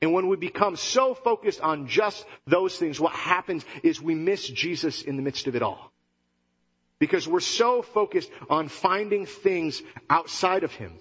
And 0.00 0.14
when 0.14 0.26
we 0.28 0.36
become 0.36 0.76
so 0.76 1.12
focused 1.12 1.60
on 1.60 1.86
just 1.86 2.24
those 2.46 2.74
things, 2.78 2.98
what 2.98 3.12
happens 3.12 3.62
is 3.82 4.00
we 4.00 4.14
miss 4.14 4.48
Jesus 4.48 5.02
in 5.02 5.16
the 5.16 5.22
midst 5.22 5.48
of 5.48 5.54
it 5.54 5.60
all. 5.60 5.92
Because 6.98 7.28
we're 7.28 7.40
so 7.40 7.82
focused 7.82 8.30
on 8.48 8.68
finding 8.68 9.26
things 9.26 9.82
outside 10.08 10.64
of 10.64 10.72
Him. 10.72 10.94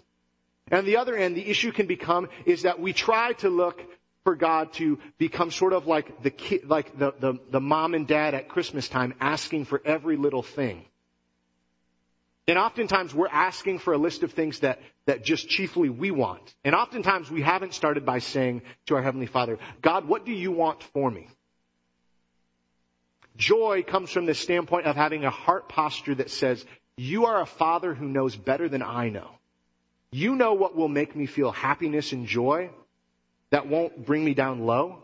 And 0.70 0.86
the 0.86 0.98
other 0.98 1.15
end, 1.15 1.38
the 1.38 1.50
issue 1.50 1.72
can 1.72 1.88
become 1.88 2.28
is 2.46 2.63
that 2.63 2.82
we 2.82 2.91
try 2.91 3.32
to 3.36 3.50
look 3.50 3.82
for 4.26 4.36
God 4.36 4.74
to 4.74 5.00
become 5.17 5.52
sort 5.52 5.72
of 5.72 5.88
like 5.88 6.22
the 6.22 6.32
kid, 6.32 6.67
like 6.67 7.00
the, 7.00 7.13
the, 7.17 7.39
the 7.50 7.62
mom 7.62 7.93
and 7.93 8.06
dad 8.06 8.34
at 8.34 8.50
Christmas 8.50 8.89
time 8.89 9.13
asking 9.22 9.63
for 9.63 9.82
every 9.86 10.17
little 10.17 10.43
thing. 10.43 10.84
And 12.48 12.60
oftentimes 12.60 13.14
we're 13.14 13.28
asking 13.28 13.80
for 13.80 13.94
a 13.94 13.98
list 13.98 14.22
of 14.22 14.34
things 14.34 14.60
that, 14.60 14.80
that 15.08 15.24
just 15.24 15.50
chiefly 15.50 15.90
we 15.90 16.12
want. 16.12 16.54
And 16.64 16.76
oftentimes 16.76 17.32
we 17.32 17.42
haven't 17.42 17.74
started 17.74 18.06
by 18.06 18.20
saying 18.20 18.62
to 18.86 18.96
our 18.96 19.02
Heavenly 19.02 19.26
Father, 19.26 19.58
God, 19.82 20.08
what 20.08 20.26
do 20.26 20.32
you 20.32 20.52
want 20.52 20.84
for 20.84 21.10
me? 21.10 21.28
Joy 23.36 23.84
comes 23.84 24.12
from 24.12 24.28
the 24.28 24.36
standpoint 24.36 24.86
of 24.86 24.96
having 24.96 25.26
a 25.26 25.30
heart 25.30 25.68
posture 25.68 26.16
that 26.16 26.30
says, 26.30 26.64
you 26.98 27.26
are 27.26 27.42
a 27.42 27.46
father 27.46 27.94
who 27.94 28.08
knows 28.08 28.36
better 28.36 28.70
than 28.70 28.82
I 28.82 29.10
know. 29.10 29.32
You 30.12 30.36
know 30.36 30.54
what 30.54 30.76
will 30.76 30.88
make 30.88 31.16
me 31.16 31.26
feel 31.26 31.52
happiness 31.52 32.14
and 32.14 32.28
joy 32.28 32.70
that 33.50 33.68
won't 33.68 34.06
bring 34.06 34.24
me 34.24 34.34
down 34.34 34.66
low? 34.66 35.00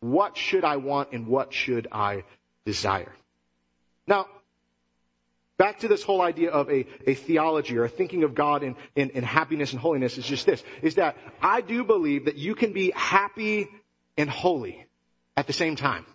What 0.00 0.36
should 0.36 0.64
I 0.64 0.76
want 0.76 1.12
and 1.12 1.26
what 1.26 1.52
should 1.52 1.88
I 1.90 2.24
desire? 2.64 3.12
Now, 4.06 4.26
back 5.60 5.80
to 5.80 5.88
this 5.88 6.02
whole 6.02 6.22
idea 6.22 6.50
of 6.50 6.70
a, 6.70 6.86
a 7.06 7.12
theology 7.12 7.76
or 7.76 7.84
a 7.84 7.88
thinking 7.90 8.24
of 8.24 8.34
God 8.34 8.62
and, 8.62 8.76
and, 8.96 9.10
and 9.14 9.22
happiness 9.22 9.72
and 9.72 9.80
holiness 9.80 10.16
is 10.16 10.24
just 10.24 10.46
this, 10.46 10.64
is 10.80 10.94
that 10.94 11.18
I 11.42 11.60
do 11.60 11.84
believe 11.84 12.24
that 12.24 12.36
you 12.36 12.54
can 12.54 12.72
be 12.72 12.92
happy 12.96 13.68
and 14.16 14.30
holy 14.30 14.86
at 15.36 15.46
the 15.46 15.52
same 15.52 15.76
time. 15.76 16.06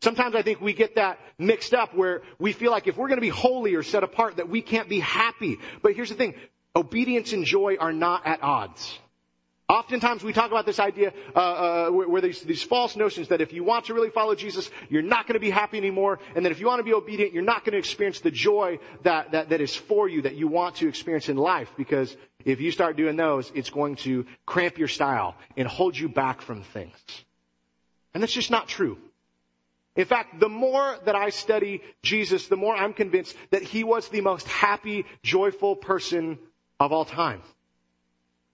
Sometimes 0.00 0.34
I 0.34 0.40
think 0.40 0.62
we 0.62 0.72
get 0.72 0.94
that 0.94 1.18
mixed 1.38 1.74
up 1.74 1.94
where 1.94 2.22
we 2.38 2.54
feel 2.54 2.70
like 2.70 2.86
if 2.86 2.96
we're 2.96 3.08
going 3.08 3.18
to 3.18 3.28
be 3.28 3.28
holy 3.28 3.74
or 3.74 3.82
set 3.82 4.04
apart 4.04 4.36
that 4.36 4.48
we 4.48 4.62
can't 4.62 4.88
be 4.88 5.00
happy. 5.00 5.58
But 5.82 5.92
here's 5.92 6.08
the 6.08 6.14
thing. 6.14 6.32
Obedience 6.74 7.34
and 7.34 7.44
joy 7.44 7.76
are 7.78 7.92
not 7.92 8.26
at 8.26 8.42
odds. 8.42 8.98
Oftentimes 9.66 10.22
we 10.22 10.34
talk 10.34 10.50
about 10.50 10.66
this 10.66 10.78
idea 10.78 11.14
uh, 11.34 11.38
uh, 11.38 11.90
where, 11.90 12.20
there's 12.20 12.42
these 12.42 12.62
false 12.62 12.96
notions 12.96 13.28
that 13.28 13.40
if 13.40 13.54
you 13.54 13.64
want 13.64 13.86
to 13.86 13.94
really 13.94 14.10
follow 14.10 14.34
Jesus, 14.34 14.70
you're 14.90 15.00
not 15.00 15.26
going 15.26 15.34
to 15.34 15.40
be 15.40 15.48
happy 15.48 15.78
anymore, 15.78 16.18
and 16.36 16.44
that 16.44 16.52
if 16.52 16.60
you 16.60 16.66
want 16.66 16.80
to 16.80 16.84
be 16.84 16.92
obedient, 16.92 17.32
you're 17.32 17.42
not 17.42 17.64
going 17.64 17.72
to 17.72 17.78
experience 17.78 18.20
the 18.20 18.30
joy 18.30 18.78
that, 19.04 19.32
that, 19.32 19.48
that 19.48 19.62
is 19.62 19.74
for 19.74 20.06
you 20.06 20.20
that 20.22 20.34
you 20.34 20.48
want 20.48 20.76
to 20.76 20.88
experience 20.88 21.30
in 21.30 21.38
life. 21.38 21.70
Because 21.78 22.14
if 22.44 22.60
you 22.60 22.72
start 22.72 22.98
doing 22.98 23.16
those, 23.16 23.50
it's 23.54 23.70
going 23.70 23.96
to 23.96 24.26
cramp 24.44 24.76
your 24.76 24.88
style 24.88 25.34
and 25.56 25.66
hold 25.66 25.96
you 25.96 26.10
back 26.10 26.42
from 26.42 26.62
things. 26.62 26.94
And 28.12 28.22
that's 28.22 28.34
just 28.34 28.50
not 28.50 28.68
true. 28.68 28.98
In 29.96 30.04
fact, 30.04 30.40
the 30.40 30.48
more 30.50 30.98
that 31.06 31.14
I 31.14 31.30
study 31.30 31.80
Jesus, 32.02 32.48
the 32.48 32.56
more 32.56 32.76
I'm 32.76 32.92
convinced 32.92 33.34
that 33.50 33.62
he 33.62 33.82
was 33.82 34.08
the 34.08 34.20
most 34.20 34.46
happy, 34.46 35.06
joyful 35.22 35.74
person 35.74 36.38
of 36.78 36.92
all 36.92 37.06
time. 37.06 37.40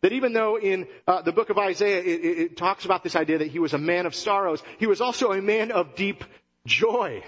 That 0.02 0.12
even 0.12 0.32
though 0.32 0.58
in 0.58 0.86
uh, 1.06 1.22
the 1.22 1.32
book 1.32 1.50
of 1.50 1.58
Isaiah 1.58 2.00
it, 2.00 2.06
it, 2.06 2.38
it 2.38 2.56
talks 2.56 2.84
about 2.84 3.04
this 3.04 3.16
idea 3.16 3.38
that 3.38 3.48
he 3.48 3.58
was 3.58 3.74
a 3.74 3.78
man 3.78 4.06
of 4.06 4.14
sorrows, 4.14 4.62
he 4.78 4.86
was 4.86 5.00
also 5.00 5.32
a 5.32 5.42
man 5.42 5.72
of 5.72 5.94
deep 5.94 6.24
joy. 6.66 7.22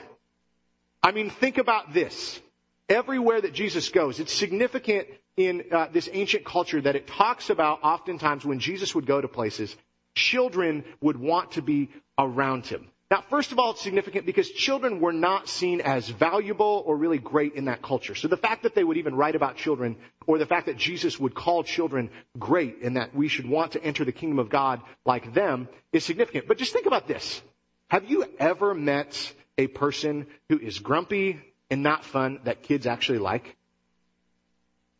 I 1.02 1.12
mean, 1.12 1.30
think 1.30 1.58
about 1.58 1.92
this. 1.92 2.40
Everywhere 2.88 3.40
that 3.40 3.52
Jesus 3.52 3.88
goes, 3.90 4.20
it's 4.20 4.32
significant 4.32 5.08
in 5.36 5.64
uh, 5.72 5.88
this 5.92 6.08
ancient 6.12 6.44
culture 6.44 6.80
that 6.80 6.96
it 6.96 7.06
talks 7.06 7.50
about 7.50 7.82
oftentimes 7.82 8.44
when 8.44 8.58
Jesus 8.58 8.94
would 8.94 9.06
go 9.06 9.20
to 9.20 9.28
places, 9.28 9.74
children 10.14 10.84
would 11.00 11.18
want 11.18 11.52
to 11.52 11.62
be 11.62 11.90
around 12.18 12.66
him. 12.66 12.88
Now, 13.12 13.22
first 13.28 13.52
of 13.52 13.58
all, 13.58 13.72
it's 13.72 13.82
significant 13.82 14.24
because 14.24 14.48
children 14.48 14.98
were 14.98 15.12
not 15.12 15.46
seen 15.46 15.82
as 15.82 16.08
valuable 16.08 16.82
or 16.86 16.96
really 16.96 17.18
great 17.18 17.52
in 17.52 17.66
that 17.66 17.82
culture. 17.82 18.14
So 18.14 18.26
the 18.26 18.38
fact 18.38 18.62
that 18.62 18.74
they 18.74 18.82
would 18.82 18.96
even 18.96 19.14
write 19.14 19.34
about 19.34 19.56
children, 19.56 19.96
or 20.26 20.38
the 20.38 20.46
fact 20.46 20.64
that 20.64 20.78
Jesus 20.78 21.20
would 21.20 21.34
call 21.34 21.62
children 21.62 22.08
great 22.38 22.80
and 22.82 22.96
that 22.96 23.14
we 23.14 23.28
should 23.28 23.46
want 23.46 23.72
to 23.72 23.84
enter 23.84 24.06
the 24.06 24.12
kingdom 24.12 24.38
of 24.38 24.48
God 24.48 24.80
like 25.04 25.34
them 25.34 25.68
is 25.92 26.06
significant. 26.06 26.48
But 26.48 26.56
just 26.56 26.72
think 26.72 26.86
about 26.86 27.06
this. 27.06 27.42
Have 27.88 28.08
you 28.08 28.24
ever 28.38 28.72
met 28.72 29.34
a 29.58 29.66
person 29.66 30.26
who 30.48 30.58
is 30.58 30.78
grumpy 30.78 31.38
and 31.68 31.82
not 31.82 32.06
fun 32.06 32.40
that 32.44 32.62
kids 32.62 32.86
actually 32.86 33.18
like? 33.18 33.58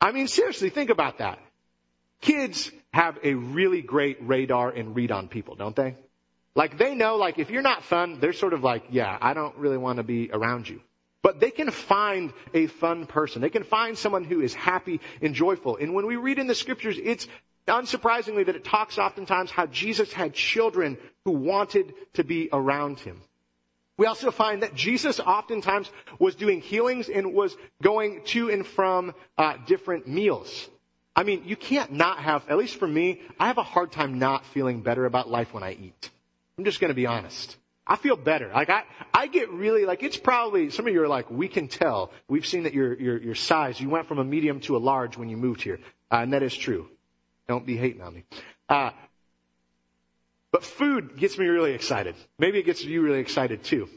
I 0.03 0.13
mean, 0.13 0.29
seriously, 0.29 0.69
think 0.69 0.91
about 0.91 1.17
that. 1.17 1.39
Kids 2.21 2.71
have 2.93 3.19
a 3.23 3.33
really 3.33 3.81
great 3.81 4.19
radar 4.21 4.69
and 4.69 4.95
read 4.95 5.11
on 5.11 5.29
people, 5.29 5.55
don't 5.55 5.75
they? 5.75 5.97
Like 6.55 6.77
they 6.77 6.95
know, 6.95 7.17
like 7.17 7.39
if 7.39 7.51
you're 7.51 7.63
not 7.63 7.85
fun, 7.85 8.21
they're 8.21 8.33
sort 8.33 8.53
of 8.53 8.63
like, 8.63 8.85
yeah, 8.91 9.17
I 9.21 9.35
don't 9.35 9.57
really 9.57 9.79
want 9.79 9.97
to 9.97 10.03
be 10.03 10.31
around 10.33 10.69
you. 10.69 10.81
But 11.23 11.39
they 11.39 11.51
can 11.51 11.71
find 11.71 12.33
a 12.53 12.67
fun 12.67 13.07
person. 13.07 13.43
They 13.43 13.51
can 13.51 13.65
find 13.65 13.97
someone 13.97 14.25
who 14.25 14.41
is 14.41 14.53
happy 14.53 15.01
and 15.23 15.35
joyful. 15.35 15.77
And 15.77 15.95
when 15.95 16.07
we 16.07 16.17
read 16.17 16.39
in 16.39 16.49
the 16.49 16.55
scriptures, 16.55 16.99
it's 17.03 17.29
unsurprisingly 17.69 18.45
that 18.47 18.57
it 18.57 18.65
talks 18.65 18.99
oftentimes 18.99 19.51
how 19.51 19.67
Jesus 19.67 20.13
had 20.13 20.35
children 20.35 20.99
who 21.25 21.31
wanted 21.31 21.95
to 22.15 22.25
be 22.25 22.49
around 22.53 22.99
him. 22.99 23.23
We 23.97 24.07
also 24.07 24.31
find 24.31 24.63
that 24.63 24.75
Jesus 24.75 25.21
oftentimes 25.21 25.89
was 26.19 26.35
doing 26.35 26.61
healings 26.61 27.09
and 27.09 27.33
was 27.33 27.57
going 27.81 28.23
to 28.27 28.51
and 28.51 28.67
from 28.67 29.15
uh, 29.39 29.59
different 29.67 30.09
meals. 30.09 30.69
I 31.15 31.23
mean, 31.23 31.45
you 31.47 31.57
can't 31.57 31.93
not 31.93 32.19
have, 32.19 32.49
at 32.49 32.57
least 32.57 32.77
for 32.77 32.89
me, 32.89 33.21
I 33.39 33.47
have 33.47 33.59
a 33.59 33.63
hard 33.63 33.93
time 33.93 34.19
not 34.19 34.47
feeling 34.47 34.81
better 34.81 35.05
about 35.05 35.31
life 35.31 35.53
when 35.53 35.63
I 35.63 35.73
eat. 35.73 36.11
I'm 36.59 36.65
just 36.65 36.81
going 36.81 36.91
to 36.91 36.95
be 36.95 37.07
honest. 37.07 37.57
I 37.87 37.97
feel 37.97 38.17
better. 38.17 38.49
Like 38.49 38.71
I, 38.71 38.85
I 39.13 39.27
get 39.27 39.51
really 39.51 39.85
like 39.85 40.03
it's 40.03 40.17
probably 40.17 40.71
some 40.71 40.87
of 40.87 40.93
you 40.93 41.03
are 41.03 41.09
like 41.09 41.31
we 41.31 41.49
can 41.49 41.69
tell. 41.69 42.13
We've 42.29 42.47
seen 42.47 42.63
that 42.63 42.75
your 42.75 42.95
your 42.95 43.21
your 43.21 43.35
size. 43.35 43.81
You 43.81 43.89
went 43.89 44.07
from 44.07 44.19
a 44.19 44.25
medium 44.25 44.61
to 44.61 44.77
a 44.77 44.79
large 44.79 45.17
when 45.17 45.29
you 45.29 45.37
moved 45.37 45.63
here, 45.63 45.81
uh, 46.11 46.17
and 46.17 46.33
that 46.33 46.43
is 46.43 46.57
true. 46.57 46.89
Don't 47.49 47.67
be 47.67 47.77
hating 47.77 48.03
on 48.03 48.15
me. 48.15 48.25
Uh, 48.69 48.91
but 50.53 50.65
food 50.65 51.17
gets 51.17 51.37
me 51.39 51.47
really 51.47 51.73
excited. 51.73 52.15
Maybe 52.39 52.59
it 52.59 52.67
gets 52.67 52.85
you 52.85 53.03
really 53.03 53.21
excited 53.21 53.65
too. 53.65 53.89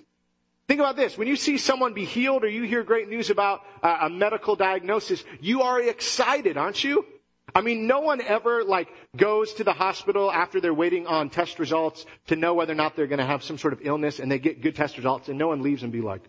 Think 0.67 0.79
about 0.79 0.95
this. 0.95 1.15
When 1.15 1.27
you 1.27 1.35
see 1.35 1.57
someone 1.57 1.93
be 1.93 2.05
healed 2.05 2.43
or 2.43 2.47
you 2.47 2.63
hear 2.63 2.83
great 2.83 3.07
news 3.07 3.29
about 3.29 3.61
uh, 3.83 3.97
a 4.01 4.09
medical 4.09 4.55
diagnosis, 4.55 5.23
you 5.39 5.61
are 5.61 5.79
excited, 5.79 6.57
aren't 6.57 6.83
you? 6.83 7.05
I 7.53 7.61
mean, 7.61 7.87
no 7.87 7.99
one 7.99 8.21
ever 8.21 8.63
like 8.63 8.89
goes 9.15 9.53
to 9.55 9.63
the 9.63 9.73
hospital 9.73 10.31
after 10.31 10.59
they're 10.59 10.73
waiting 10.73 11.07
on 11.07 11.29
test 11.29 11.59
results 11.59 12.05
to 12.27 12.35
know 12.35 12.53
whether 12.53 12.73
or 12.73 12.75
not 12.75 12.95
they're 12.95 13.07
going 13.07 13.19
to 13.19 13.25
have 13.25 13.43
some 13.43 13.57
sort 13.57 13.73
of 13.73 13.81
illness 13.83 14.19
and 14.19 14.31
they 14.31 14.39
get 14.39 14.61
good 14.61 14.75
test 14.75 14.97
results 14.97 15.29
and 15.29 15.37
no 15.37 15.49
one 15.49 15.61
leaves 15.61 15.83
and 15.83 15.91
be 15.91 16.01
like, 16.01 16.21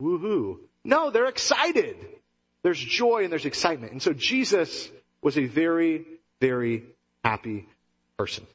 woohoo. 0.00 0.58
No, 0.84 1.10
they're 1.10 1.26
excited. 1.26 1.96
There's 2.62 2.78
joy 2.78 3.22
and 3.22 3.32
there's 3.32 3.46
excitement. 3.46 3.92
And 3.92 4.02
so 4.02 4.12
Jesus 4.12 4.90
was 5.22 5.38
a 5.38 5.46
very, 5.46 6.04
very 6.40 6.84
happy 7.24 7.66
person. 8.18 8.46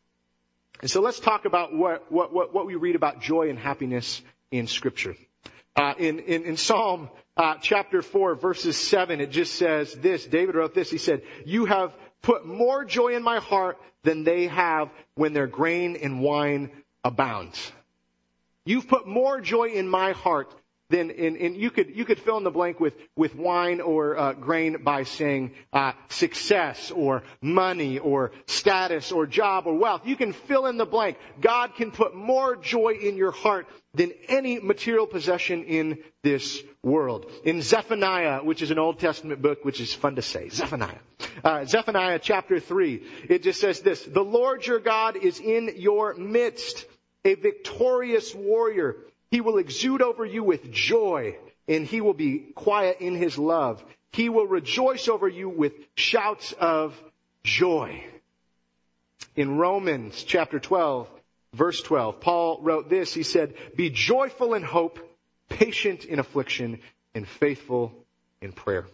And 0.81 0.89
so 0.89 1.01
let's 1.01 1.19
talk 1.19 1.45
about 1.45 1.73
what, 1.73 2.11
what, 2.11 2.33
what, 2.33 2.53
what 2.53 2.65
we 2.65 2.75
read 2.75 2.95
about 2.95 3.21
joy 3.21 3.49
and 3.49 3.57
happiness 3.57 4.21
in 4.51 4.67
scripture. 4.67 5.15
Uh, 5.75 5.93
in, 5.97 6.19
in, 6.19 6.43
in 6.43 6.57
Psalm 6.57 7.09
uh, 7.37 7.55
chapter 7.61 8.01
4 8.01 8.35
verses 8.35 8.77
7, 8.77 9.21
it 9.21 9.31
just 9.31 9.55
says 9.55 9.93
this. 9.93 10.25
David 10.25 10.55
wrote 10.55 10.73
this. 10.73 10.89
He 10.89 10.97
said, 10.97 11.21
you 11.45 11.65
have 11.65 11.93
put 12.21 12.45
more 12.45 12.85
joy 12.85 13.15
in 13.15 13.23
my 13.23 13.39
heart 13.39 13.77
than 14.03 14.23
they 14.23 14.47
have 14.47 14.89
when 15.15 15.33
their 15.33 15.47
grain 15.47 15.95
and 15.95 16.21
wine 16.21 16.71
abounds. 17.03 17.71
You've 18.65 18.87
put 18.87 19.07
more 19.07 19.41
joy 19.41 19.69
in 19.69 19.87
my 19.87 20.11
heart 20.11 20.53
than 20.91 21.09
in, 21.09 21.35
in 21.35 21.55
you 21.55 21.71
could 21.71 21.95
you 21.95 22.05
could 22.05 22.19
fill 22.19 22.37
in 22.37 22.43
the 22.43 22.51
blank 22.51 22.79
with 22.79 22.93
with 23.15 23.35
wine 23.35 23.81
or 23.81 24.17
uh, 24.17 24.33
grain 24.33 24.83
by 24.83 25.03
saying 25.03 25.51
uh, 25.73 25.93
success 26.09 26.91
or 26.91 27.23
money 27.41 27.97
or 27.97 28.31
status 28.45 29.11
or 29.11 29.25
job 29.25 29.65
or 29.65 29.75
wealth. 29.77 30.01
You 30.05 30.15
can 30.15 30.33
fill 30.33 30.67
in 30.67 30.77
the 30.77 30.85
blank. 30.85 31.17
God 31.39 31.75
can 31.75 31.91
put 31.91 32.15
more 32.15 32.55
joy 32.55 32.93
in 33.01 33.17
your 33.17 33.31
heart 33.31 33.67
than 33.93 34.13
any 34.27 34.59
material 34.59 35.05
possession 35.07 35.63
in 35.63 35.99
this 36.23 36.61
world. 36.81 37.29
In 37.43 37.61
Zephaniah, 37.61 38.43
which 38.43 38.61
is 38.61 38.71
an 38.71 38.79
Old 38.79 38.99
Testament 38.99 39.41
book, 39.41 39.65
which 39.65 39.81
is 39.81 39.93
fun 39.93 40.15
to 40.15 40.21
say, 40.21 40.49
Zephaniah. 40.49 40.99
Uh, 41.43 41.65
Zephaniah 41.65 42.19
chapter 42.19 42.59
3, 42.59 43.03
it 43.29 43.43
just 43.43 43.59
says 43.59 43.81
this, 43.81 44.03
The 44.03 44.23
Lord 44.23 44.65
your 44.65 44.79
God 44.79 45.17
is 45.17 45.39
in 45.39 45.73
your 45.77 46.13
midst, 46.15 46.85
a 47.25 47.35
victorious 47.35 48.33
warrior. 48.33 48.95
He 49.31 49.41
will 49.41 49.57
exude 49.57 50.01
over 50.01 50.25
you 50.25 50.43
with 50.43 50.71
joy, 50.71 51.37
and 51.67 51.87
he 51.87 52.01
will 52.01 52.13
be 52.13 52.39
quiet 52.53 52.97
in 52.99 53.15
his 53.15 53.37
love. 53.37 53.83
He 54.11 54.27
will 54.27 54.45
rejoice 54.45 55.07
over 55.07 55.27
you 55.27 55.47
with 55.47 55.73
shouts 55.95 56.51
of 56.53 57.01
joy. 57.43 58.03
In 59.37 59.57
Romans 59.57 60.23
chapter 60.23 60.59
12, 60.59 61.09
verse 61.53 61.81
12, 61.81 62.19
Paul 62.19 62.59
wrote 62.61 62.89
this. 62.89 63.13
He 63.13 63.23
said, 63.23 63.53
Be 63.77 63.89
joyful 63.89 64.53
in 64.53 64.63
hope, 64.63 64.99
patient 65.47 66.03
in 66.03 66.19
affliction, 66.19 66.81
and 67.15 67.25
faithful 67.25 67.93
in 68.41 68.51
prayer. 68.51 68.85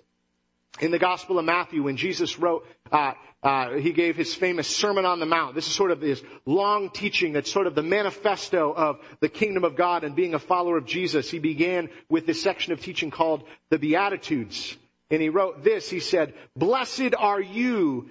In 0.80 0.92
the 0.92 1.00
Gospel 1.00 1.40
of 1.40 1.46
Matthew, 1.46 1.82
when 1.82 1.98
Jesus 1.98 2.38
wrote, 2.38 2.68
uh, 2.92 3.14
uh, 3.48 3.78
he 3.78 3.94
gave 3.94 4.18
his 4.18 4.36
famous 4.36 4.68
Sermon 4.68 5.06
on 5.06 5.22
the 5.22 5.26
Mount. 5.26 5.56
This 5.56 5.68
is 5.68 5.74
sort 5.74 5.92
of 5.92 6.02
his 6.02 6.22
long 6.46 6.90
teaching 6.90 7.32
that's 7.32 7.50
sort 7.50 7.66
of 7.66 7.76
the 7.76 7.82
manifesto 7.82 8.74
of 8.74 9.00
the 9.22 9.30
kingdom 9.30 9.64
of 9.64 9.78
God 9.78 10.04
and 10.04 10.18
being 10.18 10.34
a 10.34 10.40
follower 10.40 10.78
of 10.78 10.86
Jesus. 10.86 11.32
He 11.32 11.40
began 11.40 11.88
with 12.10 12.26
this 12.26 12.42
section 12.42 12.74
of 12.74 12.82
teaching 12.82 13.10
called 13.10 13.44
the 13.70 13.80
Beatitudes. 13.80 14.76
And 15.10 15.22
he 15.22 15.30
wrote 15.30 15.64
this, 15.64 15.90
he 15.90 16.02
said, 16.02 16.34
Blessed 16.58 17.16
are 17.18 17.40
you 17.40 18.10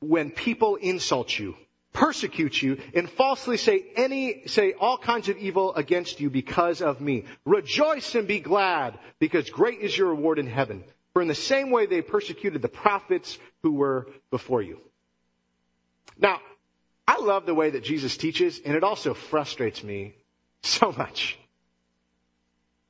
when 0.00 0.30
people 0.30 0.76
insult 0.76 1.38
you 1.38 1.54
persecute 1.94 2.60
you 2.60 2.76
and 2.92 3.08
falsely 3.08 3.56
say 3.56 3.86
any, 3.96 4.42
say 4.46 4.74
all 4.78 4.98
kinds 4.98 5.28
of 5.28 5.38
evil 5.38 5.72
against 5.76 6.20
you 6.20 6.28
because 6.28 6.82
of 6.82 7.00
me. 7.00 7.24
Rejoice 7.46 8.16
and 8.16 8.26
be 8.26 8.40
glad 8.40 8.98
because 9.20 9.48
great 9.48 9.80
is 9.80 9.96
your 9.96 10.08
reward 10.08 10.40
in 10.40 10.48
heaven. 10.48 10.82
For 11.14 11.22
in 11.22 11.28
the 11.28 11.34
same 11.34 11.70
way 11.70 11.86
they 11.86 12.02
persecuted 12.02 12.60
the 12.60 12.68
prophets 12.68 13.38
who 13.62 13.72
were 13.72 14.08
before 14.30 14.60
you. 14.60 14.80
Now, 16.18 16.40
I 17.06 17.18
love 17.18 17.46
the 17.46 17.54
way 17.54 17.70
that 17.70 17.84
Jesus 17.84 18.16
teaches 18.16 18.60
and 18.64 18.74
it 18.74 18.84
also 18.84 19.14
frustrates 19.14 19.82
me 19.82 20.16
so 20.62 20.92
much. 20.92 21.38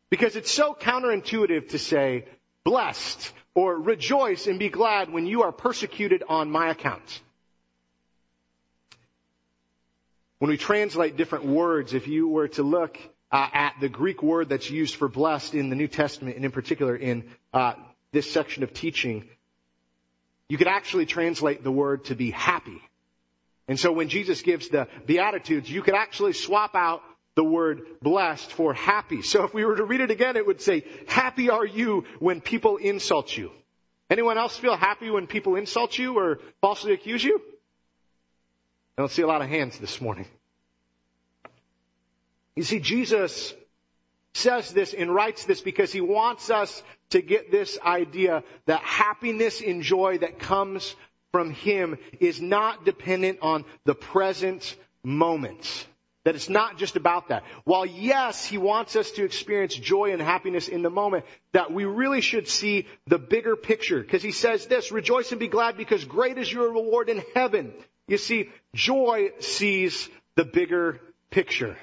Because 0.08 0.37
it's 0.37 0.50
so 0.50 0.74
counterintuitive 0.74 1.70
to 1.70 1.78
say, 1.78 2.24
blessed 2.64 3.32
or 3.54 3.78
rejoice 3.78 4.46
and 4.46 4.58
be 4.58 4.70
glad 4.70 5.12
when 5.12 5.26
you 5.26 5.42
are 5.42 5.52
persecuted 5.52 6.22
on 6.28 6.50
my 6.50 6.70
account. 6.70 7.20
When 10.38 10.50
we 10.50 10.56
translate 10.56 11.16
different 11.16 11.44
words, 11.44 11.94
if 11.94 12.08
you 12.08 12.28
were 12.28 12.48
to 12.48 12.62
look 12.62 12.98
uh, 13.30 13.48
at 13.52 13.74
the 13.80 13.88
Greek 13.88 14.22
word 14.22 14.48
that's 14.48 14.70
used 14.70 14.94
for 14.94 15.08
blessed 15.08 15.54
in 15.54 15.68
the 15.68 15.76
New 15.76 15.88
Testament, 15.88 16.37
and 16.37 16.44
in 16.44 16.52
particular 16.52 16.96
in 16.96 17.24
uh, 17.52 17.74
this 18.14 18.33
section 18.33 18.62
of 18.62 18.72
teaching, 18.72 19.29
you 20.48 20.57
could 20.57 20.68
actually 20.68 21.05
translate 21.05 21.62
the 21.62 21.70
word 21.70 22.07
to 22.07 22.14
be 22.14 22.31
happy. 22.31 22.81
And 23.68 23.79
so 23.79 23.92
when 23.92 24.09
Jesus 24.09 24.40
gives 24.42 24.68
the 24.68 24.88
Beatitudes, 25.07 25.70
you 25.70 25.83
could 25.83 25.94
actually 25.94 26.33
swap 26.33 26.74
out 26.74 27.03
the 27.35 27.44
word 27.44 27.83
blessed 28.00 28.53
for 28.53 28.72
happy. 28.72 29.22
So 29.22 29.44
if 29.44 29.53
we 29.53 29.64
were 29.64 29.77
to 29.77 29.85
read 29.85 30.00
it 30.00 30.11
again, 30.11 30.37
it 30.37 30.46
would 30.46 30.61
say, 30.61 30.85
happy 31.09 31.50
are 31.50 31.66
you 31.66 32.05
when 32.20 32.40
people 32.40 32.77
insult 32.77 33.37
you. 33.37 33.50
Anyone 34.09 34.38
else 34.38 34.57
feel 34.57 34.77
happy 34.77 35.11
when 35.11 35.27
people 35.27 35.57
insult 35.57 35.98
you 35.98 36.18
or 36.18 36.38
falsely 36.61 36.92
accuse 36.92 37.24
you? 37.24 37.40
I 38.96 39.03
don't 39.03 39.11
see 39.11 39.22
a 39.22 39.27
lot 39.27 39.42
of 39.42 39.48
hands 39.48 39.79
this 39.79 40.00
morning. 40.00 40.27
You 42.55 42.62
see, 42.62 42.79
Jesus 42.79 43.53
says 44.34 44.72
this 44.72 44.92
and 44.92 45.14
writes 45.14 45.44
this 45.44 45.60
because 45.60 45.92
he 45.92 46.00
wants 46.00 46.50
us 46.50 46.82
to 47.10 47.22
get 47.22 47.50
this 47.50 47.78
idea 47.84 48.42
that 48.66 48.80
happiness 48.80 49.60
and 49.60 49.82
joy 49.82 50.18
that 50.18 50.38
comes 50.38 50.94
from 51.32 51.50
him 51.50 51.98
is 52.20 52.40
not 52.40 52.84
dependent 52.84 53.38
on 53.42 53.64
the 53.84 53.94
present 53.94 54.76
moment. 55.02 55.86
That 56.24 56.34
it's 56.34 56.48
not 56.48 56.78
just 56.78 56.96
about 56.96 57.28
that. 57.28 57.44
While 57.64 57.84
yes, 57.84 58.46
he 58.46 58.56
wants 58.56 58.96
us 58.96 59.10
to 59.12 59.24
experience 59.24 59.74
joy 59.74 60.12
and 60.12 60.22
happiness 60.22 60.68
in 60.68 60.82
the 60.82 60.90
moment, 60.90 61.26
that 61.52 61.70
we 61.70 61.84
really 61.84 62.22
should 62.22 62.48
see 62.48 62.86
the 63.06 63.18
bigger 63.18 63.56
picture. 63.56 64.00
Because 64.00 64.22
he 64.22 64.32
says 64.32 64.66
this, 64.66 64.90
rejoice 64.90 65.30
and 65.32 65.38
be 65.38 65.48
glad 65.48 65.76
because 65.76 66.04
great 66.04 66.38
is 66.38 66.50
your 66.50 66.72
reward 66.72 67.10
in 67.10 67.22
heaven. 67.34 67.74
You 68.08 68.16
see, 68.16 68.48
joy 68.74 69.32
sees 69.40 70.08
the 70.34 70.44
bigger 70.44 71.00
picture. 71.30 71.76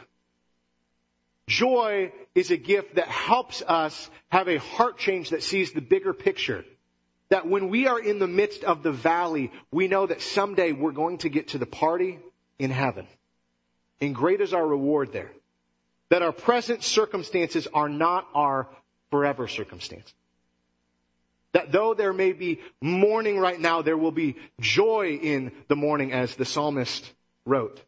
Joy 1.48 2.14
is 2.34 2.52
a 2.52 2.58
gift 2.58 2.96
that 2.96 3.08
helps 3.08 3.62
us 3.62 4.10
have 4.30 4.48
a 4.48 4.58
heart 4.58 4.98
change 4.98 5.32
that 5.32 5.44
sees 5.44 5.72
the 5.72 5.82
bigger 5.82 6.14
picture. 6.14 6.64
That 7.30 7.48
when 7.48 7.70
we 7.70 7.88
are 7.88 8.00
in 8.00 8.20
the 8.20 8.28
midst 8.28 8.64
of 8.64 8.84
the 8.84 8.92
valley, 8.92 9.52
we 9.72 9.88
know 9.88 10.06
that 10.06 10.22
someday 10.22 10.72
we're 10.72 10.92
going 10.92 11.20
to 11.20 11.30
get 11.30 11.50
to 11.50 11.58
the 11.58 11.66
party 11.66 12.20
in 12.60 12.72
heaven. 12.72 13.08
And 14.00 14.16
great 14.16 14.42
is 14.42 14.54
our 14.54 14.66
reward 14.66 15.14
there. 15.14 15.32
That 16.10 16.22
our 16.22 16.32
present 16.32 16.84
circumstances 16.84 17.68
are 17.74 17.88
not 17.88 18.28
our 18.34 18.68
forever 19.12 19.48
circumstances. 19.48 20.14
That 21.54 21.72
though 21.72 21.94
there 21.94 22.14
may 22.14 22.32
be 22.32 22.62
mourning 22.82 23.38
right 23.38 23.60
now, 23.60 23.82
there 23.82 23.98
will 23.98 24.12
be 24.12 24.38
joy 24.60 25.20
in 25.22 25.52
the 25.68 25.76
morning 25.76 26.14
as 26.14 26.36
the 26.36 26.46
psalmist 26.46 27.12
wrote. 27.46 27.82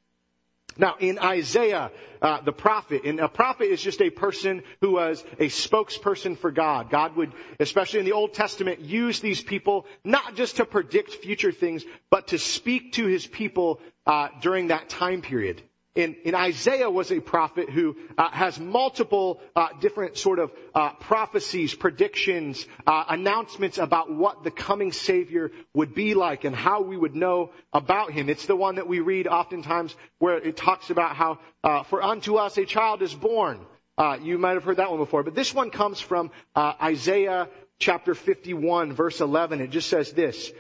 Now, 0.78 0.96
in 1.00 1.20
Isaiah, 1.20 1.92
uh, 2.22 2.42
the 2.42 2.52
prophet, 2.52 3.04
and 3.06 3.20
a 3.20 3.28
prophet 3.28 3.66
is 3.66 3.82
just 3.82 4.02
a 4.02 4.10
person 4.10 4.64
who 4.82 4.94
was 4.94 5.24
a 5.40 5.48
spokesperson 5.48 6.38
for 6.38 6.52
God. 6.52 6.90
God 6.90 7.16
would, 7.16 7.32
especially 7.60 8.00
in 8.00 8.06
the 8.06 8.14
Old 8.14 8.34
Testament, 8.34 8.80
use 8.80 9.20
these 9.20 9.42
people 9.42 9.86
not 10.04 10.36
just 10.36 10.58
to 10.58 10.66
predict 10.66 11.16
future 11.16 11.52
things, 11.52 11.84
but 12.10 12.28
to 12.28 12.40
speak 12.40 12.94
to 12.94 13.06
his 13.06 13.28
people 13.28 13.80
uh, 14.06 14.30
during 14.42 14.68
that 14.68 14.90
time 14.90 15.22
period 15.22 15.62
in, 15.96 16.16
in 16.24 16.34
Isaiah 16.34 16.90
was 16.90 17.12
a 17.12 17.20
prophet 17.20 17.70
who 17.70 17.96
uh, 18.18 18.30
has 18.32 18.60
multiple 18.60 19.40
uh, 19.56 19.70
different 19.80 20.18
sort 20.18 20.40
of 20.40 20.52
uh, 20.74 20.94
prophecies, 20.94 21.76
predictions, 21.76 22.66
uh, 22.88 23.04
announcements 23.10 23.78
about 23.78 24.12
what 24.12 24.44
the 24.44 24.50
coming 24.50 24.92
Savior 24.92 25.52
would 25.76 25.94
be 25.94 26.16
like 26.16 26.46
and 26.46 26.56
how 26.56 26.82
we 26.82 26.98
would 26.98 27.16
know 27.16 27.52
about 27.72 28.12
him. 28.12 28.28
It's 28.28 28.48
the 28.48 28.56
one 28.56 28.76
that 28.76 28.88
we 28.88 29.02
read 29.02 29.28
oftentimes 29.28 29.96
where 30.18 30.38
it 30.38 30.58
talks 30.58 30.90
about 30.90 31.16
how 31.16 31.40
uh, 31.64 31.84
for 31.84 32.02
unto 32.02 32.36
us 32.36 32.58
a 32.58 32.66
child 32.66 33.04
is 33.04 33.14
born. 33.14 33.60
Uh, 33.96 34.18
you 34.20 34.40
might 34.40 34.54
have 34.54 34.64
heard 34.64 34.78
that 34.78 34.90
one 34.90 35.00
before, 35.00 35.22
but 35.22 35.36
this 35.36 35.54
one 35.54 35.70
comes 35.70 36.02
from 36.02 36.32
uh, 36.56 36.74
Isaiah 36.82 37.50
chapter 37.78 38.16
51, 38.16 38.94
verse 38.94 39.22
11. 39.22 39.62
It 39.62 39.70
just 39.70 39.90
says 39.90 40.12
this: 40.12 40.52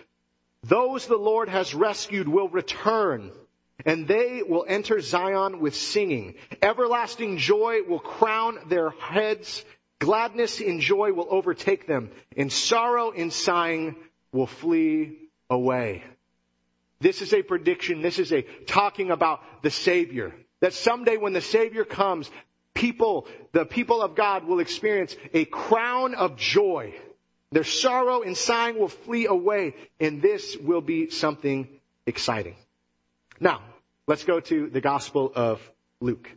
"Those 0.61 1.07
the 1.07 1.17
Lord 1.17 1.49
has 1.49 1.73
rescued 1.73 2.27
will 2.27 2.49
return." 2.49 3.31
And 3.85 4.07
they 4.07 4.43
will 4.47 4.65
enter 4.67 5.01
Zion 5.01 5.59
with 5.59 5.75
singing. 5.75 6.35
Everlasting 6.61 7.37
joy 7.37 7.81
will 7.87 7.99
crown 7.99 8.59
their 8.67 8.91
heads. 8.91 9.63
Gladness 9.99 10.61
and 10.61 10.79
joy 10.79 11.11
will 11.13 11.27
overtake 11.29 11.87
them. 11.87 12.11
And 12.37 12.51
sorrow 12.51 13.11
and 13.11 13.31
sighing 13.31 13.95
will 14.31 14.47
flee 14.47 15.29
away. 15.49 16.03
This 16.99 17.21
is 17.21 17.33
a 17.33 17.43
prediction. 17.43 18.01
This 18.01 18.19
is 18.19 18.31
a 18.31 18.43
talking 18.65 19.11
about 19.11 19.41
the 19.61 19.71
Savior. 19.71 20.33
That 20.61 20.73
someday 20.73 21.17
when 21.17 21.33
the 21.33 21.41
Savior 21.41 21.83
comes, 21.83 22.31
people, 22.73 23.27
the 23.51 23.65
people 23.65 24.01
of 24.01 24.15
God 24.15 24.45
will 24.45 24.59
experience 24.59 25.15
a 25.33 25.43
crown 25.43 26.15
of 26.15 26.37
joy. 26.37 26.93
Their 27.51 27.65
sorrow 27.65 28.21
and 28.21 28.37
sighing 28.37 28.79
will 28.79 28.87
flee 28.87 29.25
away. 29.25 29.75
And 29.99 30.21
this 30.21 30.55
will 30.55 30.81
be 30.81 31.09
something 31.09 31.67
exciting. 32.07 32.55
Now, 33.39 33.61
let's 34.07 34.23
go 34.23 34.39
to 34.39 34.69
the 34.69 34.81
Gospel 34.81 35.31
of 35.35 35.61
Luke. 35.99 36.29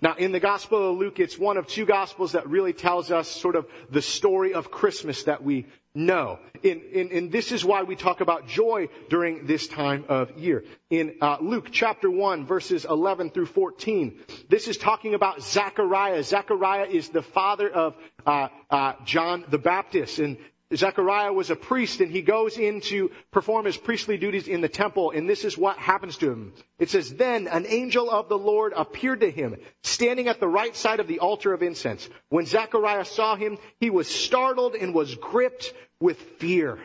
Now, 0.00 0.16
in 0.16 0.32
the 0.32 0.40
Gospel 0.40 0.90
of 0.90 0.98
Luke, 0.98 1.20
it's 1.20 1.38
one 1.38 1.56
of 1.56 1.68
two 1.68 1.86
Gospels 1.86 2.32
that 2.32 2.48
really 2.48 2.72
tells 2.72 3.12
us 3.12 3.28
sort 3.28 3.54
of 3.54 3.66
the 3.88 4.02
story 4.02 4.52
of 4.52 4.72
Christmas 4.72 5.24
that 5.24 5.44
we 5.44 5.66
know. 5.94 6.40
In, 6.64 6.80
in, 6.92 7.12
and 7.12 7.32
this 7.32 7.52
is 7.52 7.64
why 7.64 7.84
we 7.84 7.94
talk 7.94 8.20
about 8.20 8.48
joy 8.48 8.88
during 9.08 9.46
this 9.46 9.68
time 9.68 10.04
of 10.08 10.36
year. 10.38 10.64
In 10.90 11.16
uh, 11.20 11.36
Luke 11.40 11.68
chapter 11.70 12.10
1, 12.10 12.46
verses 12.46 12.84
11 12.84 13.30
through 13.30 13.46
14, 13.46 14.18
this 14.48 14.66
is 14.66 14.76
talking 14.76 15.14
about 15.14 15.40
Zechariah. 15.40 16.24
Zechariah 16.24 16.86
is 16.86 17.10
the 17.10 17.22
father 17.22 17.68
of 17.68 17.94
uh, 18.26 18.48
uh, 18.70 18.94
John 19.04 19.44
the 19.50 19.58
Baptist. 19.58 20.18
And 20.18 20.36
Zechariah 20.74 21.32
was 21.32 21.50
a 21.50 21.56
priest 21.56 22.00
and 22.00 22.10
he 22.10 22.22
goes 22.22 22.56
in 22.56 22.80
to 22.82 23.10
perform 23.30 23.66
his 23.66 23.76
priestly 23.76 24.16
duties 24.16 24.48
in 24.48 24.60
the 24.60 24.68
temple 24.68 25.10
and 25.10 25.28
this 25.28 25.44
is 25.44 25.58
what 25.58 25.76
happens 25.78 26.16
to 26.18 26.30
him. 26.30 26.52
It 26.78 26.90
says, 26.90 27.14
then 27.14 27.46
an 27.48 27.66
angel 27.68 28.10
of 28.10 28.28
the 28.28 28.38
Lord 28.38 28.72
appeared 28.74 29.20
to 29.20 29.30
him 29.30 29.56
standing 29.82 30.28
at 30.28 30.40
the 30.40 30.48
right 30.48 30.74
side 30.74 31.00
of 31.00 31.08
the 31.08 31.20
altar 31.20 31.52
of 31.52 31.62
incense. 31.62 32.08
When 32.28 32.46
Zechariah 32.46 33.04
saw 33.04 33.36
him, 33.36 33.58
he 33.80 33.90
was 33.90 34.08
startled 34.08 34.74
and 34.74 34.94
was 34.94 35.14
gripped 35.14 35.72
with 36.00 36.18
fear. 36.38 36.78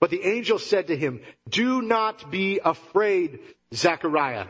But 0.00 0.10
the 0.10 0.24
angel 0.24 0.58
said 0.58 0.86
to 0.86 0.96
him, 0.96 1.20
do 1.48 1.82
not 1.82 2.30
be 2.30 2.60
afraid, 2.64 3.40
Zechariah. 3.74 4.46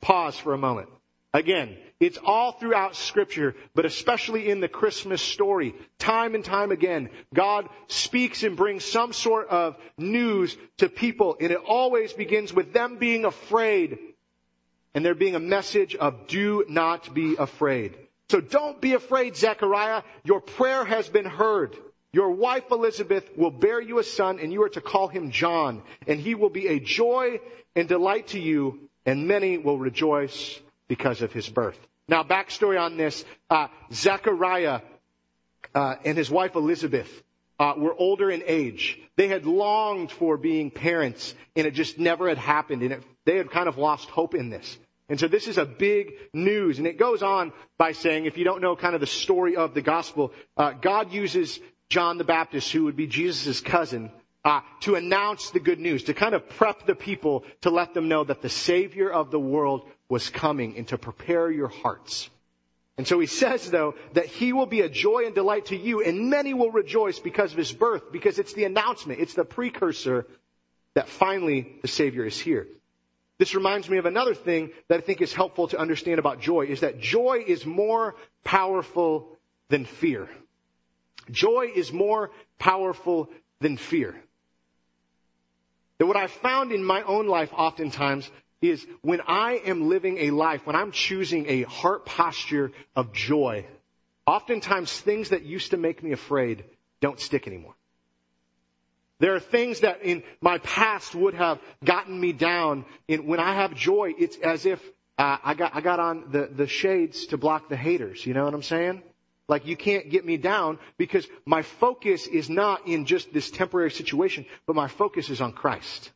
Pause 0.00 0.36
for 0.36 0.54
a 0.54 0.58
moment. 0.58 0.88
Again, 1.32 1.76
it's 2.00 2.18
all 2.18 2.52
throughout 2.52 2.96
scripture, 2.96 3.54
but 3.74 3.84
especially 3.84 4.50
in 4.50 4.60
the 4.60 4.68
Christmas 4.68 5.22
story. 5.22 5.74
Time 5.98 6.34
and 6.34 6.44
time 6.44 6.72
again, 6.72 7.08
God 7.32 7.68
speaks 7.86 8.42
and 8.42 8.56
brings 8.56 8.84
some 8.84 9.12
sort 9.12 9.48
of 9.48 9.76
news 9.96 10.56
to 10.78 10.88
people, 10.88 11.36
and 11.40 11.52
it 11.52 11.60
always 11.66 12.12
begins 12.12 12.52
with 12.52 12.72
them 12.72 12.98
being 12.98 13.24
afraid, 13.24 13.98
and 14.92 15.04
there 15.04 15.14
being 15.14 15.36
a 15.36 15.40
message 15.40 15.94
of 15.94 16.26
do 16.26 16.64
not 16.68 17.14
be 17.14 17.36
afraid. 17.36 17.96
So 18.28 18.40
don't 18.40 18.80
be 18.80 18.94
afraid, 18.94 19.36
Zechariah. 19.36 20.02
Your 20.24 20.40
prayer 20.40 20.84
has 20.84 21.08
been 21.08 21.26
heard. 21.26 21.76
Your 22.12 22.30
wife 22.30 22.64
Elizabeth 22.70 23.28
will 23.36 23.50
bear 23.50 23.80
you 23.80 23.98
a 23.98 24.04
son, 24.04 24.40
and 24.40 24.52
you 24.52 24.62
are 24.64 24.68
to 24.70 24.80
call 24.80 25.08
him 25.08 25.30
John, 25.30 25.82
and 26.08 26.18
he 26.18 26.34
will 26.34 26.50
be 26.50 26.66
a 26.68 26.80
joy 26.80 27.40
and 27.76 27.88
delight 27.88 28.28
to 28.28 28.40
you, 28.40 28.88
and 29.06 29.28
many 29.28 29.58
will 29.58 29.78
rejoice 29.78 30.60
because 30.88 31.22
of 31.22 31.32
his 31.32 31.48
birth. 31.48 31.78
Now, 32.08 32.22
backstory 32.22 32.80
on 32.80 32.96
this: 32.96 33.24
uh, 33.50 33.68
Zechariah 33.92 34.80
uh, 35.74 35.96
and 36.04 36.16
his 36.16 36.30
wife 36.30 36.54
Elizabeth 36.54 37.08
uh, 37.58 37.74
were 37.76 37.94
older 37.94 38.30
in 38.30 38.42
age. 38.46 38.98
They 39.16 39.28
had 39.28 39.46
longed 39.46 40.10
for 40.10 40.36
being 40.36 40.70
parents, 40.70 41.34
and 41.56 41.66
it 41.66 41.72
just 41.72 41.98
never 41.98 42.28
had 42.28 42.38
happened. 42.38 42.82
And 42.82 42.92
it, 42.92 43.02
they 43.24 43.36
had 43.36 43.50
kind 43.50 43.68
of 43.68 43.78
lost 43.78 44.08
hope 44.10 44.34
in 44.34 44.50
this. 44.50 44.78
And 45.08 45.20
so 45.20 45.28
this 45.28 45.48
is 45.48 45.58
a 45.58 45.66
big 45.66 46.12
news. 46.32 46.78
And 46.78 46.86
it 46.86 46.98
goes 46.98 47.22
on 47.22 47.52
by 47.76 47.92
saying, 47.92 48.24
if 48.24 48.38
you 48.38 48.44
don't 48.44 48.62
know 48.62 48.74
kind 48.74 48.94
of 48.94 49.00
the 49.00 49.06
story 49.06 49.56
of 49.56 49.74
the 49.74 49.82
gospel, 49.82 50.32
uh, 50.56 50.72
God 50.72 51.12
uses 51.12 51.60
John 51.90 52.16
the 52.16 52.24
Baptist, 52.24 52.72
who 52.72 52.84
would 52.84 52.96
be 52.96 53.06
Jesus' 53.06 53.60
cousin, 53.60 54.10
uh, 54.44 54.60
to 54.80 54.94
announce 54.94 55.50
the 55.50 55.60
good 55.60 55.80
news, 55.80 56.04
to 56.04 56.14
kind 56.14 56.34
of 56.34 56.48
prep 56.50 56.86
the 56.86 56.94
people 56.94 57.44
to 57.62 57.70
let 57.70 57.94
them 57.94 58.08
know 58.08 58.24
that 58.24 58.42
the 58.42 58.48
Savior 58.48 59.10
of 59.10 59.30
the 59.30 59.40
world 59.40 59.88
was 60.08 60.28
coming 60.28 60.76
and 60.76 60.86
to 60.88 60.98
prepare 60.98 61.50
your 61.50 61.68
hearts. 61.68 62.28
And 62.96 63.08
so 63.08 63.18
he 63.18 63.26
says 63.26 63.70
though 63.70 63.94
that 64.12 64.26
he 64.26 64.52
will 64.52 64.66
be 64.66 64.82
a 64.82 64.88
joy 64.88 65.24
and 65.26 65.34
delight 65.34 65.66
to 65.66 65.76
you 65.76 66.02
and 66.02 66.30
many 66.30 66.54
will 66.54 66.70
rejoice 66.70 67.18
because 67.18 67.52
of 67.52 67.58
his 67.58 67.72
birth, 67.72 68.12
because 68.12 68.38
it's 68.38 68.52
the 68.52 68.64
announcement, 68.64 69.20
it's 69.20 69.34
the 69.34 69.44
precursor 69.44 70.26
that 70.94 71.08
finally 71.08 71.76
the 71.82 71.88
Savior 71.88 72.24
is 72.24 72.38
here. 72.38 72.68
This 73.38 73.54
reminds 73.54 73.90
me 73.90 73.98
of 73.98 74.06
another 74.06 74.34
thing 74.34 74.70
that 74.88 74.98
I 74.98 75.00
think 75.00 75.20
is 75.20 75.32
helpful 75.32 75.68
to 75.68 75.78
understand 75.78 76.20
about 76.20 76.40
joy 76.40 76.66
is 76.66 76.80
that 76.80 77.00
joy 77.00 77.42
is 77.44 77.66
more 77.66 78.14
powerful 78.44 79.38
than 79.70 79.86
fear. 79.86 80.28
Joy 81.30 81.72
is 81.74 81.92
more 81.92 82.30
powerful 82.58 83.30
than 83.58 83.76
fear. 83.76 84.14
That 85.98 86.06
what 86.06 86.16
I've 86.16 86.30
found 86.30 86.72
in 86.72 86.84
my 86.84 87.02
own 87.02 87.26
life 87.26 87.50
oftentimes 87.52 88.30
is 88.60 88.84
when 89.02 89.20
I 89.26 89.60
am 89.66 89.88
living 89.88 90.18
a 90.18 90.30
life, 90.30 90.66
when 90.66 90.76
I'm 90.76 90.90
choosing 90.90 91.46
a 91.48 91.62
heart 91.62 92.06
posture 92.06 92.72
of 92.96 93.12
joy, 93.12 93.66
oftentimes 94.26 94.92
things 95.00 95.30
that 95.30 95.44
used 95.44 95.70
to 95.70 95.76
make 95.76 96.02
me 96.02 96.12
afraid 96.12 96.64
don't 97.00 97.20
stick 97.20 97.46
anymore. 97.46 97.74
There 99.20 99.34
are 99.34 99.40
things 99.40 99.80
that 99.80 100.02
in 100.02 100.22
my 100.40 100.58
past 100.58 101.14
would 101.14 101.34
have 101.34 101.60
gotten 101.84 102.18
me 102.18 102.32
down. 102.32 102.84
And 103.08 103.26
when 103.26 103.38
I 103.38 103.54
have 103.54 103.74
joy, 103.74 104.12
it's 104.18 104.36
as 104.38 104.66
if 104.66 104.82
uh, 105.16 105.38
I 105.44 105.54
got 105.54 105.76
I 105.76 105.80
got 105.80 106.00
on 106.00 106.24
the 106.30 106.48
the 106.52 106.66
shades 106.66 107.26
to 107.26 107.36
block 107.36 107.68
the 107.68 107.76
haters. 107.76 108.26
You 108.26 108.34
know 108.34 108.44
what 108.44 108.54
I'm 108.54 108.62
saying? 108.62 109.02
Like 109.48 109.66
you 109.66 109.76
can't 109.76 110.08
get 110.08 110.24
me 110.24 110.36
down 110.36 110.78
because 110.96 111.26
my 111.44 111.62
focus 111.62 112.26
is 112.26 112.48
not 112.48 112.88
in 112.88 113.04
just 113.04 113.32
this 113.32 113.50
temporary 113.50 113.90
situation, 113.90 114.46
but 114.66 114.74
my 114.74 114.88
focus 114.88 115.28
is 115.28 115.40
on 115.40 115.52
Christ. 115.52 116.10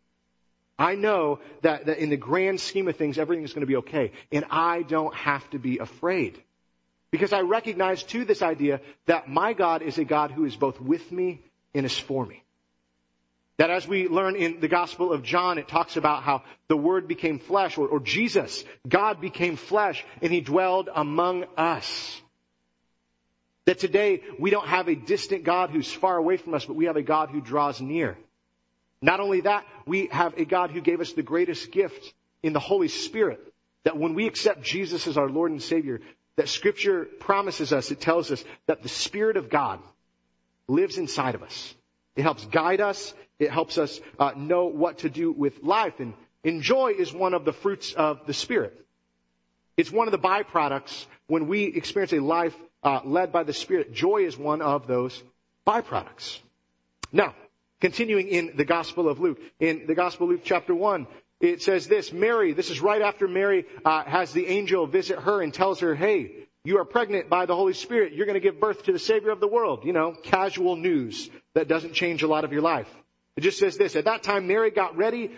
I 0.78 0.94
know 0.94 1.40
that, 1.62 1.86
that 1.86 1.98
in 1.98 2.08
the 2.08 2.16
grand 2.16 2.60
scheme 2.60 2.88
of 2.88 2.96
things, 2.96 3.18
everything 3.18 3.44
is 3.44 3.52
going 3.52 3.62
to 3.62 3.66
be 3.66 3.76
okay. 3.76 4.12
And 4.30 4.44
I 4.50 4.82
don't 4.82 5.14
have 5.14 5.48
to 5.50 5.58
be 5.58 5.78
afraid. 5.78 6.40
Because 7.10 7.32
I 7.32 7.40
recognize 7.40 8.02
too 8.02 8.24
this 8.24 8.42
idea 8.42 8.80
that 9.06 9.28
my 9.28 9.54
God 9.54 9.82
is 9.82 9.98
a 9.98 10.04
God 10.04 10.30
who 10.30 10.44
is 10.44 10.56
both 10.56 10.80
with 10.80 11.10
me 11.10 11.42
and 11.74 11.84
is 11.84 11.98
for 11.98 12.24
me. 12.24 12.44
That 13.56 13.70
as 13.70 13.88
we 13.88 14.08
learn 14.08 14.36
in 14.36 14.60
the 14.60 14.68
Gospel 14.68 15.12
of 15.12 15.24
John, 15.24 15.58
it 15.58 15.66
talks 15.66 15.96
about 15.96 16.22
how 16.22 16.44
the 16.68 16.76
Word 16.76 17.08
became 17.08 17.40
flesh, 17.40 17.76
or, 17.76 17.88
or 17.88 17.98
Jesus, 17.98 18.64
God 18.88 19.20
became 19.20 19.56
flesh, 19.56 20.04
and 20.22 20.32
He 20.32 20.40
dwelled 20.40 20.88
among 20.94 21.44
us. 21.56 22.22
That 23.68 23.78
today 23.78 24.22
we 24.38 24.48
don't 24.48 24.66
have 24.66 24.88
a 24.88 24.94
distant 24.94 25.44
God 25.44 25.68
who's 25.68 25.92
far 25.92 26.16
away 26.16 26.38
from 26.38 26.54
us, 26.54 26.64
but 26.64 26.74
we 26.74 26.86
have 26.86 26.96
a 26.96 27.02
God 27.02 27.28
who 27.28 27.42
draws 27.42 27.82
near. 27.82 28.16
Not 29.02 29.20
only 29.20 29.42
that, 29.42 29.66
we 29.84 30.06
have 30.06 30.38
a 30.38 30.46
God 30.46 30.70
who 30.70 30.80
gave 30.80 31.02
us 31.02 31.12
the 31.12 31.22
greatest 31.22 31.70
gift 31.70 32.14
in 32.42 32.54
the 32.54 32.60
Holy 32.60 32.88
Spirit. 32.88 33.40
That 33.84 33.98
when 33.98 34.14
we 34.14 34.26
accept 34.26 34.62
Jesus 34.62 35.06
as 35.06 35.18
our 35.18 35.28
Lord 35.28 35.50
and 35.50 35.62
Savior, 35.62 36.00
that 36.36 36.48
scripture 36.48 37.04
promises 37.20 37.70
us, 37.74 37.90
it 37.90 38.00
tells 38.00 38.32
us 38.32 38.42
that 38.68 38.82
the 38.82 38.88
Spirit 38.88 39.36
of 39.36 39.50
God 39.50 39.80
lives 40.66 40.96
inside 40.96 41.34
of 41.34 41.42
us. 41.42 41.74
It 42.16 42.22
helps 42.22 42.46
guide 42.46 42.80
us. 42.80 43.12
It 43.38 43.50
helps 43.50 43.76
us 43.76 44.00
uh, 44.18 44.30
know 44.34 44.64
what 44.64 45.00
to 45.00 45.10
do 45.10 45.30
with 45.30 45.62
life. 45.62 46.00
And, 46.00 46.14
and 46.42 46.62
joy 46.62 46.94
is 46.98 47.12
one 47.12 47.34
of 47.34 47.44
the 47.44 47.52
fruits 47.52 47.92
of 47.92 48.24
the 48.24 48.32
Spirit. 48.32 48.82
It's 49.76 49.92
one 49.92 50.08
of 50.08 50.12
the 50.12 50.18
byproducts 50.18 51.04
when 51.26 51.48
we 51.48 51.64
experience 51.64 52.14
a 52.14 52.20
life 52.20 52.56
uh, 52.82 53.00
led 53.04 53.32
by 53.32 53.42
the 53.42 53.52
Spirit. 53.52 53.92
Joy 53.92 54.24
is 54.24 54.36
one 54.36 54.62
of 54.62 54.86
those 54.86 55.22
byproducts. 55.66 56.40
Now, 57.12 57.34
Continuing 57.80 58.26
in 58.28 58.56
the 58.56 58.64
Gospel 58.64 59.08
of 59.08 59.20
Luke, 59.20 59.38
in 59.60 59.86
the 59.86 59.94
Gospel 59.94 60.24
of 60.26 60.30
Luke 60.30 60.40
chapter 60.42 60.74
1, 60.74 61.06
it 61.40 61.62
says 61.62 61.86
this, 61.86 62.12
Mary, 62.12 62.52
this 62.52 62.70
is 62.70 62.80
right 62.80 63.00
after 63.00 63.28
Mary 63.28 63.66
uh, 63.84 64.02
has 64.02 64.32
the 64.32 64.46
angel 64.46 64.88
visit 64.88 65.20
her 65.20 65.40
and 65.40 65.54
tells 65.54 65.78
her, 65.78 65.94
hey, 65.94 66.32
you 66.64 66.78
are 66.78 66.84
pregnant 66.84 67.30
by 67.30 67.46
the 67.46 67.54
Holy 67.54 67.74
Spirit. 67.74 68.14
You're 68.14 68.26
going 68.26 68.34
to 68.34 68.40
give 68.40 68.58
birth 68.58 68.82
to 68.84 68.92
the 68.92 68.98
Savior 68.98 69.30
of 69.30 69.38
the 69.38 69.46
world. 69.46 69.84
You 69.84 69.92
know, 69.92 70.12
casual 70.24 70.74
news 70.74 71.30
that 71.54 71.68
doesn't 71.68 71.94
change 71.94 72.24
a 72.24 72.26
lot 72.26 72.42
of 72.42 72.52
your 72.52 72.62
life. 72.62 72.88
It 73.36 73.42
just 73.42 73.60
says 73.60 73.76
this, 73.76 73.94
at 73.94 74.06
that 74.06 74.24
time 74.24 74.48
Mary 74.48 74.72
got 74.72 74.96
ready, 74.96 75.30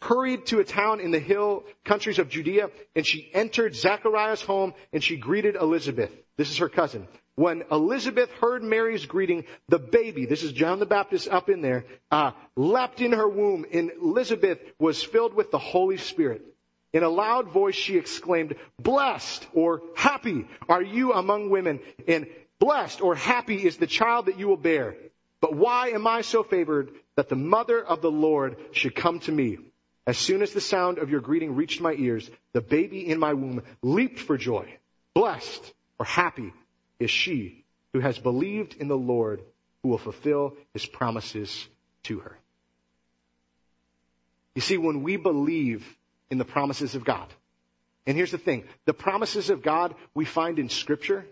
hurried 0.00 0.46
to 0.46 0.60
a 0.60 0.64
town 0.64 1.00
in 1.00 1.10
the 1.10 1.18
hill 1.18 1.64
countries 1.84 2.18
of 2.18 2.28
Judea, 2.28 2.70
and 2.94 3.06
she 3.06 3.30
entered 3.32 3.74
Zechariah's 3.74 4.42
home 4.42 4.74
and 4.92 5.02
she 5.02 5.16
greeted 5.16 5.56
Elizabeth. 5.56 6.10
This 6.36 6.50
is 6.50 6.58
her 6.58 6.68
cousin. 6.68 7.08
When 7.34 7.64
Elizabeth 7.70 8.30
heard 8.40 8.62
Mary's 8.62 9.06
greeting, 9.06 9.44
the 9.68 9.78
baby, 9.78 10.26
this 10.26 10.42
is 10.42 10.52
John 10.52 10.80
the 10.80 10.86
Baptist 10.86 11.28
up 11.28 11.48
in 11.48 11.62
there, 11.62 11.84
uh, 12.10 12.32
leapt 12.56 13.00
in 13.00 13.12
her 13.12 13.28
womb, 13.28 13.64
and 13.72 13.92
Elizabeth 14.02 14.58
was 14.78 15.02
filled 15.02 15.34
with 15.34 15.50
the 15.50 15.58
Holy 15.58 15.98
Spirit. 15.98 16.44
In 16.92 17.02
a 17.02 17.08
loud 17.08 17.48
voice 17.48 17.74
she 17.74 17.96
exclaimed, 17.96 18.56
Blessed 18.78 19.46
or 19.52 19.82
happy 19.94 20.48
are 20.68 20.82
you 20.82 21.12
among 21.12 21.50
women, 21.50 21.80
and 22.08 22.26
blessed 22.58 23.00
or 23.00 23.14
happy 23.14 23.64
is 23.64 23.76
the 23.76 23.86
child 23.86 24.26
that 24.26 24.38
you 24.38 24.48
will 24.48 24.56
bear. 24.56 24.96
But 25.40 25.54
why 25.54 25.90
am 25.90 26.06
I 26.06 26.22
so 26.22 26.42
favored 26.42 26.90
that 27.14 27.28
the 27.28 27.36
mother 27.36 27.80
of 27.80 28.02
the 28.02 28.10
Lord 28.10 28.56
should 28.72 28.94
come 28.94 29.20
to 29.20 29.32
me? 29.32 29.58
As 30.08 30.16
soon 30.16 30.40
as 30.40 30.54
the 30.54 30.60
sound 30.62 30.96
of 30.96 31.10
your 31.10 31.20
greeting 31.20 31.54
reached 31.54 31.82
my 31.82 31.92
ears, 31.92 32.30
the 32.54 32.62
baby 32.62 33.06
in 33.06 33.18
my 33.18 33.34
womb 33.34 33.62
leaped 33.82 34.18
for 34.18 34.38
joy. 34.38 34.66
Blessed 35.12 35.74
or 35.98 36.06
happy 36.06 36.54
is 36.98 37.10
she 37.10 37.62
who 37.92 38.00
has 38.00 38.18
believed 38.18 38.74
in 38.80 38.88
the 38.88 38.96
Lord 38.96 39.42
who 39.82 39.90
will 39.90 39.98
fulfill 39.98 40.56
his 40.72 40.86
promises 40.86 41.68
to 42.04 42.20
her. 42.20 42.38
You 44.54 44.62
see, 44.62 44.78
when 44.78 45.02
we 45.02 45.18
believe 45.18 45.86
in 46.30 46.38
the 46.38 46.44
promises 46.46 46.94
of 46.94 47.04
God, 47.04 47.28
and 48.06 48.16
here's 48.16 48.30
the 48.30 48.38
thing, 48.38 48.64
the 48.86 48.94
promises 48.94 49.50
of 49.50 49.62
God 49.62 49.94
we 50.14 50.24
find 50.24 50.58
in 50.58 50.70
scripture, 50.70 51.26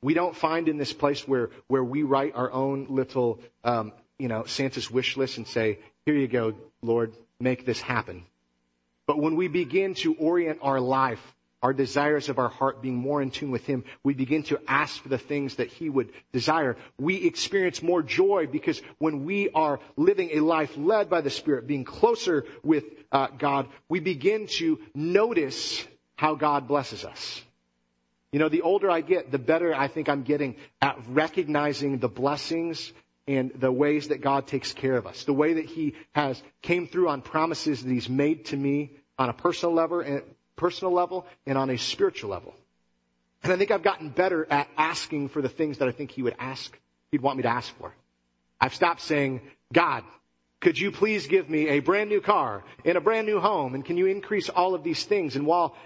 we 0.00 0.14
don't 0.14 0.34
find 0.34 0.66
in 0.66 0.78
this 0.78 0.94
place 0.94 1.28
where, 1.28 1.50
where 1.66 1.84
we 1.84 2.04
write 2.04 2.34
our 2.34 2.50
own 2.50 2.86
little, 2.88 3.38
um, 3.64 3.92
you 4.20 4.28
know, 4.28 4.44
Santa's 4.44 4.90
wish 4.90 5.16
list 5.16 5.38
and 5.38 5.46
say, 5.46 5.78
here 6.04 6.14
you 6.14 6.28
go, 6.28 6.54
Lord, 6.82 7.14
make 7.40 7.64
this 7.64 7.80
happen. 7.80 8.24
But 9.06 9.18
when 9.18 9.34
we 9.34 9.48
begin 9.48 9.94
to 9.94 10.14
orient 10.14 10.58
our 10.62 10.78
life, 10.78 11.20
our 11.62 11.72
desires 11.72 12.28
of 12.28 12.38
our 12.38 12.50
heart 12.50 12.82
being 12.82 12.96
more 12.96 13.22
in 13.22 13.30
tune 13.30 13.50
with 13.50 13.64
Him, 13.64 13.84
we 14.04 14.12
begin 14.12 14.42
to 14.44 14.60
ask 14.68 15.02
for 15.02 15.08
the 15.08 15.18
things 15.18 15.56
that 15.56 15.68
He 15.68 15.88
would 15.88 16.12
desire. 16.32 16.76
We 16.98 17.16
experience 17.16 17.82
more 17.82 18.02
joy 18.02 18.46
because 18.46 18.80
when 18.98 19.24
we 19.24 19.48
are 19.50 19.80
living 19.96 20.30
a 20.34 20.40
life 20.40 20.76
led 20.76 21.08
by 21.08 21.22
the 21.22 21.30
Spirit, 21.30 21.66
being 21.66 21.84
closer 21.84 22.44
with 22.62 22.84
uh, 23.10 23.28
God, 23.38 23.68
we 23.88 24.00
begin 24.00 24.46
to 24.58 24.78
notice 24.94 25.84
how 26.16 26.34
God 26.34 26.68
blesses 26.68 27.06
us. 27.06 27.42
You 28.32 28.38
know, 28.38 28.50
the 28.50 28.62
older 28.62 28.90
I 28.90 29.00
get, 29.00 29.32
the 29.32 29.38
better 29.38 29.74
I 29.74 29.88
think 29.88 30.08
I'm 30.08 30.22
getting 30.22 30.56
at 30.80 30.98
recognizing 31.08 31.98
the 31.98 32.08
blessings 32.08 32.92
and 33.30 33.52
the 33.54 33.70
ways 33.70 34.08
that 34.08 34.20
God 34.20 34.48
takes 34.48 34.72
care 34.72 34.96
of 34.96 35.06
us. 35.06 35.22
The 35.22 35.32
way 35.32 35.54
that 35.54 35.64
He 35.64 35.94
has 36.12 36.42
came 36.62 36.88
through 36.88 37.08
on 37.08 37.22
promises 37.22 37.82
that 37.84 37.90
He's 37.90 38.08
made 38.08 38.46
to 38.46 38.56
me 38.56 38.90
on 39.16 39.28
a 39.28 39.32
personal 39.32 39.72
level 39.72 40.00
and 40.00 40.22
personal 40.56 40.92
level 40.92 41.26
and 41.46 41.56
on 41.56 41.70
a 41.70 41.78
spiritual 41.78 42.30
level. 42.30 42.54
And 43.44 43.52
I 43.52 43.56
think 43.56 43.70
I've 43.70 43.84
gotten 43.84 44.08
better 44.08 44.46
at 44.50 44.68
asking 44.76 45.28
for 45.28 45.42
the 45.42 45.48
things 45.48 45.78
that 45.78 45.86
I 45.86 45.92
think 45.92 46.10
He 46.10 46.22
would 46.22 46.34
ask, 46.40 46.76
He'd 47.12 47.20
want 47.20 47.36
me 47.36 47.44
to 47.44 47.48
ask 47.48 47.72
for. 47.78 47.94
I've 48.60 48.74
stopped 48.74 49.00
saying, 49.00 49.42
God, 49.72 50.02
could 50.60 50.76
you 50.76 50.90
please 50.90 51.28
give 51.28 51.48
me 51.48 51.68
a 51.68 51.78
brand 51.78 52.10
new 52.10 52.20
car 52.20 52.64
and 52.84 52.96
a 52.98 53.00
brand 53.00 53.28
new 53.28 53.38
home? 53.38 53.76
And 53.76 53.84
can 53.84 53.96
you 53.96 54.06
increase 54.06 54.48
all 54.48 54.74
of 54.74 54.82
these 54.82 55.04
things? 55.04 55.36
And 55.36 55.46
while 55.46 55.76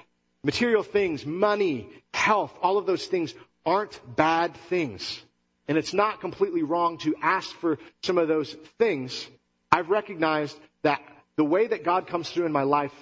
material 0.43 0.83
things, 0.83 1.27
money, 1.27 1.91
health, 2.15 2.57
all 2.63 2.79
of 2.79 2.87
those 2.87 3.07
things 3.07 3.35
aren't 3.67 4.01
bad 4.17 4.55
things. 4.71 5.23
And 5.67 5.79
it's 5.79 5.95
not 5.95 6.21
completely 6.21 6.63
wrong 6.63 6.99
to 6.99 7.15
ask 7.23 7.55
for 7.57 7.79
some 8.03 8.19
of 8.19 8.29
those 8.29 8.53
things. 8.79 9.27
I've 9.73 9.89
recognized 9.89 10.59
that 10.83 11.01
the 11.37 11.45
way 11.45 11.67
that 11.67 11.85
God 11.85 12.07
comes 12.07 12.31
through 12.31 12.47
in 12.47 12.53
my 12.53 12.63
life, 12.63 12.93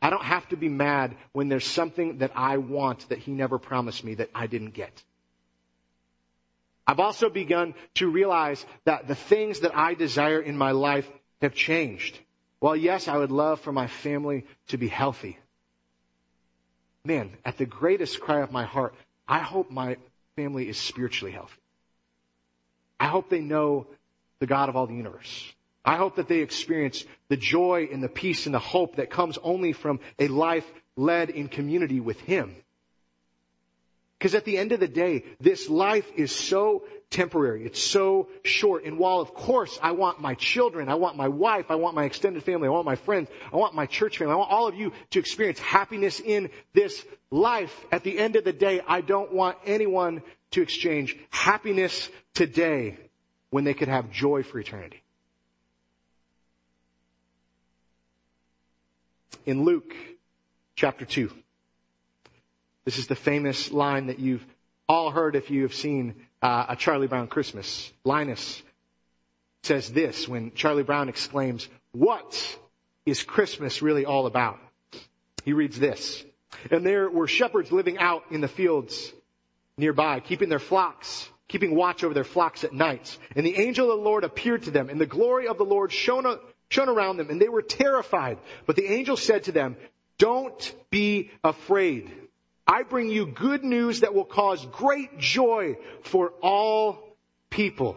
I 0.00 0.10
don't 0.10 0.24
have 0.24 0.48
to 0.50 0.56
be 0.56 0.68
mad 0.68 1.16
when 1.32 1.48
there's 1.48 1.66
something 1.66 2.18
that 2.18 2.32
I 2.36 2.58
want 2.58 3.08
that 3.08 3.18
He 3.18 3.32
never 3.32 3.58
promised 3.58 4.04
me 4.04 4.14
that 4.14 4.30
I 4.34 4.46
didn't 4.46 4.74
get. 4.74 5.02
I've 6.86 7.00
also 7.00 7.28
begun 7.28 7.74
to 7.94 8.08
realize 8.08 8.64
that 8.84 9.08
the 9.08 9.14
things 9.14 9.60
that 9.60 9.76
I 9.76 9.94
desire 9.94 10.40
in 10.40 10.56
my 10.56 10.70
life 10.70 11.06
have 11.42 11.54
changed. 11.54 12.18
Well, 12.60 12.74
yes, 12.74 13.08
I 13.08 13.18
would 13.18 13.30
love 13.30 13.60
for 13.60 13.72
my 13.72 13.88
family 13.88 14.46
to 14.68 14.78
be 14.78 14.88
healthy. 14.88 15.38
Man, 17.04 17.36
at 17.44 17.58
the 17.58 17.66
greatest 17.66 18.20
cry 18.20 18.40
of 18.40 18.52
my 18.52 18.64
heart, 18.64 18.94
I 19.26 19.38
hope 19.38 19.70
my 19.70 19.96
family 20.36 20.68
is 20.68 20.78
spiritually 20.78 21.32
healthy. 21.32 21.60
I 22.98 23.06
hope 23.06 23.28
they 23.30 23.40
know 23.40 23.86
the 24.40 24.46
God 24.46 24.68
of 24.68 24.76
all 24.76 24.86
the 24.86 24.94
universe. 24.94 25.52
I 25.84 25.96
hope 25.96 26.16
that 26.16 26.28
they 26.28 26.40
experience 26.40 27.04
the 27.28 27.36
joy 27.36 27.88
and 27.92 28.02
the 28.02 28.08
peace 28.08 28.46
and 28.46 28.54
the 28.54 28.58
hope 28.58 28.96
that 28.96 29.10
comes 29.10 29.38
only 29.42 29.72
from 29.72 30.00
a 30.18 30.28
life 30.28 30.70
led 30.96 31.30
in 31.30 31.48
community 31.48 32.00
with 32.00 32.20
Him. 32.20 32.54
Because 34.18 34.34
at 34.34 34.44
the 34.44 34.58
end 34.58 34.72
of 34.72 34.80
the 34.80 34.88
day, 34.88 35.24
this 35.40 35.68
life 35.68 36.10
is 36.16 36.34
so 36.34 36.82
temporary. 37.08 37.64
It's 37.64 37.80
so 37.80 38.28
short. 38.42 38.84
And 38.84 38.98
while 38.98 39.20
of 39.20 39.32
course 39.32 39.78
I 39.80 39.92
want 39.92 40.20
my 40.20 40.34
children, 40.34 40.88
I 40.88 40.96
want 40.96 41.16
my 41.16 41.28
wife, 41.28 41.66
I 41.70 41.76
want 41.76 41.94
my 41.94 42.04
extended 42.04 42.42
family, 42.42 42.66
I 42.66 42.70
want 42.72 42.84
my 42.84 42.96
friends, 42.96 43.28
I 43.52 43.56
want 43.56 43.74
my 43.74 43.86
church 43.86 44.18
family, 44.18 44.34
I 44.34 44.36
want 44.36 44.50
all 44.50 44.66
of 44.66 44.74
you 44.74 44.92
to 45.10 45.20
experience 45.20 45.60
happiness 45.60 46.20
in 46.20 46.50
this 46.74 47.02
life. 47.30 47.74
At 47.92 48.02
the 48.02 48.18
end 48.18 48.34
of 48.34 48.44
the 48.44 48.52
day, 48.52 48.80
I 48.86 49.00
don't 49.00 49.32
want 49.32 49.56
anyone 49.64 50.22
to 50.52 50.62
exchange 50.62 51.16
happiness 51.30 52.08
today 52.34 52.96
when 53.50 53.64
they 53.64 53.74
could 53.74 53.88
have 53.88 54.10
joy 54.10 54.42
for 54.42 54.58
eternity. 54.58 55.02
In 59.46 59.64
Luke 59.64 59.94
chapter 60.76 61.04
2, 61.04 61.30
this 62.84 62.98
is 62.98 63.06
the 63.06 63.14
famous 63.14 63.72
line 63.72 64.06
that 64.06 64.18
you've 64.18 64.44
all 64.88 65.10
heard 65.10 65.36
if 65.36 65.50
you 65.50 65.62
have 65.62 65.74
seen 65.74 66.14
uh, 66.42 66.66
a 66.70 66.76
Charlie 66.76 67.06
Brown 67.06 67.28
Christmas. 67.28 67.92
Linus 68.04 68.62
says 69.62 69.92
this 69.92 70.28
when 70.28 70.52
Charlie 70.54 70.82
Brown 70.82 71.08
exclaims, 71.08 71.68
What 71.92 72.58
is 73.04 73.22
Christmas 73.22 73.82
really 73.82 74.04
all 74.04 74.26
about? 74.26 74.58
He 75.44 75.52
reads 75.52 75.78
this. 75.78 76.24
And 76.70 76.84
there 76.84 77.10
were 77.10 77.26
shepherds 77.26 77.70
living 77.70 77.98
out 77.98 78.24
in 78.30 78.40
the 78.40 78.48
fields 78.48 79.12
nearby, 79.78 80.20
keeping 80.20 80.48
their 80.48 80.58
flocks, 80.58 81.28
keeping 81.46 81.74
watch 81.74 82.04
over 82.04 82.12
their 82.12 82.24
flocks 82.24 82.64
at 82.64 82.72
night. 82.72 83.16
And 83.34 83.46
the 83.46 83.56
angel 83.56 83.90
of 83.90 83.98
the 83.98 84.04
Lord 84.04 84.24
appeared 84.24 84.64
to 84.64 84.70
them, 84.70 84.90
and 84.90 85.00
the 85.00 85.06
glory 85.06 85.48
of 85.48 85.58
the 85.58 85.64
Lord 85.64 85.92
shone, 85.92 86.38
shone 86.68 86.88
around 86.88 87.16
them, 87.16 87.30
and 87.30 87.40
they 87.40 87.48
were 87.48 87.62
terrified. 87.62 88.38
But 88.66 88.76
the 88.76 88.92
angel 88.92 89.16
said 89.16 89.44
to 89.44 89.52
them, 89.52 89.76
Don't 90.18 90.74
be 90.90 91.30
afraid. 91.42 92.12
I 92.66 92.82
bring 92.82 93.08
you 93.08 93.24
good 93.24 93.64
news 93.64 94.00
that 94.00 94.12
will 94.12 94.26
cause 94.26 94.66
great 94.66 95.18
joy 95.18 95.78
for 96.02 96.34
all 96.42 97.16
people. 97.48 97.96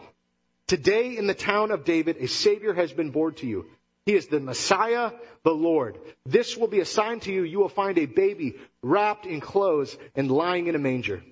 Today 0.66 1.18
in 1.18 1.26
the 1.26 1.34
town 1.34 1.70
of 1.70 1.84
David, 1.84 2.16
a 2.16 2.28
Savior 2.28 2.72
has 2.72 2.90
been 2.90 3.10
born 3.10 3.34
to 3.34 3.46
you. 3.46 3.66
He 4.06 4.14
is 4.14 4.26
the 4.26 4.40
Messiah, 4.40 5.12
the 5.44 5.52
Lord. 5.52 5.98
This 6.24 6.56
will 6.56 6.68
be 6.68 6.80
a 6.80 6.86
sign 6.86 7.20
to 7.20 7.32
you. 7.32 7.42
You 7.42 7.58
will 7.58 7.68
find 7.68 7.98
a 7.98 8.06
baby 8.06 8.56
wrapped 8.82 9.26
in 9.26 9.40
clothes 9.40 9.96
and 10.16 10.30
lying 10.30 10.66
in 10.66 10.74
a 10.74 10.78
manger. 10.78 11.22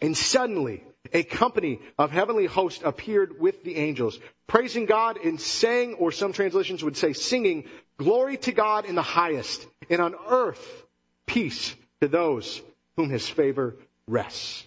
And 0.00 0.16
suddenly, 0.16 0.84
a 1.12 1.22
company 1.22 1.80
of 1.98 2.10
heavenly 2.10 2.46
hosts 2.46 2.82
appeared 2.84 3.40
with 3.40 3.64
the 3.64 3.76
angels, 3.76 4.18
praising 4.46 4.86
God 4.86 5.18
and 5.18 5.40
saying, 5.40 5.94
or 5.94 6.12
some 6.12 6.32
translations 6.32 6.84
would 6.84 6.96
say, 6.96 7.12
singing, 7.12 7.64
glory 7.96 8.36
to 8.38 8.52
God 8.52 8.84
in 8.84 8.94
the 8.94 9.02
highest, 9.02 9.66
and 9.88 10.00
on 10.00 10.14
earth, 10.28 10.84
peace 11.26 11.74
to 12.00 12.08
those 12.08 12.60
whom 12.96 13.10
his 13.10 13.28
favor 13.28 13.76
rests. 14.06 14.64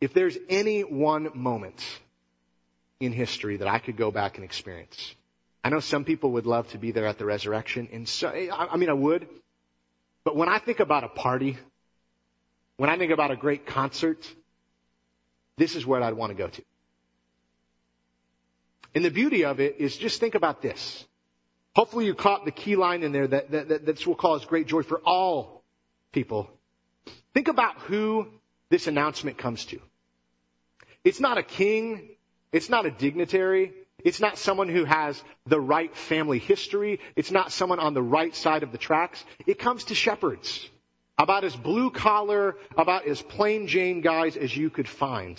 If 0.00 0.12
there's 0.12 0.36
any 0.48 0.80
one 0.80 1.30
moment 1.34 1.80
in 2.98 3.12
history 3.12 3.58
that 3.58 3.68
I 3.68 3.78
could 3.78 3.96
go 3.96 4.10
back 4.10 4.36
and 4.36 4.44
experience, 4.44 5.14
I 5.62 5.68
know 5.68 5.78
some 5.78 6.04
people 6.04 6.32
would 6.32 6.46
love 6.46 6.68
to 6.70 6.78
be 6.78 6.90
there 6.90 7.06
at 7.06 7.18
the 7.18 7.24
resurrection, 7.24 7.88
and 7.92 8.08
so, 8.08 8.28
I 8.28 8.76
mean, 8.76 8.88
I 8.88 8.94
would. 8.94 9.28
But 10.24 10.34
when 10.34 10.48
I 10.48 10.58
think 10.58 10.80
about 10.80 11.04
a 11.04 11.08
party, 11.08 11.56
when 12.82 12.90
I 12.90 12.98
think 12.98 13.12
about 13.12 13.30
a 13.30 13.36
great 13.36 13.64
concert, 13.64 14.28
this 15.56 15.76
is 15.76 15.86
where 15.86 16.02
I'd 16.02 16.14
want 16.14 16.30
to 16.30 16.34
go 16.34 16.48
to. 16.48 16.62
And 18.92 19.04
the 19.04 19.10
beauty 19.12 19.44
of 19.44 19.60
it 19.60 19.76
is 19.78 19.96
just 19.96 20.18
think 20.18 20.34
about 20.34 20.62
this. 20.62 21.06
Hopefully 21.76 22.06
you 22.06 22.14
caught 22.16 22.44
the 22.44 22.50
key 22.50 22.74
line 22.74 23.04
in 23.04 23.12
there 23.12 23.28
that, 23.28 23.52
that, 23.52 23.68
that 23.68 23.86
this 23.86 24.04
will 24.04 24.16
cause 24.16 24.44
great 24.46 24.66
joy 24.66 24.82
for 24.82 25.00
all 25.06 25.62
people. 26.10 26.50
Think 27.34 27.46
about 27.46 27.78
who 27.82 28.26
this 28.68 28.88
announcement 28.88 29.38
comes 29.38 29.64
to. 29.66 29.78
It's 31.04 31.20
not 31.20 31.38
a 31.38 31.44
king. 31.44 32.08
It's 32.50 32.68
not 32.68 32.84
a 32.84 32.90
dignitary. 32.90 33.74
It's 34.02 34.18
not 34.18 34.38
someone 34.38 34.68
who 34.68 34.84
has 34.86 35.22
the 35.46 35.60
right 35.60 35.96
family 35.96 36.40
history. 36.40 36.98
It's 37.14 37.30
not 37.30 37.52
someone 37.52 37.78
on 37.78 37.94
the 37.94 38.02
right 38.02 38.34
side 38.34 38.64
of 38.64 38.72
the 38.72 38.78
tracks. 38.78 39.24
It 39.46 39.60
comes 39.60 39.84
to 39.84 39.94
shepherds. 39.94 40.68
About 41.18 41.44
as 41.44 41.54
blue 41.54 41.90
collar, 41.90 42.56
about 42.76 43.06
as 43.06 43.20
plain 43.20 43.66
Jane 43.66 44.00
guys 44.00 44.36
as 44.36 44.56
you 44.56 44.70
could 44.70 44.88
find. 44.88 45.38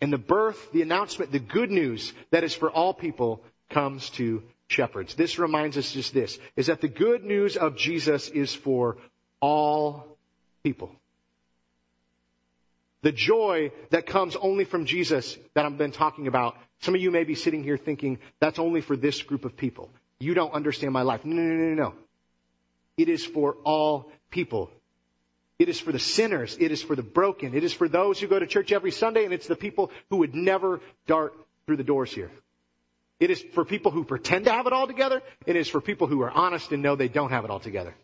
And 0.00 0.12
the 0.12 0.18
birth, 0.18 0.72
the 0.72 0.82
announcement, 0.82 1.32
the 1.32 1.38
good 1.38 1.70
news 1.70 2.12
that 2.30 2.44
is 2.44 2.54
for 2.54 2.70
all 2.70 2.92
people 2.92 3.42
comes 3.70 4.10
to 4.10 4.42
shepherds. 4.66 5.14
This 5.14 5.38
reminds 5.38 5.76
us 5.78 5.92
just 5.92 6.12
this, 6.12 6.38
is 6.56 6.66
that 6.66 6.80
the 6.80 6.88
good 6.88 7.24
news 7.24 7.56
of 7.56 7.76
Jesus 7.76 8.28
is 8.28 8.54
for 8.54 8.96
all 9.40 10.06
people. 10.62 10.90
The 13.02 13.12
joy 13.12 13.70
that 13.90 14.06
comes 14.06 14.34
only 14.34 14.64
from 14.64 14.86
Jesus 14.86 15.36
that 15.54 15.66
I've 15.66 15.76
been 15.76 15.92
talking 15.92 16.26
about, 16.26 16.56
some 16.80 16.94
of 16.94 17.00
you 17.00 17.10
may 17.10 17.24
be 17.24 17.34
sitting 17.34 17.62
here 17.62 17.76
thinking 17.76 18.18
that's 18.40 18.58
only 18.58 18.80
for 18.80 18.96
this 18.96 19.22
group 19.22 19.44
of 19.44 19.56
people. 19.56 19.90
You 20.18 20.32
don't 20.32 20.52
understand 20.52 20.92
my 20.92 21.02
life. 21.02 21.24
No, 21.24 21.34
no, 21.34 21.42
no, 21.42 21.74
no, 21.74 21.74
no. 21.74 21.94
It 22.96 23.08
is 23.08 23.24
for 23.24 23.56
all 23.64 24.10
people. 24.34 24.70
It 25.58 25.68
is 25.68 25.80
for 25.80 25.92
the 25.92 26.00
sinners. 26.00 26.56
It 26.60 26.72
is 26.72 26.82
for 26.82 26.96
the 26.96 27.02
broken. 27.02 27.54
It 27.54 27.64
is 27.64 27.72
for 27.72 27.88
those 27.88 28.18
who 28.18 28.26
go 28.26 28.38
to 28.38 28.46
church 28.46 28.72
every 28.72 28.90
Sunday, 28.90 29.24
and 29.24 29.32
it's 29.32 29.46
the 29.46 29.56
people 29.56 29.92
who 30.10 30.18
would 30.18 30.34
never 30.34 30.80
dart 31.06 31.32
through 31.64 31.76
the 31.76 31.84
doors 31.84 32.12
here. 32.12 32.30
It 33.20 33.30
is 33.30 33.40
for 33.54 33.64
people 33.64 33.92
who 33.92 34.04
pretend 34.04 34.46
to 34.46 34.52
have 34.52 34.66
it 34.66 34.72
all 34.72 34.88
together. 34.88 35.22
It 35.46 35.54
is 35.54 35.68
for 35.68 35.80
people 35.80 36.08
who 36.08 36.20
are 36.22 36.30
honest 36.30 36.72
and 36.72 36.82
know 36.82 36.96
they 36.96 37.08
don't 37.08 37.30
have 37.30 37.44
it 37.44 37.50
all 37.50 37.60
together. 37.60 37.94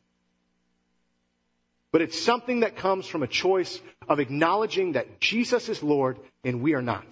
But 1.93 2.03
it's 2.03 2.19
something 2.19 2.61
that 2.61 2.77
comes 2.77 3.07
from 3.09 3.25
a 3.25 3.27
choice 3.27 3.81
of 4.09 4.21
acknowledging 4.21 4.93
that 4.93 5.19
Jesus 5.19 5.69
is 5.69 5.83
Lord 5.83 6.19
and 6.45 6.63
we 6.63 6.75
are 6.75 6.83
not. 6.83 7.05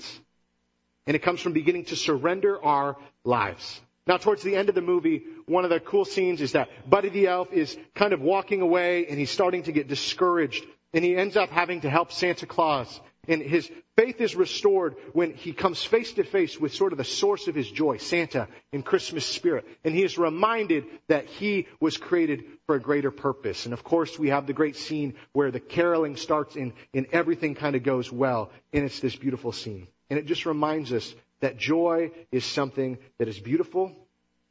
And 1.09 1.17
it 1.17 1.23
comes 1.23 1.41
from 1.41 1.53
beginning 1.53 1.87
to 1.87 1.97
surrender 1.97 2.63
our 2.63 2.97
lives. 3.25 3.81
Now, 4.09 4.17
towards 4.17 4.43
the 4.43 4.57
end 4.57 4.71
of 4.71 4.75
the 4.75 4.81
movie, 4.81 5.25
one 5.45 5.65
of 5.65 5.71
the 5.71 5.81
cool 5.81 6.07
scenes 6.07 6.41
is 6.41 6.53
that 6.53 6.71
Buddy 6.89 7.11
the 7.11 7.27
Elf 7.27 7.53
is 7.53 7.77
kind 7.95 8.15
of 8.15 8.23
walking 8.23 8.63
away 8.63 9.07
and 9.07 9.19
he's 9.19 9.31
starting 9.31 9.65
to 9.65 9.73
get 9.73 9.87
discouraged. 9.87 10.65
And 10.95 11.05
he 11.05 11.15
ends 11.15 11.37
up 11.37 11.51
having 11.51 11.83
to 11.83 11.91
help 11.91 12.11
Santa 12.11 12.47
Claus. 12.47 13.03
And 13.29 13.43
his 13.43 13.71
faith 13.97 14.23
is 14.23 14.35
restored 14.35 14.97
when 15.13 15.35
he 15.35 15.53
comes 15.53 15.85
face 15.85 16.15
to 16.15 16.25
face 16.25 16.59
with 16.59 16.73
sort 16.73 16.93
of 16.93 16.99
the 16.99 17.05
source 17.05 17.49
of 17.49 17.55
his 17.55 17.71
joy, 17.71 17.99
Santa 17.99 18.49
in 18.73 18.83
Christmas 18.83 19.27
spirit. 19.27 19.67
And 19.85 19.95
he 19.95 20.03
is 20.03 20.17
reminded 20.17 20.87
that 21.09 21.27
he 21.27 21.67
was 21.79 21.99
created 21.99 22.45
for 22.65 22.77
a 22.77 22.81
greater 22.81 23.11
purpose. 23.11 23.67
And 23.67 23.75
of 23.75 23.85
course, 23.85 24.19
we 24.19 24.31
have 24.31 24.47
the 24.47 24.55
great 24.55 24.77
scene 24.77 25.17
where 25.33 25.51
the 25.51 25.61
caroling 25.61 26.17
starts 26.17 26.57
and, 26.57 26.73
and 26.95 27.07
everything 27.13 27.55
kind 27.55 27.77
of 27.77 27.83
goes 27.83 28.11
well. 28.11 28.51
And 28.73 28.87
it's 28.87 29.01
this 29.01 29.17
beautiful 29.17 29.53
scene. 29.53 29.87
And 30.09 30.19
it 30.19 30.25
just 30.25 30.47
reminds 30.47 30.95
us 30.95 31.15
that 31.41 31.59
joy 31.59 32.11
is 32.33 32.45
something 32.45 32.99
that 33.19 33.29
is 33.29 33.39
beautiful, 33.39 33.93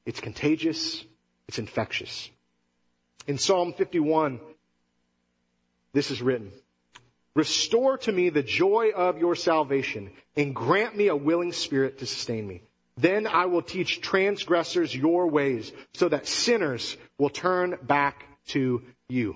it's 0.06 0.20
contagious, 0.20 1.04
it's 1.48 1.60
infectious. 1.60 2.30
In 3.28 3.38
Psalm 3.38 3.74
51, 3.74 4.40
this 5.94 6.12
is 6.12 6.22
written. 6.22 6.52
Restore 7.36 7.98
to 8.00 8.12
me 8.12 8.30
the 8.30 8.42
joy 8.42 8.92
of 8.96 9.20
your 9.20 9.36
salvation 9.36 10.12
and 10.36 10.56
grant 10.56 10.98
me 10.98 11.08
a 11.08 11.16
willing 11.16 11.52
spirit 11.52 12.00
to 12.00 12.06
sustain 12.06 12.48
me. 12.48 12.62
Then 12.98 13.28
I 13.28 13.46
will 13.46 13.62
teach 13.62 14.02
transgressors 14.02 14.96
your 14.96 15.28
ways 15.28 15.72
so 15.94 16.10
that 16.10 16.28
sinners 16.28 16.98
will 17.20 17.30
turn 17.30 17.78
back 17.84 18.26
to 18.48 18.82
you. 19.08 19.36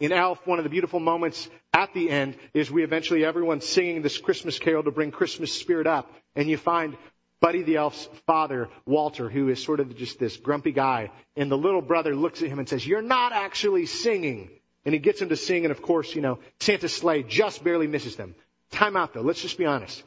In 0.00 0.12
Elf, 0.12 0.46
one 0.46 0.58
of 0.58 0.64
the 0.64 0.70
beautiful 0.70 1.00
moments 1.00 1.50
at 1.74 1.92
the 1.92 2.08
end 2.08 2.36
is 2.54 2.70
we 2.70 2.84
eventually 2.84 3.24
everyone 3.24 3.60
singing 3.60 4.00
this 4.00 4.16
Christmas 4.16 4.58
carol 4.58 4.84
to 4.84 4.90
bring 4.90 5.10
Christmas 5.10 5.52
spirit 5.52 5.86
up 5.86 6.10
and 6.38 6.48
you 6.48 6.56
find 6.56 6.96
Buddy 7.40 7.62
the 7.62 7.76
Elf's 7.76 8.08
father, 8.26 8.68
Walter, 8.86 9.28
who 9.28 9.48
is 9.48 9.62
sort 9.62 9.80
of 9.80 9.94
just 9.96 10.18
this 10.18 10.36
grumpy 10.36 10.72
guy 10.72 11.10
and 11.36 11.50
the 11.50 11.58
little 11.58 11.82
brother 11.82 12.14
looks 12.14 12.42
at 12.42 12.48
him 12.48 12.60
and 12.60 12.68
says, 12.68 12.86
you're 12.86 13.02
not 13.02 13.32
actually 13.32 13.86
singing. 13.86 14.48
And 14.84 14.94
he 14.94 15.00
gets 15.00 15.20
him 15.20 15.28
to 15.28 15.36
sing, 15.36 15.64
and 15.64 15.72
of 15.72 15.82
course, 15.82 16.14
you 16.14 16.22
know, 16.22 16.38
Santa's 16.60 16.94
sleigh 16.94 17.22
just 17.24 17.62
barely 17.62 17.88
misses 17.88 18.16
them. 18.16 18.34
Time 18.70 18.96
out 18.96 19.12
though, 19.12 19.20
let's 19.20 19.42
just 19.42 19.58
be 19.58 19.66
honest. 19.66 20.02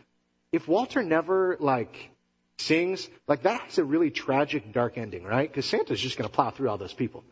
If 0.52 0.68
Walter 0.68 1.04
never, 1.04 1.58
like, 1.60 2.10
sings, 2.58 3.08
like, 3.28 3.44
that 3.44 3.62
has 3.62 3.78
a 3.78 3.84
really 3.84 4.10
tragic, 4.10 4.72
dark 4.72 4.98
ending, 4.98 5.24
right? 5.24 5.50
Because 5.50 5.66
Santa's 5.66 6.00
just 6.00 6.18
gonna 6.18 6.30
plow 6.30 6.50
through 6.50 6.70
all 6.70 6.78
those 6.78 6.94
people. 6.94 7.24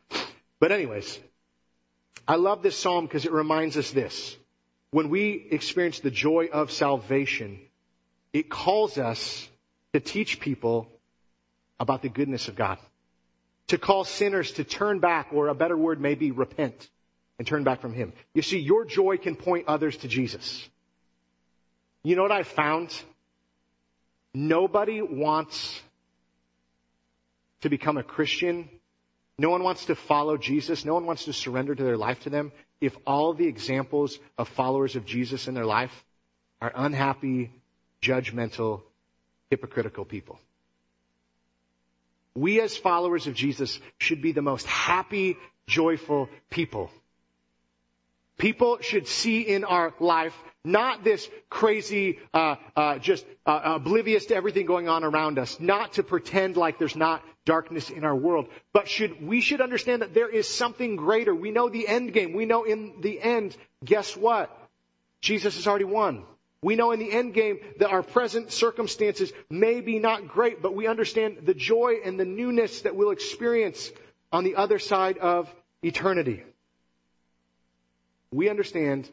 But 0.60 0.74
anyways, 0.74 1.20
I 2.28 2.36
love 2.36 2.62
this 2.62 2.78
psalm 2.78 3.06
because 3.06 3.26
it 3.26 3.32
reminds 3.32 3.78
us 3.78 3.91
this. 3.91 4.36
When 4.91 5.10
we 5.10 5.47
experience 5.52 6.02
the 6.02 6.12
joy 6.12 6.50
of 6.52 6.72
salvation, 6.72 7.62
it 8.34 8.50
calls 8.50 8.98
us 8.98 9.48
to 9.94 10.00
teach 10.00 10.40
people 10.40 10.88
about 11.80 12.02
the 12.02 12.10
goodness 12.10 12.48
of 12.48 12.56
God. 12.56 12.78
To 13.68 13.78
call 13.78 14.04
sinners 14.04 14.54
to 14.54 14.64
turn 14.64 15.00
back, 15.00 15.30
or 15.32 15.48
a 15.48 15.56
better 15.56 15.78
word 15.78 16.02
may 16.02 16.16
be 16.16 16.32
repent 16.32 16.90
and 17.38 17.48
turn 17.48 17.64
back 17.64 17.82
from 17.82 17.94
Him. 17.94 18.14
You 18.34 18.42
see, 18.42 18.60
your 18.60 18.86
joy 18.86 19.18
can 19.18 19.36
point 19.36 19.68
others 19.68 19.98
to 19.98 20.08
Jesus. 20.08 20.68
You 22.04 22.16
know 22.16 22.24
what 22.24 22.32
I 22.32 22.44
found? 22.44 22.96
Nobody 24.34 25.02
wants 25.02 25.82
to 27.62 27.70
become 27.70 27.98
a 27.98 28.04
Christian. 28.04 28.70
No 29.38 29.50
one 29.50 29.64
wants 29.64 29.86
to 29.86 29.96
follow 29.96 30.38
Jesus. 30.38 30.86
No 30.86 30.94
one 30.94 31.06
wants 31.06 31.26
to 31.26 31.34
surrender 31.34 31.76
to 31.76 31.84
their 31.84 31.98
life 31.98 32.22
to 32.22 32.30
them 32.30 32.52
if 32.82 32.96
all 33.06 33.34
the 33.34 33.48
examples 33.48 34.18
of 34.38 34.48
followers 34.50 34.96
of 34.96 35.06
Jesus 35.06 35.48
in 35.48 35.54
their 35.54 35.66
life 35.66 36.06
are 36.62 36.72
unhappy, 36.74 37.52
judgmental, 38.02 38.82
hypocritical 39.50 40.06
people. 40.06 40.39
We 42.36 42.62
as 42.62 42.78
followers 42.78 43.28
of 43.28 43.34
Jesus 43.34 43.80
should 43.97 44.22
be 44.22 44.32
the 44.32 44.41
most 44.41 44.66
happy, 44.66 45.38
joyful 45.68 46.30
people. 46.50 46.89
People 48.38 48.78
should 48.82 49.08
see 49.08 49.41
in 49.41 49.66
our 49.66 49.93
life 50.00 50.34
not 50.64 51.04
this 51.04 51.30
crazy, 51.50 52.20
uh, 52.34 52.56
uh, 52.76 53.00
just 53.00 53.26
uh, 53.45 53.62
oblivious 53.64 54.28
to 54.28 54.36
everything 54.36 54.66
going 54.66 54.88
on 54.88 55.04
around 55.04 55.39
us, 55.39 55.60
not 55.60 55.93
to 55.93 56.04
pretend 56.04 56.56
like 56.56 56.80
there's 56.80 56.95
not 56.95 57.24
darkness 57.45 57.89
in 57.89 58.04
our 58.04 58.16
world, 58.16 58.47
but 58.74 58.88
should 58.88 59.26
we 59.26 59.41
should 59.41 59.62
understand 59.62 60.02
that 60.02 60.14
there 60.14 60.30
is 60.30 60.47
something 60.47 60.95
greater. 60.95 61.34
We 61.34 61.52
know 61.52 61.70
the 61.70 61.88
end 61.88 62.14
game. 62.14 62.34
We 62.34 62.45
know 62.45 62.64
in 62.64 63.02
the 63.02 63.20
end, 63.22 63.58
guess 63.84 64.16
what? 64.16 64.56
Jesus 65.22 65.56
has 65.56 65.68
already 65.68 65.86
won. 65.86 66.24
We 66.62 66.76
know 66.76 66.91
in 66.91 66.99
the 66.99 67.12
end 67.12 67.34
game 67.34 67.60
that 67.80 67.89
our 67.89 68.03
present 68.03 68.51
circumstances 68.51 69.32
may 69.49 69.82
be 69.82 69.99
not 69.99 70.28
great, 70.28 70.62
but 70.62 70.76
we 70.76 70.88
understand 70.88 71.39
the 71.43 71.53
joy 71.53 71.99
and 72.03 72.20
the 72.20 72.26
newness 72.26 72.82
that 72.82 72.95
we'll 72.95 73.12
experience 73.12 73.91
on 74.32 74.43
the 74.43 74.55
other 74.55 74.78
side 74.78 75.18
of 75.18 75.53
eternity 75.82 76.43
we 78.32 78.49
understand 78.49 79.10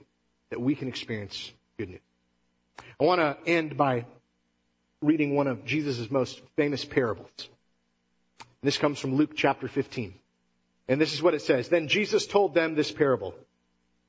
that 0.50 0.60
we 0.60 0.74
can 0.74 0.88
experience 0.88 1.52
good 1.78 1.88
news. 1.90 2.00
I 3.00 3.04
want 3.04 3.20
to 3.20 3.36
end 3.50 3.76
by 3.76 4.06
reading 5.02 5.34
one 5.34 5.46
of 5.46 5.64
Jesus' 5.64 6.10
most 6.10 6.40
famous 6.56 6.84
parables. 6.84 7.48
This 8.62 8.78
comes 8.78 8.98
from 8.98 9.16
Luke 9.16 9.32
chapter 9.34 9.68
15. 9.68 10.14
And 10.88 11.00
this 11.00 11.14
is 11.14 11.22
what 11.22 11.34
it 11.34 11.42
says. 11.42 11.68
Then 11.68 11.88
Jesus 11.88 12.26
told 12.26 12.54
them 12.54 12.74
this 12.74 12.92
parable. 12.92 13.34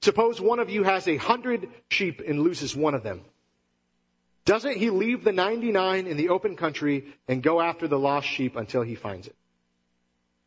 Suppose 0.02 0.40
one 0.40 0.60
of 0.60 0.70
you 0.70 0.84
has 0.84 1.08
a 1.08 1.18
hundred 1.18 1.70
sheep 1.90 2.22
and 2.26 2.42
loses 2.42 2.76
one 2.76 2.94
of 2.94 3.04
them. 3.04 3.22
Doesn't 4.46 4.78
he 4.78 4.90
leave 4.90 5.24
the 5.24 5.34
99 5.34 6.08
in 6.08 6.16
the 6.16 6.30
open 6.30 6.56
country 6.56 7.14
and 7.28 7.44
go 7.44 7.60
after 7.60 7.88
the 7.88 8.00
lost 8.00 8.28
sheep 8.28 8.56
until 8.56 8.82
he 8.82 8.96
finds 8.96 9.28
it? 9.28 9.36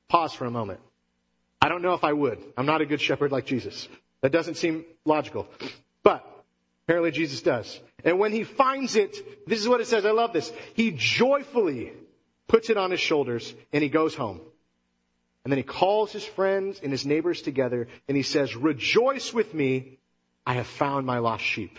Pause 0.08 0.32
for 0.32 0.44
a 0.46 0.50
moment. 0.50 0.80
I 1.60 1.68
don't 1.68 1.82
know 1.82 1.92
if 1.92 2.04
I 2.04 2.12
would. 2.12 2.38
I'm 2.56 2.66
not 2.66 2.80
a 2.80 2.86
good 2.86 3.00
shepherd 3.00 3.30
like 3.30 3.44
Jesus. 3.44 3.88
That 4.22 4.32
doesn't 4.32 4.56
seem 4.56 4.84
logical. 5.04 5.46
But 6.02 6.24
apparently 6.86 7.10
Jesus 7.10 7.42
does. 7.42 7.78
And 8.02 8.18
when 8.18 8.32
he 8.32 8.44
finds 8.44 8.96
it, 8.96 9.46
this 9.46 9.60
is 9.60 9.68
what 9.68 9.80
it 9.80 9.86
says. 9.86 10.06
I 10.06 10.12
love 10.12 10.32
this. 10.32 10.50
He 10.74 10.92
joyfully 10.92 11.92
puts 12.48 12.70
it 12.70 12.78
on 12.78 12.90
his 12.90 13.00
shoulders 13.00 13.54
and 13.72 13.82
he 13.82 13.90
goes 13.90 14.14
home. 14.14 14.40
And 15.44 15.52
then 15.52 15.58
he 15.58 15.64
calls 15.64 16.12
his 16.12 16.24
friends 16.24 16.80
and 16.82 16.92
his 16.92 17.06
neighbors 17.06 17.42
together 17.42 17.88
and 18.08 18.16
he 18.16 18.22
says, 18.22 18.54
rejoice 18.54 19.32
with 19.32 19.54
me. 19.54 19.98
I 20.46 20.54
have 20.54 20.66
found 20.66 21.06
my 21.06 21.18
lost 21.18 21.44
sheep. 21.44 21.78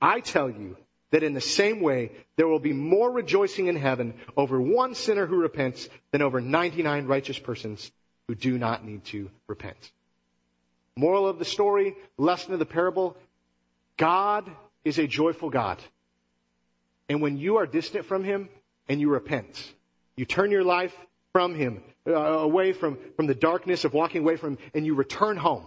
I 0.00 0.20
tell 0.20 0.50
you 0.50 0.76
that 1.10 1.22
in 1.22 1.34
the 1.34 1.40
same 1.40 1.80
way, 1.80 2.12
there 2.36 2.48
will 2.48 2.58
be 2.58 2.72
more 2.72 3.10
rejoicing 3.10 3.66
in 3.66 3.76
heaven 3.76 4.14
over 4.36 4.60
one 4.60 4.94
sinner 4.94 5.26
who 5.26 5.36
repents 5.36 5.88
than 6.10 6.22
over 6.22 6.40
99 6.40 7.06
righteous 7.06 7.38
persons 7.38 7.90
who 8.26 8.34
do 8.34 8.58
not 8.58 8.84
need 8.84 9.04
to 9.06 9.30
repent. 9.46 9.92
Moral 10.96 11.26
of 11.26 11.38
the 11.38 11.44
story, 11.44 11.96
lesson 12.16 12.52
of 12.52 12.58
the 12.58 12.66
parable, 12.66 13.16
God 13.96 14.50
is 14.84 14.98
a 14.98 15.06
joyful 15.06 15.50
God. 15.50 15.78
And 17.08 17.20
when 17.20 17.36
you 17.36 17.58
are 17.58 17.66
distant 17.66 18.06
from 18.06 18.24
Him 18.24 18.48
and 18.88 19.00
you 19.00 19.10
repent, 19.10 19.72
you 20.16 20.24
turn 20.24 20.50
your 20.50 20.64
life 20.64 20.94
from 21.32 21.54
Him, 21.54 21.82
uh, 22.06 22.12
away 22.12 22.72
from, 22.72 22.98
from 23.16 23.26
the 23.26 23.34
darkness 23.34 23.84
of 23.84 23.94
walking 23.94 24.22
away 24.22 24.36
from 24.36 24.58
and 24.74 24.84
you 24.84 24.94
return 24.94 25.36
home, 25.36 25.64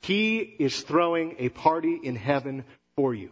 He 0.00 0.38
is 0.38 0.80
throwing 0.80 1.36
a 1.38 1.48
party 1.48 1.98
in 2.02 2.16
heaven 2.16 2.64
for 2.96 3.14
you. 3.14 3.30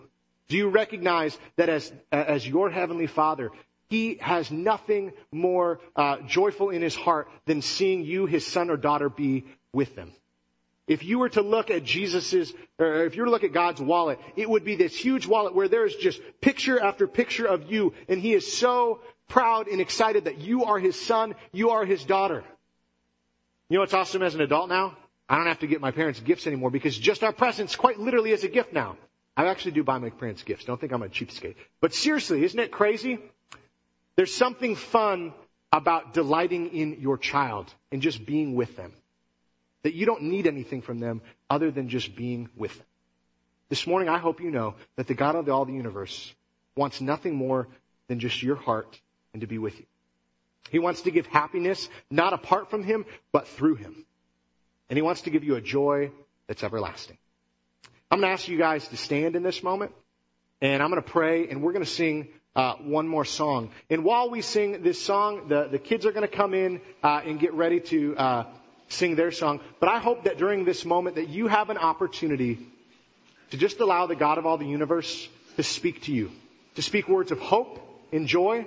Do 0.49 0.57
you 0.57 0.69
recognize 0.69 1.39
that 1.57 1.69
as, 1.69 1.93
as 2.11 2.47
your 2.47 2.71
Heavenly 2.71 3.07
Father, 3.07 3.51
He 3.89 4.17
has 4.21 4.51
nothing 4.51 5.13
more 5.31 5.81
uh, 5.95 6.19
joyful 6.27 6.71
in 6.71 6.83
His 6.83 6.95
heart 6.95 7.29
than 7.47 7.63
seeing 7.63 8.05
you, 8.05 8.27
His 8.27 8.47
son 8.47 8.71
or 8.71 8.77
daughter, 8.77 9.09
be 9.09 9.45
with 9.73 9.95
them? 9.95 10.13
If 10.91 11.05
you 11.05 11.21
were 11.21 11.29
to 11.29 11.41
look 11.41 11.71
at 11.71 11.85
Jesus's, 11.85 12.53
or 12.77 13.05
if 13.05 13.15
you 13.15 13.23
were 13.23 13.27
to 13.27 13.31
look 13.31 13.45
at 13.45 13.53
God's 13.53 13.81
wallet, 13.81 14.19
it 14.35 14.51
would 14.51 14.65
be 14.65 14.75
this 14.75 14.97
huge 14.97 15.25
wallet 15.25 15.55
where 15.55 15.69
there 15.69 15.87
is 15.87 15.95
just 15.95 16.21
picture 16.41 16.81
after 16.81 17.07
picture 17.07 17.47
of 17.47 17.71
you, 17.71 17.95
and 18.09 18.21
He 18.21 18.35
is 18.35 18.59
so 18.59 18.99
proud 19.29 19.69
and 19.69 19.81
excited 19.81 20.25
that 20.25 20.39
you 20.39 20.65
are 20.65 20.81
His 20.81 21.01
son, 21.01 21.37
you 21.53 21.71
are 21.71 21.85
His 21.85 22.05
daughter. 22.05 22.43
You 23.69 23.77
know 23.77 23.83
what's 23.83 23.95
awesome 23.95 24.21
as 24.25 24.35
an 24.35 24.41
adult 24.41 24.69
now? 24.69 24.97
I 25.29 25.37
don't 25.37 25.47
have 25.47 25.61
to 25.61 25.69
get 25.69 25.81
my 25.81 25.93
parents 25.93 26.19
gifts 26.19 26.49
anymore 26.49 26.71
because 26.71 26.99
just 26.99 27.23
our 27.23 27.33
presence 27.33 27.77
quite 27.77 28.01
literally 28.01 28.33
is 28.33 28.43
a 28.43 28.49
gift 28.49 28.73
now. 28.73 28.97
I 29.37 29.47
actually 29.47 29.71
do 29.71 29.85
buy 29.85 29.99
my 29.99 30.11
parents 30.11 30.43
gifts. 30.43 30.65
Don't 30.65 30.81
think 30.81 30.93
I'm 30.93 31.05
a 31.05 31.09
cheapskate. 31.09 31.55
But 31.81 31.95
seriously, 31.95 32.43
isn't 32.43 32.59
it 32.59 32.73
crazy? 32.73 33.21
There's 34.17 34.35
something 34.35 34.75
fun 34.75 35.35
about 35.71 36.15
delighting 36.15 36.75
in 36.75 37.01
your 37.01 37.17
child 37.17 37.73
and 37.93 38.03
just 38.03 38.27
being 38.27 38.57
with 38.57 38.77
them. 38.77 38.93
That 39.83 39.95
you 39.95 40.07
don't 40.07 40.23
need 40.23 40.47
anything 40.47 40.83
from 40.83 40.99
them 40.99 41.23
other 41.49 41.71
than 41.71 41.89
just 41.89 42.15
being 42.15 42.49
with 42.57 42.77
them. 42.77 42.87
This 43.71 43.87
morning, 43.87 44.09
I 44.09 44.19
hope 44.19 44.41
you 44.41 44.51
know 44.51 44.75
that 44.97 45.07
the 45.07 45.15
God 45.15 45.37
of 45.37 45.49
all 45.49 45.65
the 45.65 45.73
universe 45.73 46.35
wants 46.77 47.01
nothing 47.01 47.35
more 47.35 47.69
than 48.09 48.19
just 48.19 48.43
your 48.43 48.57
heart 48.57 49.01
and 49.33 49.41
to 49.43 49.47
be 49.47 49.59
with 49.59 49.79
you. 49.79 49.87
He 50.71 50.79
wants 50.79 51.03
to 51.03 51.11
give 51.11 51.27
happiness 51.27 51.89
not 52.11 52.33
apart 52.33 52.71
from 52.71 52.83
Him, 52.83 53.07
but 53.33 53.49
through 53.49 53.77
Him. 53.77 54.05
And 54.89 54.97
He 54.97 55.03
wants 55.03 55.23
to 55.23 55.31
give 55.31 55.45
you 55.45 55.55
a 55.55 55.61
joy 55.61 56.11
that's 56.47 56.63
everlasting. 56.63 57.17
I'm 58.11 58.21
going 58.21 58.29
to 58.29 58.33
ask 58.33 58.49
you 58.49 58.59
guys 58.59 58.89
to 58.89 58.97
stand 58.97 59.37
in 59.37 59.45
this 59.45 59.63
moment, 59.63 59.93
and 60.61 60.83
I'm 60.83 60.91
going 60.91 61.03
to 61.03 61.09
pray, 61.09 61.49
and 61.49 61.63
we're 61.63 61.73
going 61.73 61.85
to 61.85 61.91
sing 61.91 62.29
uh, 62.57 62.75
one 62.75 63.07
more 63.07 63.25
song. 63.25 63.71
And 63.89 64.05
while 64.05 64.31
we 64.31 64.43
sing 64.43 64.83
this 64.83 65.01
song, 65.01 65.47
the, 65.49 65.69
the 65.71 65.79
kids 65.79 66.07
are 66.07 66.13
going 66.13 66.29
to 66.29 66.37
come 66.37 66.55
in 66.55 66.81
uh, 67.05 67.21
and 67.25 67.39
get 67.39 67.55
ready 67.55 67.79
to 67.81 68.17
uh, 68.17 68.45
sing 68.91 69.15
their 69.15 69.31
song. 69.31 69.61
But 69.79 69.89
I 69.89 69.99
hope 69.99 70.25
that 70.25 70.37
during 70.37 70.65
this 70.65 70.85
moment 70.85 71.17
that 71.17 71.29
you 71.29 71.47
have 71.47 71.71
an 71.71 71.79
opportunity 71.79 72.59
to 73.51 73.57
just 73.57 73.81
allow 73.81 74.07
the 74.07 74.17
God 74.17 74.39
of 74.39 74.47
all 74.47 74.59
the 74.59 74.67
universe 74.67 75.29
to 75.57 75.63
speak 75.63 76.03
to 76.03 76.13
you, 76.13 76.31
to 76.75 76.83
speak 76.83 77.09
words 77.09 77.33
of 77.33 77.39
hope 77.39 77.81
and 78.13 78.27
joy, 78.27 78.67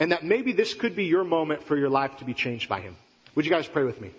and 0.00 0.12
that 0.12 0.24
maybe 0.24 0.52
this 0.52 0.74
could 0.74 0.96
be 0.96 1.04
your 1.04 1.24
moment 1.24 1.62
for 1.62 1.76
your 1.76 1.88
life 1.88 2.16
to 2.18 2.24
be 2.24 2.34
changed 2.34 2.68
by 2.68 2.80
Him. 2.80 2.96
Would 3.34 3.44
you 3.44 3.50
guys 3.50 3.66
pray 3.66 3.84
with 3.84 4.00
me? 4.00 4.10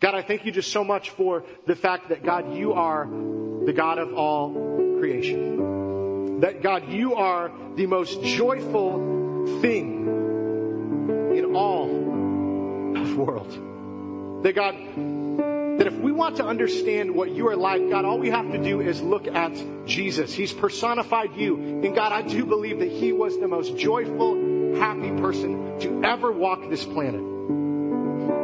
God, 0.00 0.14
I 0.14 0.22
thank 0.22 0.44
you 0.44 0.52
just 0.52 0.72
so 0.72 0.84
much 0.84 1.10
for 1.10 1.44
the 1.66 1.74
fact 1.74 2.10
that 2.10 2.22
God, 2.22 2.54
you 2.54 2.74
are 2.74 3.06
the 3.06 3.72
God 3.72 3.98
of 3.98 4.14
all 4.14 4.52
creation. 4.98 6.40
That 6.40 6.62
God, 6.62 6.90
you 6.90 7.14
are 7.14 7.50
the 7.76 7.86
most 7.86 8.22
joyful 8.22 9.60
thing 9.62 10.06
in 11.34 11.56
all 11.56 11.88
of 12.96 13.08
the 13.08 13.16
world. 13.16 13.75
That 14.46 14.54
God, 14.54 14.76
that 15.80 15.88
if 15.88 15.94
we 15.94 16.12
want 16.12 16.36
to 16.36 16.44
understand 16.44 17.12
what 17.12 17.32
you 17.32 17.48
are 17.48 17.56
like, 17.56 17.90
God, 17.90 18.04
all 18.04 18.20
we 18.20 18.30
have 18.30 18.52
to 18.52 18.62
do 18.62 18.80
is 18.80 19.02
look 19.02 19.26
at 19.26 19.52
Jesus. 19.86 20.32
He's 20.32 20.52
personified 20.52 21.34
you. 21.34 21.56
And 21.56 21.96
God, 21.96 22.12
I 22.12 22.22
do 22.22 22.46
believe 22.46 22.78
that 22.78 22.92
He 22.92 23.10
was 23.10 23.36
the 23.36 23.48
most 23.48 23.76
joyful, 23.76 24.76
happy 24.76 25.10
person 25.20 25.80
to 25.80 26.00
ever 26.04 26.30
walk 26.30 26.70
this 26.70 26.84
planet. 26.84 27.22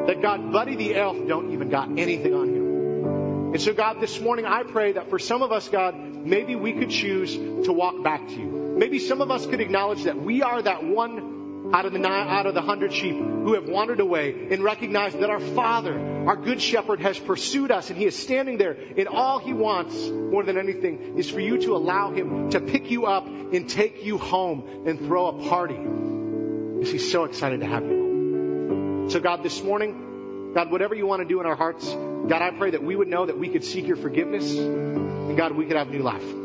That 0.08 0.20
God, 0.20 0.50
Buddy 0.50 0.74
the 0.74 0.96
Elf 0.96 1.18
don't 1.28 1.52
even 1.52 1.68
got 1.68 1.96
anything 1.96 2.34
on 2.34 2.48
him. 2.48 3.52
And 3.52 3.62
so 3.62 3.72
God, 3.72 4.00
this 4.00 4.20
morning 4.20 4.44
I 4.44 4.64
pray 4.64 4.94
that 4.94 5.08
for 5.08 5.20
some 5.20 5.42
of 5.42 5.52
us, 5.52 5.68
God, 5.68 5.96
maybe 5.96 6.56
we 6.56 6.72
could 6.72 6.90
choose 6.90 7.36
to 7.36 7.72
walk 7.72 8.02
back 8.02 8.26
to 8.26 8.34
you. 8.34 8.74
Maybe 8.76 8.98
some 8.98 9.20
of 9.20 9.30
us 9.30 9.46
could 9.46 9.60
acknowledge 9.60 10.02
that 10.02 10.20
we 10.20 10.42
are 10.42 10.60
that 10.62 10.82
one 10.82 11.31
out 11.72 11.86
of 11.86 11.92
the 11.92 11.98
nine, 11.98 12.28
out 12.28 12.46
of 12.46 12.54
the 12.54 12.60
hundred 12.60 12.92
sheep 12.92 13.16
who 13.16 13.54
have 13.54 13.66
wandered 13.68 14.00
away 14.00 14.48
and 14.50 14.62
recognize 14.62 15.14
that 15.14 15.30
our 15.30 15.40
Father, 15.40 15.98
our 16.26 16.36
good 16.36 16.60
shepherd, 16.60 17.00
has 17.00 17.18
pursued 17.18 17.70
us 17.70 17.88
and 17.88 17.98
he 17.98 18.04
is 18.04 18.16
standing 18.16 18.58
there 18.58 18.76
and 18.96 19.08
all 19.08 19.38
he 19.38 19.52
wants 19.52 20.08
more 20.08 20.42
than 20.42 20.58
anything 20.58 21.18
is 21.18 21.30
for 21.30 21.40
you 21.40 21.58
to 21.58 21.74
allow 21.74 22.10
him 22.10 22.50
to 22.50 22.60
pick 22.60 22.90
you 22.90 23.06
up 23.06 23.26
and 23.26 23.68
take 23.68 24.04
you 24.04 24.18
home 24.18 24.84
and 24.86 24.98
throw 24.98 25.26
a 25.28 25.48
party. 25.48 25.76
Because 25.76 26.92
he's 26.92 27.10
so 27.10 27.24
excited 27.24 27.60
to 27.60 27.66
have 27.66 27.84
you 27.84 27.90
home. 27.90 29.10
So 29.10 29.20
God, 29.20 29.42
this 29.42 29.62
morning, 29.62 30.52
God, 30.54 30.70
whatever 30.70 30.94
you 30.94 31.06
want 31.06 31.22
to 31.22 31.28
do 31.28 31.40
in 31.40 31.46
our 31.46 31.56
hearts, 31.56 31.86
God, 31.88 32.42
I 32.42 32.50
pray 32.50 32.70
that 32.70 32.82
we 32.82 32.94
would 32.94 33.08
know 33.08 33.26
that 33.26 33.38
we 33.38 33.48
could 33.48 33.64
seek 33.64 33.86
your 33.86 33.96
forgiveness 33.96 34.52
and 34.52 35.36
God, 35.36 35.52
we 35.52 35.66
could 35.66 35.76
have 35.76 35.88
new 35.88 36.02
life. 36.02 36.41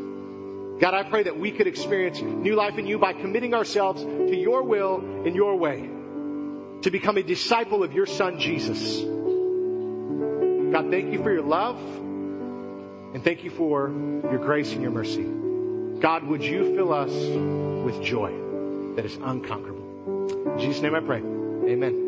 God, 0.80 0.94
I 0.94 1.04
pray 1.04 1.24
that 1.24 1.40
we 1.40 1.52
could 1.52 1.68
experience 1.68 2.22
new 2.22 2.56
life 2.56 2.78
in 2.78 2.86
you 2.86 3.00
by 3.00 3.14
committing 3.14 3.54
ourselves 3.54 4.04
to 4.04 4.36
your 4.36 4.64
will 4.64 4.98
and 5.26 5.36
your 5.36 5.56
way 5.56 5.90
to 6.84 6.92
become 6.92 7.18
a 7.18 7.24
disciple 7.24 7.84
of 7.84 7.94
your 7.94 8.06
son, 8.06 8.40
Jesus. 8.40 9.02
God, 10.72 10.92
thank 10.92 11.12
you 11.12 11.24
for 11.24 11.32
your 11.32 11.42
love 11.42 11.78
and 11.78 13.24
thank 13.24 13.44
you 13.44 13.50
for 13.50 13.90
your 13.90 14.38
grace 14.38 14.72
and 14.74 14.82
your 14.82 14.92
mercy. 14.92 15.24
God, 16.00 16.24
would 16.26 16.44
you 16.44 16.76
fill 16.76 16.94
us 16.94 17.12
with 17.12 18.04
joy 18.04 18.32
that 18.96 19.06
is 19.06 19.16
unconquerable? 19.16 20.54
In 20.54 20.60
Jesus' 20.60 20.82
name 20.82 20.94
I 20.94 21.00
pray. 21.00 21.18
Amen. 21.18 22.07